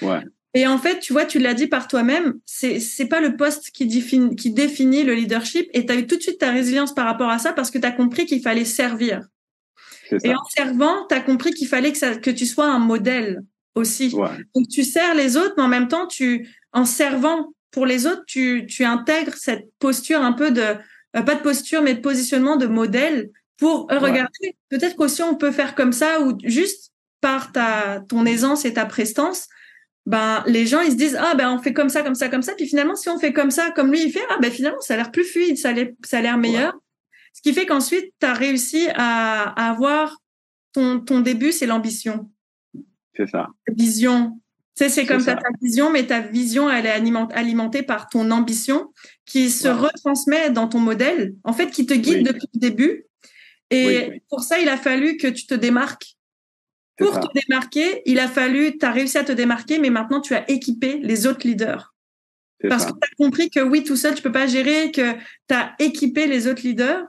[0.00, 0.22] Ouais.
[0.54, 3.70] Et en fait, tu vois, tu l'as dit par toi-même, c'est c'est pas le poste
[3.72, 6.94] qui définit qui définit le leadership et tu as eu tout de suite ta résilience
[6.94, 9.20] par rapport à ça parce que tu as compris qu'il fallait servir.
[10.24, 13.42] Et en servant, tu as compris qu'il fallait que ça que tu sois un modèle
[13.76, 14.10] aussi.
[14.10, 18.24] Donc tu sers les autres, mais en même temps, tu, en servant pour les autres,
[18.26, 22.56] tu, tu intègres cette posture un peu de, euh, pas de posture, mais de positionnement
[22.56, 24.56] de modèle pour euh, regarder.
[24.70, 28.86] Peut-être qu'aussi on peut faire comme ça ou juste par ta, ton aisance et ta
[28.86, 29.46] prestance,
[30.06, 32.42] ben, les gens, ils se disent, ah, ben, on fait comme ça, comme ça, comme
[32.42, 32.54] ça.
[32.54, 34.94] Puis finalement, si on fait comme ça, comme lui, il fait, ah, ben, finalement, ça
[34.94, 36.74] a l'air plus fluide, ça a l'air, ça a l'air meilleur.
[37.32, 40.16] Ce qui fait qu'ensuite, tu as réussi à, à avoir
[40.72, 42.30] ton, ton début, c'est l'ambition.
[43.16, 43.48] C'est ça.
[43.68, 44.40] Vision.
[44.76, 45.36] Tu sais, c'est comme ça.
[45.36, 48.92] ta vision, mais ta vision, elle est alimentée par ton ambition
[49.24, 53.06] qui se retransmet dans ton modèle, en fait, qui te guide depuis le début.
[53.70, 56.16] Et pour ça, il a fallu que tu te démarques.
[56.98, 60.34] Pour te démarquer, il a fallu, tu as réussi à te démarquer, mais maintenant tu
[60.34, 61.94] as équipé les autres leaders.
[62.68, 65.54] Parce que tu as compris que oui, tout seul, tu peux pas gérer, que tu
[65.54, 67.04] as équipé les autres leaders.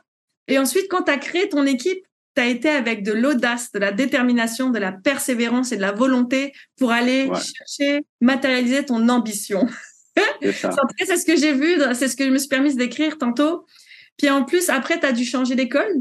[0.48, 2.06] Et ensuite, quand tu as créé ton équipe,
[2.38, 5.92] tu as été avec de l'audace, de la détermination, de la persévérance et de la
[5.92, 9.66] volonté pour aller chercher, matérialiser ton ambition.
[10.42, 13.68] C'est ce que j'ai vu, c'est ce que je me suis permis d'écrire tantôt.
[14.18, 15.94] Puis en plus, après, tu as dû changer d'école.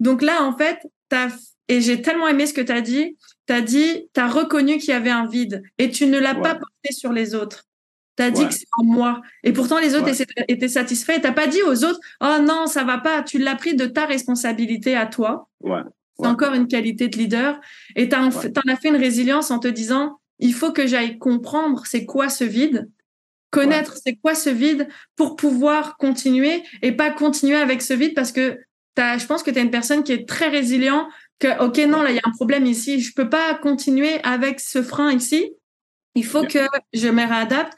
[0.00, 0.78] Donc là, en fait,
[1.12, 1.28] as
[1.68, 3.16] et j'ai tellement aimé ce que tu as dit.
[3.46, 6.34] Tu as dit, tu as reconnu qu'il y avait un vide et tu ne l'as
[6.34, 7.64] pas porté sur les autres.
[8.16, 9.20] Tu as dit que c'est en moi.
[9.42, 10.08] Et pourtant, les autres
[10.48, 11.16] étaient, satisfaits.
[11.16, 13.22] Tu n'as pas dit aux autres, oh non, ça va pas.
[13.22, 15.48] Tu l'as pris de ta responsabilité à toi.
[16.18, 17.60] C'est encore une qualité de leader.
[17.94, 21.84] Et tu en as fait une résilience en te disant, il faut que j'aille comprendre
[21.86, 22.90] c'est quoi ce vide,
[23.50, 28.32] connaître c'est quoi ce vide pour pouvoir continuer et pas continuer avec ce vide parce
[28.32, 28.58] que
[28.98, 32.02] as, je pense que tu es une personne qui est très résilient, que, OK, non,
[32.02, 33.00] là, il y a un problème ici.
[33.00, 35.52] Je peux pas continuer avec ce frein ici.
[36.14, 36.60] Il faut que
[36.94, 37.76] je me réadapte.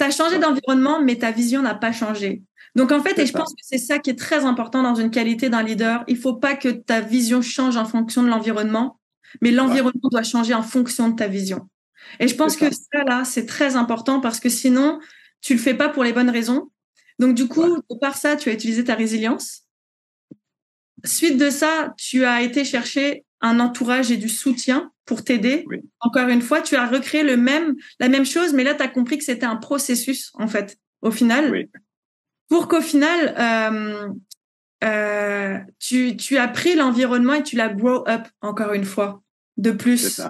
[0.00, 2.42] Tu as changé d'environnement, mais ta vision n'a pas changé.
[2.74, 5.10] Donc, en fait, et je pense que c'est ça qui est très important dans une
[5.10, 6.04] qualité d'un leader.
[6.08, 8.98] Il faut pas que ta vision change en fonction de l'environnement,
[9.42, 11.68] mais l'environnement doit changer en fonction de ta vision.
[12.18, 15.00] Et je pense que ça, là, c'est très important parce que sinon,
[15.42, 16.70] tu le fais pas pour les bonnes raisons.
[17.18, 19.64] Donc, du coup, par ça, tu as utilisé ta résilience.
[21.04, 25.66] Suite de ça, tu as été chercher un entourage et du soutien pour t'aider.
[26.00, 28.88] Encore une fois, tu as recréé le même, la même chose, mais là, tu as
[28.88, 31.68] compris que c'était un processus, en fait, au final.
[32.48, 34.08] Pour qu'au final, euh,
[34.84, 39.22] euh, tu, tu as pris l'environnement et tu l'as grow up, encore une fois,
[39.56, 40.20] de plus.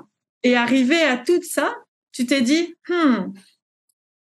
[0.43, 1.75] Et arrivé à tout ça,
[2.13, 3.33] tu t'es dit, hmm,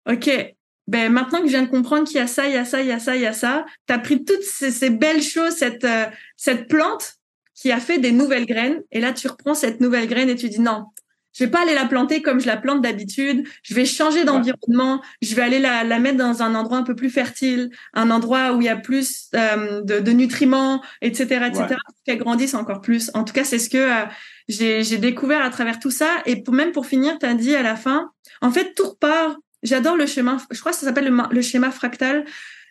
[0.09, 0.55] ok,
[0.87, 2.81] ben maintenant que je viens de comprendre qu'il y a ça, il y a ça,
[2.81, 5.53] il y a ça, il y a ça, tu as pris toutes ces, belles choses,
[5.53, 6.05] cette, euh,
[6.35, 7.18] cette plante
[7.59, 10.49] qui a fait des nouvelles graines, et là tu reprends cette nouvelle graine et tu
[10.49, 10.85] dis non,
[11.33, 15.01] je vais pas aller la planter comme je la plante d'habitude, je vais changer d'environnement,
[15.21, 18.53] je vais aller la, la, mettre dans un endroit un peu plus fertile, un endroit
[18.53, 22.81] où il y a plus euh, de, de, nutriments, etc., etc., pour qu'elle grandisse encore
[22.81, 23.11] plus.
[23.13, 24.05] En tout cas, c'est ce que euh,
[24.47, 26.09] j'ai découvert à travers tout ça.
[26.25, 28.11] Et pour, même pour finir, tu as dit à la fin,
[28.41, 30.37] en fait, tout repart J'adore le schéma.
[30.51, 32.25] Je crois que ça s'appelle le, schéma fractal.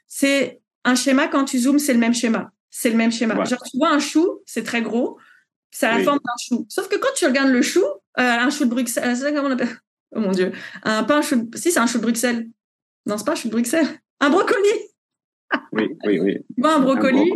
[0.06, 2.50] C'est un schéma quand tu zoomes, c'est le même schéma.
[2.70, 3.34] C'est le même schéma.
[3.44, 5.18] Genre tu vois un chou, c'est très gros,
[5.70, 6.66] ça a la forme d'un chou.
[6.68, 9.52] Sauf que quand tu regardes le chou, euh, un chou de Bruxelles, c'est comment on
[9.52, 9.76] appelle
[10.14, 10.52] Oh mon dieu,
[10.84, 11.50] un pas un chou.
[11.54, 12.48] Si c'est un chou de Bruxelles.
[13.06, 13.86] Non, c'est pas un chou de Bruxelles.
[14.20, 14.68] Un brocoli.
[15.72, 16.36] Oui, oui, oui.
[16.54, 17.32] Tu vois un brocoli?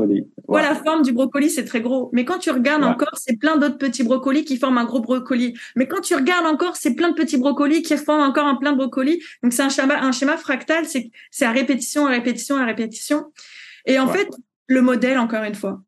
[0.49, 2.11] Un la forme du brocoli, c'est très gros.
[2.13, 5.57] Mais quand tu regardes encore, c'est plein d'autres petits brocolis qui forment un gros brocoli.
[5.77, 8.73] Mais quand tu regardes encore, c'est plein de petits brocolis qui forment encore un plein
[8.73, 9.23] de brocolis.
[9.43, 13.33] Donc c'est un schéma, un schéma fractal, c'est c'est à répétition, à répétition, à répétition.
[13.87, 14.29] Et en fait,
[14.73, 15.83] le modèle, encore une fois.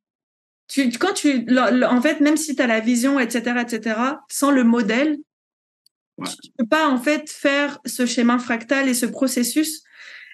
[0.69, 4.01] Tu, quand tu, en fait, même si tu as la vision, etc., etc.,
[4.31, 5.19] sans le modèle,
[6.23, 9.83] tu peux pas en fait faire ce schéma fractal et ce processus.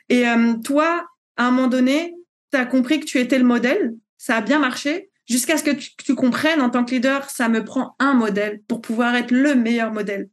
[0.09, 1.07] Et euh, toi,
[1.37, 2.15] à un moment donné,
[2.53, 5.71] tu as compris que tu étais le modèle, ça a bien marché, jusqu'à ce que
[5.71, 9.55] tu, comprennes en tant que leader, ça me prend un modèle pour pouvoir être le
[9.55, 10.29] meilleur modèle.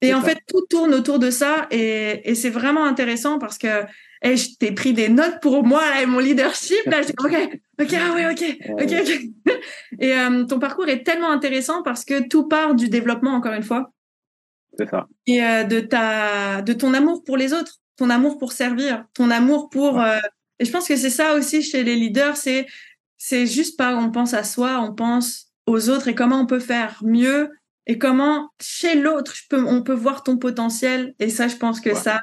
[0.00, 3.84] Et en fait, tout tourne autour de ça et, c'est vraiment intéressant parce que
[4.24, 6.84] hey, je t'ai pris des notes pour moi et mon leadership.
[6.86, 9.54] Là, ok, ok, ah oui, ok, ok, ok.
[10.00, 13.62] Et euh, ton parcours est tellement intéressant parce que tout part du développement, encore une
[13.62, 13.92] fois.
[14.76, 15.06] C'est ça.
[15.26, 19.30] Et euh, de ta, de ton amour pour les autres ton amour pour servir, ton
[19.30, 20.00] amour pour.
[20.00, 20.18] Euh,
[20.58, 22.66] et je pense que c'est ça aussi chez les leaders, c'est
[23.16, 26.60] c'est juste pas on pense à soi, on pense aux autres et comment on peut
[26.60, 27.50] faire mieux
[27.86, 31.14] et comment chez l'autre on peut voir ton potentiel.
[31.18, 32.20] Et ça, je pense que ça,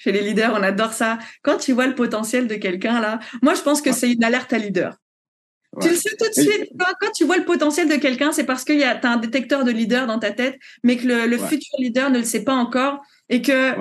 [0.00, 1.18] chez les leaders, on adore ça.
[1.42, 4.52] Quand tu vois le potentiel de quelqu'un là, moi je pense que c'est une alerte
[4.52, 4.96] à leader.
[5.80, 6.70] Tu le sais tout de suite.
[6.78, 9.70] Quand, tu vois le potentiel de quelqu'un, c'est parce que tu as un détecteur de
[9.70, 13.40] leader dans ta tête, mais que le, futur leader ne le sait pas encore et
[13.40, 13.74] que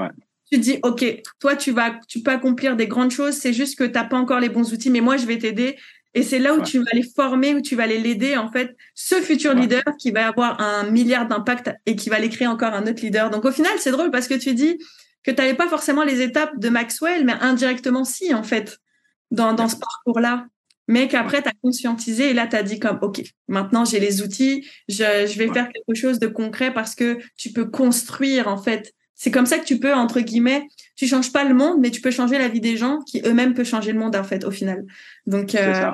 [0.52, 1.04] tu dis, OK,
[1.40, 3.36] toi, tu vas, tu peux accomplir des grandes choses.
[3.36, 5.78] C'est juste que tu n'as pas encore les bons outils, mais moi, je vais t'aider.
[6.14, 8.76] Et c'est là où tu vas les former, où tu vas les l'aider, en fait,
[8.94, 12.74] ce futur leader qui va avoir un milliard d'impact et qui va aller créer encore
[12.74, 13.30] un autre leader.
[13.30, 14.78] Donc, au final, c'est drôle parce que tu dis
[15.24, 18.80] que tu n'avais pas forcément les étapes de Maxwell, mais indirectement, si, en fait,
[19.32, 20.48] dans, dans ce parcours-là.
[20.88, 24.24] Mais qu'après, tu as conscientisé et là, tu as dit comme, OK, maintenant, j'ai les
[24.24, 28.58] outils, je, je vais faire quelque chose de concret parce que tu peux construire, en
[28.58, 30.66] fait, c'est comme ça que tu peux, entre guillemets,
[30.96, 33.54] tu changes pas le monde, mais tu peux changer la vie des gens qui eux-mêmes
[33.54, 34.86] peuvent changer le monde, en fait, au final.
[35.28, 35.92] Donc, euh,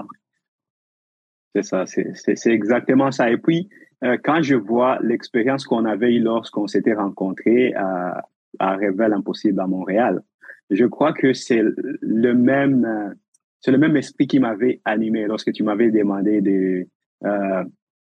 [1.56, 1.86] c'est ça.
[1.88, 3.32] C'est exactement ça.
[3.32, 3.68] Et puis,
[4.04, 8.30] euh, quand je vois l'expérience qu'on avait eue lorsqu'on s'était rencontrés à,
[8.60, 10.22] à Révèle Impossible à Montréal,
[10.70, 11.62] je crois que c'est
[12.02, 13.14] le même, euh,
[13.62, 16.86] c'est le même esprit qui m'avait animé lorsque tu m'avais demandé de,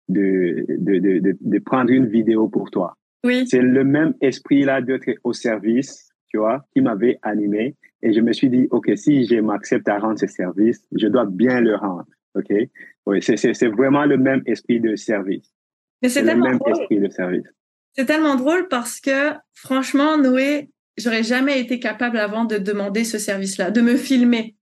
[0.10, 2.96] de, de, de, de, prendre une vidéo pour toi.
[3.24, 7.76] C'est le même esprit-là d'être au service, tu vois, qui m'avait animé.
[8.02, 11.26] Et je me suis dit, OK, si je m'accepte à rendre ce service, je dois
[11.26, 12.06] bien le rendre.
[12.36, 12.54] OK?
[13.06, 15.52] Oui, c'est vraiment le même esprit de service.
[16.02, 17.48] Mais c'est tellement le même esprit de service.
[17.96, 23.18] C'est tellement drôle parce que, franchement, Noé, j'aurais jamais été capable avant de demander ce
[23.18, 24.56] service-là, de me filmer.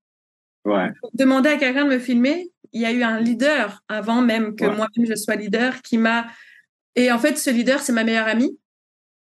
[0.65, 0.89] Ouais.
[1.14, 4.65] Demander à quelqu'un de me filmer, il y a eu un leader avant même que
[4.65, 6.27] moi-même je sois leader qui m'a.
[6.95, 8.57] Et en fait, ce leader, c'est ma meilleure amie.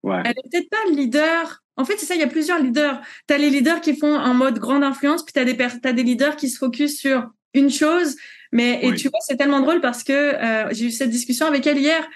[0.02, 0.22] Ouais.
[0.24, 1.62] Elle n'est peut-être pas le leader.
[1.76, 3.00] En fait, c'est ça, il y a plusieurs leaders.
[3.26, 5.92] Tu as les leaders qui font en mode grande influence, puis tu as, des as
[5.92, 8.16] des leaders qui se focus sur une chose.
[8.52, 11.66] Mais, et tu vois, c'est tellement drôle parce que euh, j'ai eu cette discussion avec
[11.66, 12.08] elle hier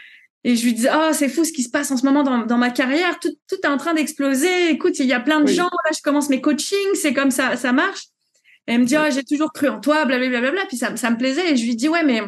[0.45, 2.39] et je lui disais, oh, c'est fou ce qui se passe en ce moment dans,
[2.39, 3.21] dans ma carrière.
[3.21, 4.71] Tout, tout est en train d'exploser.
[4.71, 5.71] Écoute, il y a plein de gens.
[5.85, 6.95] Là, je commence mes coachings.
[6.95, 8.07] C'est comme ça, ça marche.
[8.67, 10.41] Et elle me dit, oh, j'ai toujours cru en toi, blablabla.
[10.41, 10.67] Bla, bla, bla.
[10.67, 11.53] Puis ça, ça me plaisait.
[11.53, 12.23] Et je lui dis, ouais, mais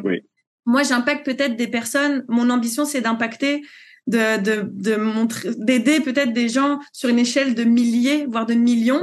[0.65, 2.25] moi, j'impacte peut-être des personnes.
[2.29, 3.63] Mon ambition, c'est d'impacter,
[4.07, 8.55] de, de, de montrer, d'aider peut-être des gens sur une échelle de milliers, voire de
[8.55, 9.03] millions.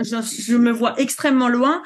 [0.00, 1.82] Je, je, me vois extrêmement loin.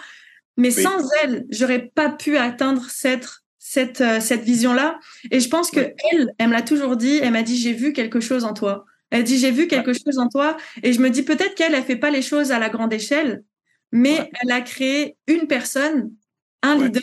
[0.59, 3.29] Mais sans elle, j'aurais pas pu atteindre cette
[3.77, 4.99] cette, euh, cette vision-là.
[5.31, 7.19] Et je pense que elle, elle me l'a toujours dit.
[7.23, 8.87] Elle m'a dit j'ai vu quelque chose en toi.
[9.11, 10.57] Elle dit j'ai vu quelque chose en toi.
[10.83, 13.45] Et je me dis peut-être qu'elle, elle fait pas les choses à la grande échelle,
[13.93, 16.11] mais elle a créé une personne,
[16.63, 17.03] un leader,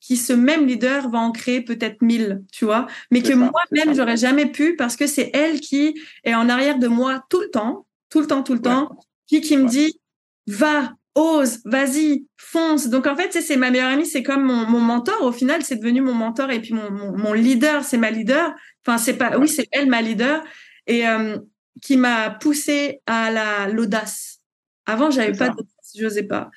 [0.00, 2.88] qui ce même leader va en créer peut-être mille, tu vois.
[3.12, 6.88] Mais que moi-même j'aurais jamais pu parce que c'est elle qui est en arrière de
[6.88, 10.00] moi tout le temps, tout le temps, tout le temps, qui qui me dit
[10.48, 12.88] va ose, vas-y, fonce.
[12.88, 15.22] Donc en fait, c'est ma meilleure amie, c'est comme mon, mentor.
[15.22, 18.54] Au final, c'est devenu mon mentor et puis mon, mon, leader, c'est ma leader.
[18.86, 20.42] Enfin, c'est pas, oui, c'est elle ma leader
[20.86, 21.38] et euh,
[21.82, 24.40] qui m'a poussé à la l'audace.
[24.86, 26.50] Avant, j'avais pas d'audace, j'osais pas.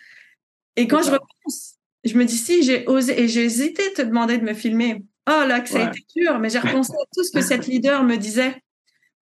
[0.77, 1.75] Et quand je repense,
[2.05, 5.03] je me dis si j'ai osé et j'ai hésité de te demander de me filmer.
[5.29, 7.67] Oh là, que ça a été dur, mais j'ai repensé à tout ce que cette
[7.67, 8.61] leader me disait.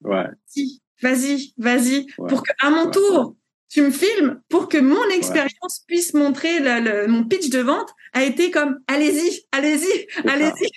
[0.01, 0.25] Ouais.
[0.47, 3.35] Si, vas-y, vas-y, pour qu'à mon tour,
[3.71, 8.23] tu me filmes pour que mon expérience puisse montrer le, mon pitch de vente a
[8.23, 10.69] été comme allez-y, allez-y, allez-y.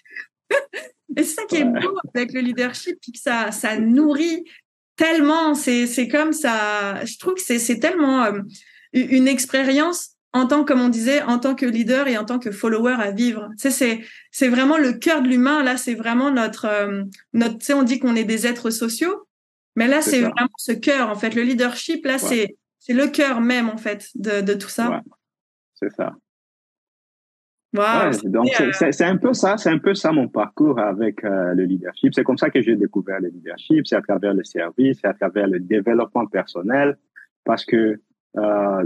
[1.16, 4.44] Et c'est ça qui est beau avec le leadership, puis que ça, ça nourrit
[4.96, 5.54] tellement.
[5.54, 7.04] C'est, c'est comme ça.
[7.04, 8.40] Je trouve que c'est, c'est tellement euh,
[8.92, 12.50] une expérience en tant, comme on disait, en tant que leader et en tant que
[12.50, 13.48] follower à vivre.
[13.58, 14.00] Tu sais, c'est,
[14.30, 15.62] c'est vraiment le cœur de l'humain.
[15.62, 17.02] Là, c'est vraiment notre, euh,
[17.32, 17.58] notre.
[17.58, 19.26] Tu sais, on dit qu'on est des êtres sociaux,
[19.76, 21.10] mais là, c'est, vraiment ce cœur.
[21.10, 22.56] En fait, le leadership, là, c'est
[22.86, 25.00] c'est le cœur même, en fait, de, de tout ça.
[25.72, 26.14] c'est ça.
[27.72, 31.64] donc, euh, c'est un peu ça, c'est un peu ça mon parcours avec euh, le
[31.64, 32.12] leadership.
[32.14, 35.14] C'est comme ça que j'ai découvert le leadership, c'est à travers le service, c'est à
[35.14, 36.98] travers le développement personnel,
[37.44, 37.98] parce que
[38.36, 38.84] euh,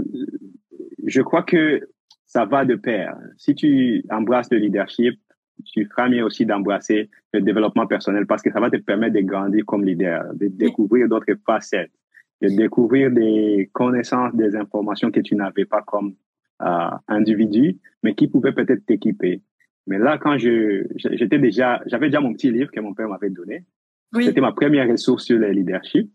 [1.05, 1.81] je crois que
[2.25, 3.17] ça va de pair.
[3.35, 5.19] Si tu embrasses le leadership,
[5.65, 9.21] tu feras mieux aussi d'embrasser le développement personnel parce que ça va te permettre de
[9.21, 11.91] grandir comme leader, de découvrir d'autres facettes
[12.41, 16.15] de découvrir des connaissances, des informations que tu n'avais pas comme
[16.61, 19.41] euh, individu, mais qui pouvaient peut-être t'équiper.
[19.87, 23.29] Mais là, quand je j'étais déjà, j'avais déjà mon petit livre que mon père m'avait
[23.29, 23.65] donné.
[24.13, 24.25] Oui.
[24.25, 26.11] C'était ma première ressource sur le leadership.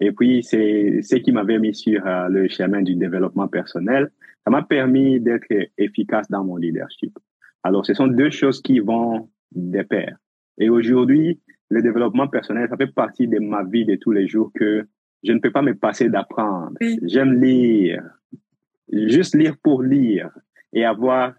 [0.00, 4.10] Et puis, c'est ce qui m'avait mis sur euh, le chemin du développement personnel.
[4.44, 5.46] Ça m'a permis d'être
[5.78, 7.18] efficace dans mon leadership.
[7.62, 10.18] Alors, ce sont deux choses qui vont de pair.
[10.58, 11.40] Et aujourd'hui,
[11.70, 14.86] le développement personnel, ça fait partie de ma vie de tous les jours que
[15.26, 16.72] je ne peux pas me passer d'apprendre.
[17.02, 18.02] J'aime lire,
[18.92, 20.30] juste lire pour lire
[20.72, 21.34] et avoir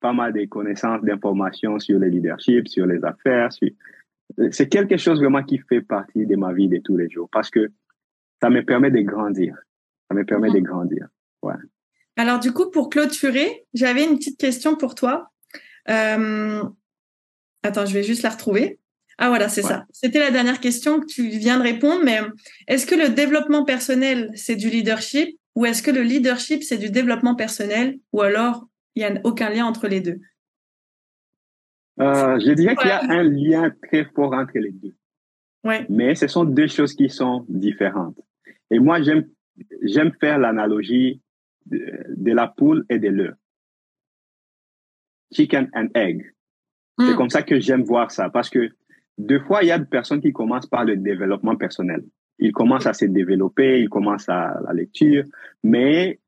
[0.00, 3.50] pas mal de connaissances, d'informations sur le leadership, sur les affaires.
[4.50, 7.50] C'est quelque chose vraiment qui fait partie de ma vie de tous les jours parce
[7.50, 7.70] que
[8.40, 9.56] ça me permet de grandir.
[10.08, 10.64] Ça me permet de mhm.
[10.64, 11.08] grandir.
[11.42, 11.54] Ouais.
[12.16, 15.30] Alors du coup, pour clôturer, j'avais une petite question pour toi.
[15.88, 16.62] Euh...
[17.62, 18.80] Attends, je vais juste la retrouver.
[19.18, 19.84] Ah voilà, c'est ça.
[19.92, 22.20] C'était la dernière question que tu viens de répondre, mais
[22.66, 26.90] est-ce que le développement personnel, c'est du leadership ou est-ce que le leadership, c'est du
[26.90, 30.20] développement personnel ou alors il n'y a aucun lien entre les deux?
[32.00, 34.94] Euh, Je dirais qu'il y a un lien très fort entre les deux.
[35.64, 35.86] Ouais.
[35.88, 38.18] Mais ce sont deux choses qui sont différentes.
[38.70, 39.28] Et moi, j'aime,
[39.82, 41.20] j'aime faire l'analogie
[41.66, 43.34] de, la poule et de l'œuf.
[45.32, 46.34] Chicken and egg.
[46.98, 47.16] C'est hmm.
[47.16, 48.70] comme ça que j'aime voir ça parce que
[49.18, 52.04] deux fois, il y a des personnes qui commencent par le développement personnel.
[52.38, 55.24] Ils commencent à se développer, ils commencent à la lecture,
[55.62, 56.18] mais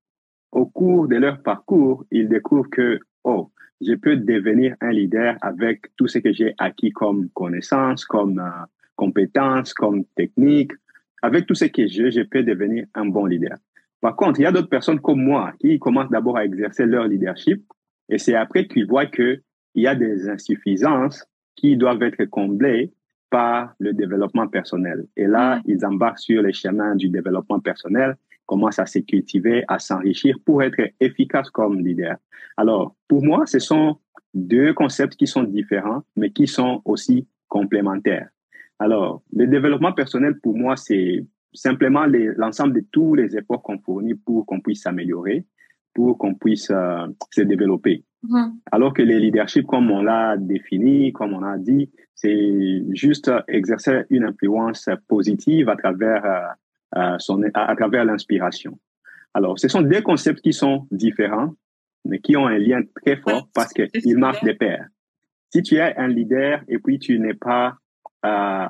[0.53, 3.51] au cours de leur parcours, ils découvrent que, oh,
[3.81, 8.65] je peux devenir un leader avec tout ce que j'ai acquis comme connaissances, comme euh,
[8.95, 10.73] compétences, comme techniques.
[11.23, 13.57] Avec tout ce que j'ai, je peux devenir un bon leader.
[14.01, 17.09] Par contre, il y a d'autres personnes comme moi qui commencent d'abord à exercer leur
[17.09, 17.65] leadership
[18.09, 19.41] et c'est après qu'ils voient qu'il
[19.75, 21.25] y a des insuffisances
[21.57, 22.93] qui doivent être comblés
[23.31, 25.07] par le développement personnel.
[25.17, 25.63] Et là, mm.
[25.67, 28.17] ils embarquent sur les chemins du développement personnel,
[28.47, 32.17] commencent à se cultiver, à s'enrichir pour être efficaces comme leader.
[32.57, 33.99] Alors, pour moi, ce sont
[34.35, 38.29] deux concepts qui sont différents, mais qui sont aussi complémentaires.
[38.79, 42.05] Alors, le développement personnel, pour moi, c'est simplement
[42.37, 45.45] l'ensemble de tous les efforts qu'on fournit pour qu'on puisse s'améliorer.
[45.95, 48.05] Pour qu'on puisse euh, se développer.
[48.25, 48.53] Mm-hmm.
[48.73, 54.03] Alors que les leaderships, comme on l'a défini, comme on a dit, c'est juste exercer
[54.11, 56.41] une influence positive à travers euh,
[56.97, 58.79] euh, son, à, travers l'inspiration.
[59.35, 61.55] Alors, ce sont deux concepts qui sont différents,
[62.05, 64.87] mais qui ont un lien très fort parce qu'ils marchent des pairs.
[65.53, 67.77] Si tu es un leader et puis tu n'es pas,
[68.25, 68.69] euh,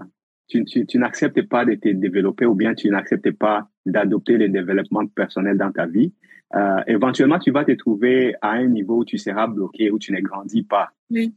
[0.48, 4.48] tu, tu, tu n'acceptes pas de te développer ou bien tu n'acceptes pas d'adopter les
[4.48, 6.14] développements personnels dans ta vie,
[6.54, 10.12] euh, éventuellement, tu vas te trouver à un niveau où tu seras bloqué, où tu
[10.12, 10.90] ne grandis pas.
[11.10, 11.34] Oui.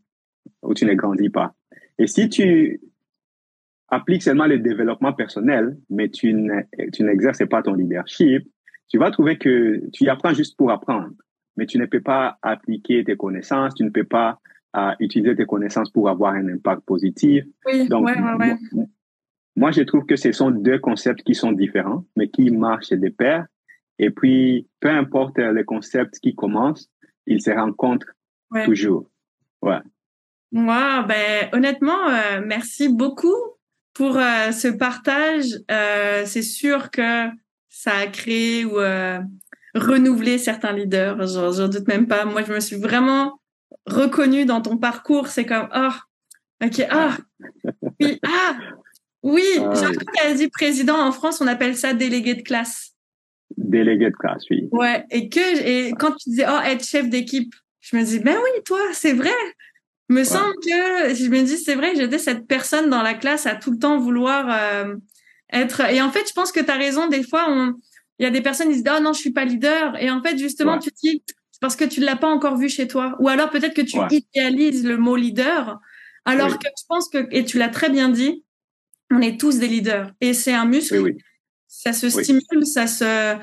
[0.62, 1.54] Où tu ne grandis pas.
[1.98, 2.80] Et si tu
[3.90, 8.48] appliques seulement le développement personnel, mais tu n'exerces pas ton leadership,
[8.90, 11.14] tu vas trouver que tu y apprends juste pour apprendre,
[11.56, 14.40] mais tu ne peux pas appliquer tes connaissances, tu ne peux pas
[14.76, 17.44] uh, utiliser tes connaissances pour avoir un impact positif.
[17.66, 18.86] Oui, Donc, ouais, ouais, moi,
[19.56, 23.10] moi, je trouve que ce sont deux concepts qui sont différents, mais qui marchent de
[23.10, 23.48] pair
[24.00, 26.90] et puis, peu importe les concepts qui commencent,
[27.26, 28.14] ils se rencontrent
[28.66, 29.10] toujours.
[29.62, 29.80] Ouais.
[30.52, 33.36] Moi, ben, honnêtement, euh, merci beaucoup
[33.94, 35.46] pour euh, ce partage.
[35.70, 37.28] Euh, c'est sûr que
[37.70, 38.78] ça a créé ou
[39.76, 41.28] renouvelé certains leaders.
[41.28, 42.26] J'en doute même pas.
[42.26, 43.40] Moi, je me suis vraiment
[43.86, 45.28] reconnue dans ton parcours.
[45.28, 45.90] C'est comme, oh,
[46.64, 47.18] ok, ah,
[48.00, 48.58] oui, ah,
[49.22, 49.44] oui.
[49.60, 49.92] Ah,
[50.28, 52.97] J'ai dit président en France, on appelle ça délégué de classe.
[53.58, 54.70] Délégué de classe, oui.
[54.72, 58.36] Ouais, et que et quand tu disais oh être chef d'équipe, je me dis ben
[58.36, 59.30] oui, toi, c'est vrai.
[60.10, 63.56] Me semble que je me dis c'est vrai, j'étais cette personne dans la classe à
[63.56, 64.96] tout le temps vouloir euh,
[65.52, 67.74] être et en fait, je pense que tu as raison des fois on
[68.20, 70.02] il y a des personnes qui disent oh non, je suis pas leader.
[70.02, 72.70] Et en fait justement tu te dis c'est parce que tu l'as pas encore vu
[72.70, 73.16] chez toi.
[73.20, 75.80] Ou alors peut-être que tu idéalises le mot leader
[76.26, 78.44] alors que je pense que et tu l'as très bien dit,
[79.10, 80.12] on est tous des leaders.
[80.22, 81.18] Et c'est un muscle oui,
[81.84, 83.36] ça se stimule, ça se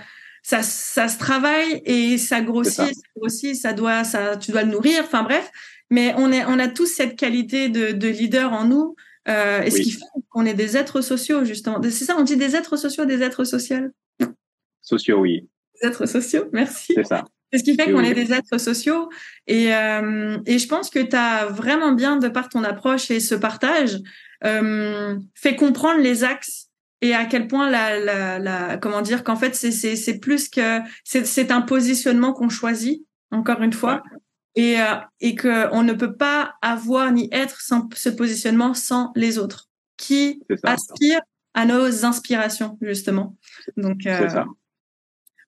[0.43, 2.91] ça, ça se travaille et ça grossit, ça.
[3.17, 5.03] grossit, ça doit, ça, tu dois le nourrir.
[5.05, 5.51] Enfin bref,
[5.89, 8.95] mais on est, on a tous cette qualité de, de leader en nous,
[9.29, 11.81] euh, et ce qui fait qu'on est des êtres sociaux justement.
[11.83, 13.79] C'est ça, on dit des êtres sociaux, des êtres sociaux?
[14.83, 15.49] Sociaux, oui.
[15.81, 16.93] Des êtres sociaux, merci.
[16.95, 17.25] C'est ça.
[17.51, 19.09] C'est ce qui fait qu'on est des êtres sociaux.
[19.47, 23.21] Et, euh, et je pense que tu as vraiment bien, de par ton approche et
[23.21, 23.99] ce partage,
[24.45, 26.64] euh, fait comprendre les axes
[27.05, 31.27] et à quel point la, la, la comment dire qu'en fait c'est plus que c'est
[31.27, 34.03] c'est un positionnement qu'on choisit encore une fois.
[34.57, 39.13] Et euh, et que on ne peut pas avoir ni être sans ce positionnement sans
[39.17, 39.69] les autres
[39.99, 41.21] qui aspirent
[41.53, 43.37] à nos inspirations justement.
[43.77, 44.47] Donc euh, ça.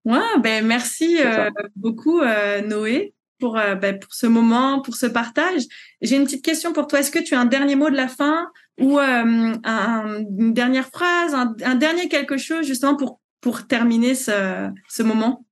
[0.04, 5.62] ouais ben merci euh, beaucoup euh, Noé pour ben, pour ce moment pour ce partage.
[6.02, 6.98] J'ai une petite question pour toi.
[6.98, 8.50] Est-ce que tu as un dernier mot de la fin?
[8.80, 14.14] Ou euh, un, une dernière phrase, un, un, dernier quelque chose justement pour pour terminer
[14.14, 15.44] ce, ce moment?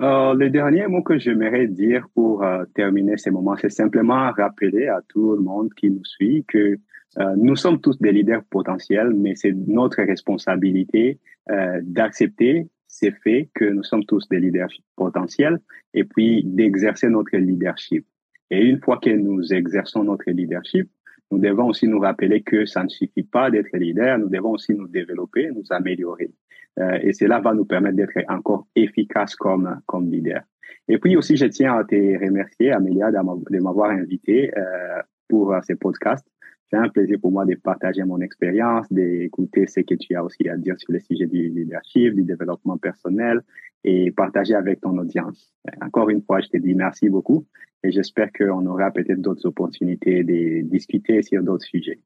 [0.00, 4.86] Euh, Le dernier mot que j'aimerais dire pour euh, terminer ce moment, c'est simplement rappeler
[4.88, 6.76] à tout le monde qui nous suit que
[7.18, 11.18] euh, nous sommes tous des leaders potentiels, mais c'est notre responsabilité
[11.50, 15.58] euh, d'accepter ces faits que nous sommes tous des leaders potentiels
[15.94, 18.04] et puis d'exercer notre leadership.
[18.50, 20.88] Et une fois que nous exerçons notre leadership,
[21.30, 24.74] nous devons aussi nous rappeler que ça ne suffit pas d'être leader, nous devons aussi
[24.74, 26.30] nous développer, nous améliorer.
[26.78, 30.42] Euh, et cela va nous permettre d'être encore efficaces comme, comme leader.
[30.88, 35.60] Et puis aussi, je tiens à te remercier, Amélia, de m'avoir invité euh, pour euh,
[35.66, 36.26] ce podcast.
[36.70, 40.48] C'est un plaisir pour moi de partager mon expérience, d'écouter ce que tu as aussi
[40.48, 43.40] à dire sur le sujet du leadership, du développement personnel
[43.82, 45.52] et partager avec ton audience.
[45.80, 47.44] Encore une fois, je te dis merci beaucoup
[47.82, 51.98] et j'espère qu'on aura peut-être d'autres opportunités de discuter sur d'autres sujets.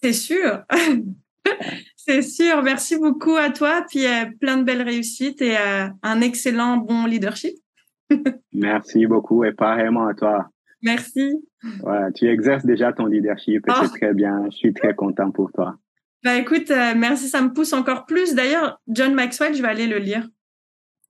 [0.00, 0.62] C'est sûr.
[1.96, 2.62] C'est sûr.
[2.62, 3.84] Merci beaucoup à toi.
[3.88, 7.54] Puis euh, plein de belles réussites et euh, un excellent bon leadership.
[8.52, 10.48] Merci beaucoup et pareillement à toi.
[10.82, 11.32] Merci.
[11.82, 13.96] Ouais, tu exerces déjà ton leadership et c'est oh.
[13.96, 14.44] très bien.
[14.50, 15.76] Je suis très content pour toi.
[16.24, 18.34] Bah écoute, euh, merci, ça me pousse encore plus.
[18.34, 20.28] D'ailleurs, John Maxwell, je vais aller le lire.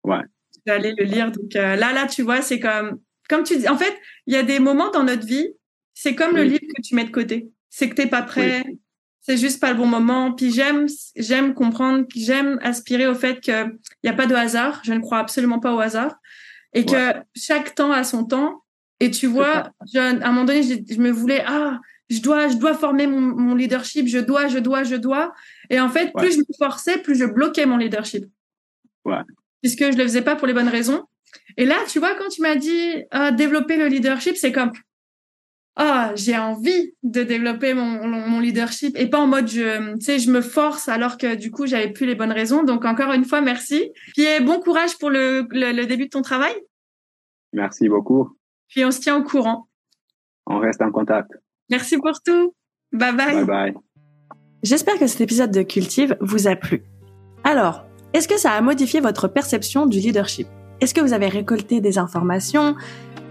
[0.05, 0.23] Ouais.
[0.55, 1.32] Je vais aller le lire.
[1.32, 3.69] Donc euh, là, là, tu vois, c'est comme, comme tu dis.
[3.69, 3.94] En fait,
[4.27, 5.49] il y a des moments dans notre vie,
[5.94, 6.36] c'est comme oui.
[6.36, 7.51] le livre que tu mets de côté.
[7.69, 8.62] C'est que t'es pas prêt.
[8.66, 8.78] Oui.
[9.20, 10.32] C'est juste pas le bon moment.
[10.32, 10.86] Puis j'aime,
[11.16, 13.66] j'aime comprendre, j'aime aspirer au fait que
[14.03, 14.81] il y a pas de hasard.
[14.85, 16.19] Je ne crois absolument pas au hasard
[16.73, 18.61] et que chaque temps a son temps.
[19.03, 22.49] Et tu vois, je, à un moment donné, je, je, me voulais ah, je dois,
[22.49, 24.07] je dois former mon, mon, leadership.
[24.07, 25.33] Je dois, je dois, je dois.
[25.70, 26.23] Et en fait, ouais.
[26.23, 28.24] plus je me forçais, plus je bloquais mon leadership.
[29.05, 29.23] Ouais
[29.62, 31.05] puisque je le faisais pas pour les bonnes raisons.
[31.57, 34.73] Et là, tu vois, quand tu m'as dit euh, développer le leadership, c'est comme
[35.81, 40.19] oh, j'ai envie de développer mon, mon, leadership et pas en mode je, tu sais,
[40.19, 42.65] je me force alors que du coup, j'avais plus les bonnes raisons.
[42.65, 43.91] Donc, encore une fois, merci.
[44.15, 46.55] Puis, bon courage pour le, le, début de ton travail.
[47.53, 48.37] Merci beaucoup.
[48.73, 49.69] Puis, on se tient au courant.
[50.47, 51.31] On reste en contact.
[51.70, 52.55] Merci pour tout.
[52.90, 53.35] Bye bye.
[53.35, 53.74] Bye bye.
[54.62, 56.82] J'espère que cet épisode de Cultive vous a plu.
[57.44, 57.85] Alors,
[58.15, 60.49] est-ce que ça a modifié votre perception du leadership?
[60.81, 62.74] Est-ce que vous avez récolté des informations?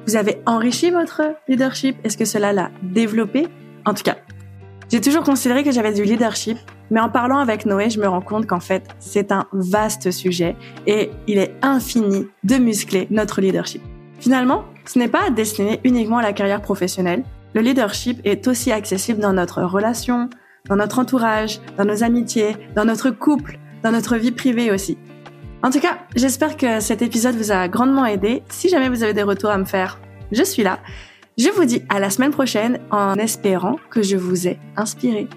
[0.06, 1.98] Vous avez enrichi votre leadership?
[2.04, 3.48] Est-ce que cela l'a développé?
[3.86, 4.18] En tout cas,
[4.90, 6.58] j'ai toujours considéré que j'avais du leadership,
[6.92, 10.56] mais en parlant avec Noé, je me rends compte qu'en fait, c'est un vaste sujet
[10.86, 13.82] et il est infini de muscler notre leadership.
[14.20, 17.24] Finalement, ce n'est pas destiné uniquement à la carrière professionnelle.
[17.54, 20.30] Le leadership est aussi accessible dans notre relation,
[20.70, 24.98] dans notre entourage, dans nos amitiés, dans notre couple, dans notre vie privée aussi.
[25.64, 28.42] En tout cas, j'espère que cet épisode vous a grandement aidé.
[28.50, 30.00] Si jamais vous avez des retours à me faire,
[30.32, 30.80] je suis là.
[31.38, 35.28] Je vous dis à la semaine prochaine en espérant que je vous ai inspiré.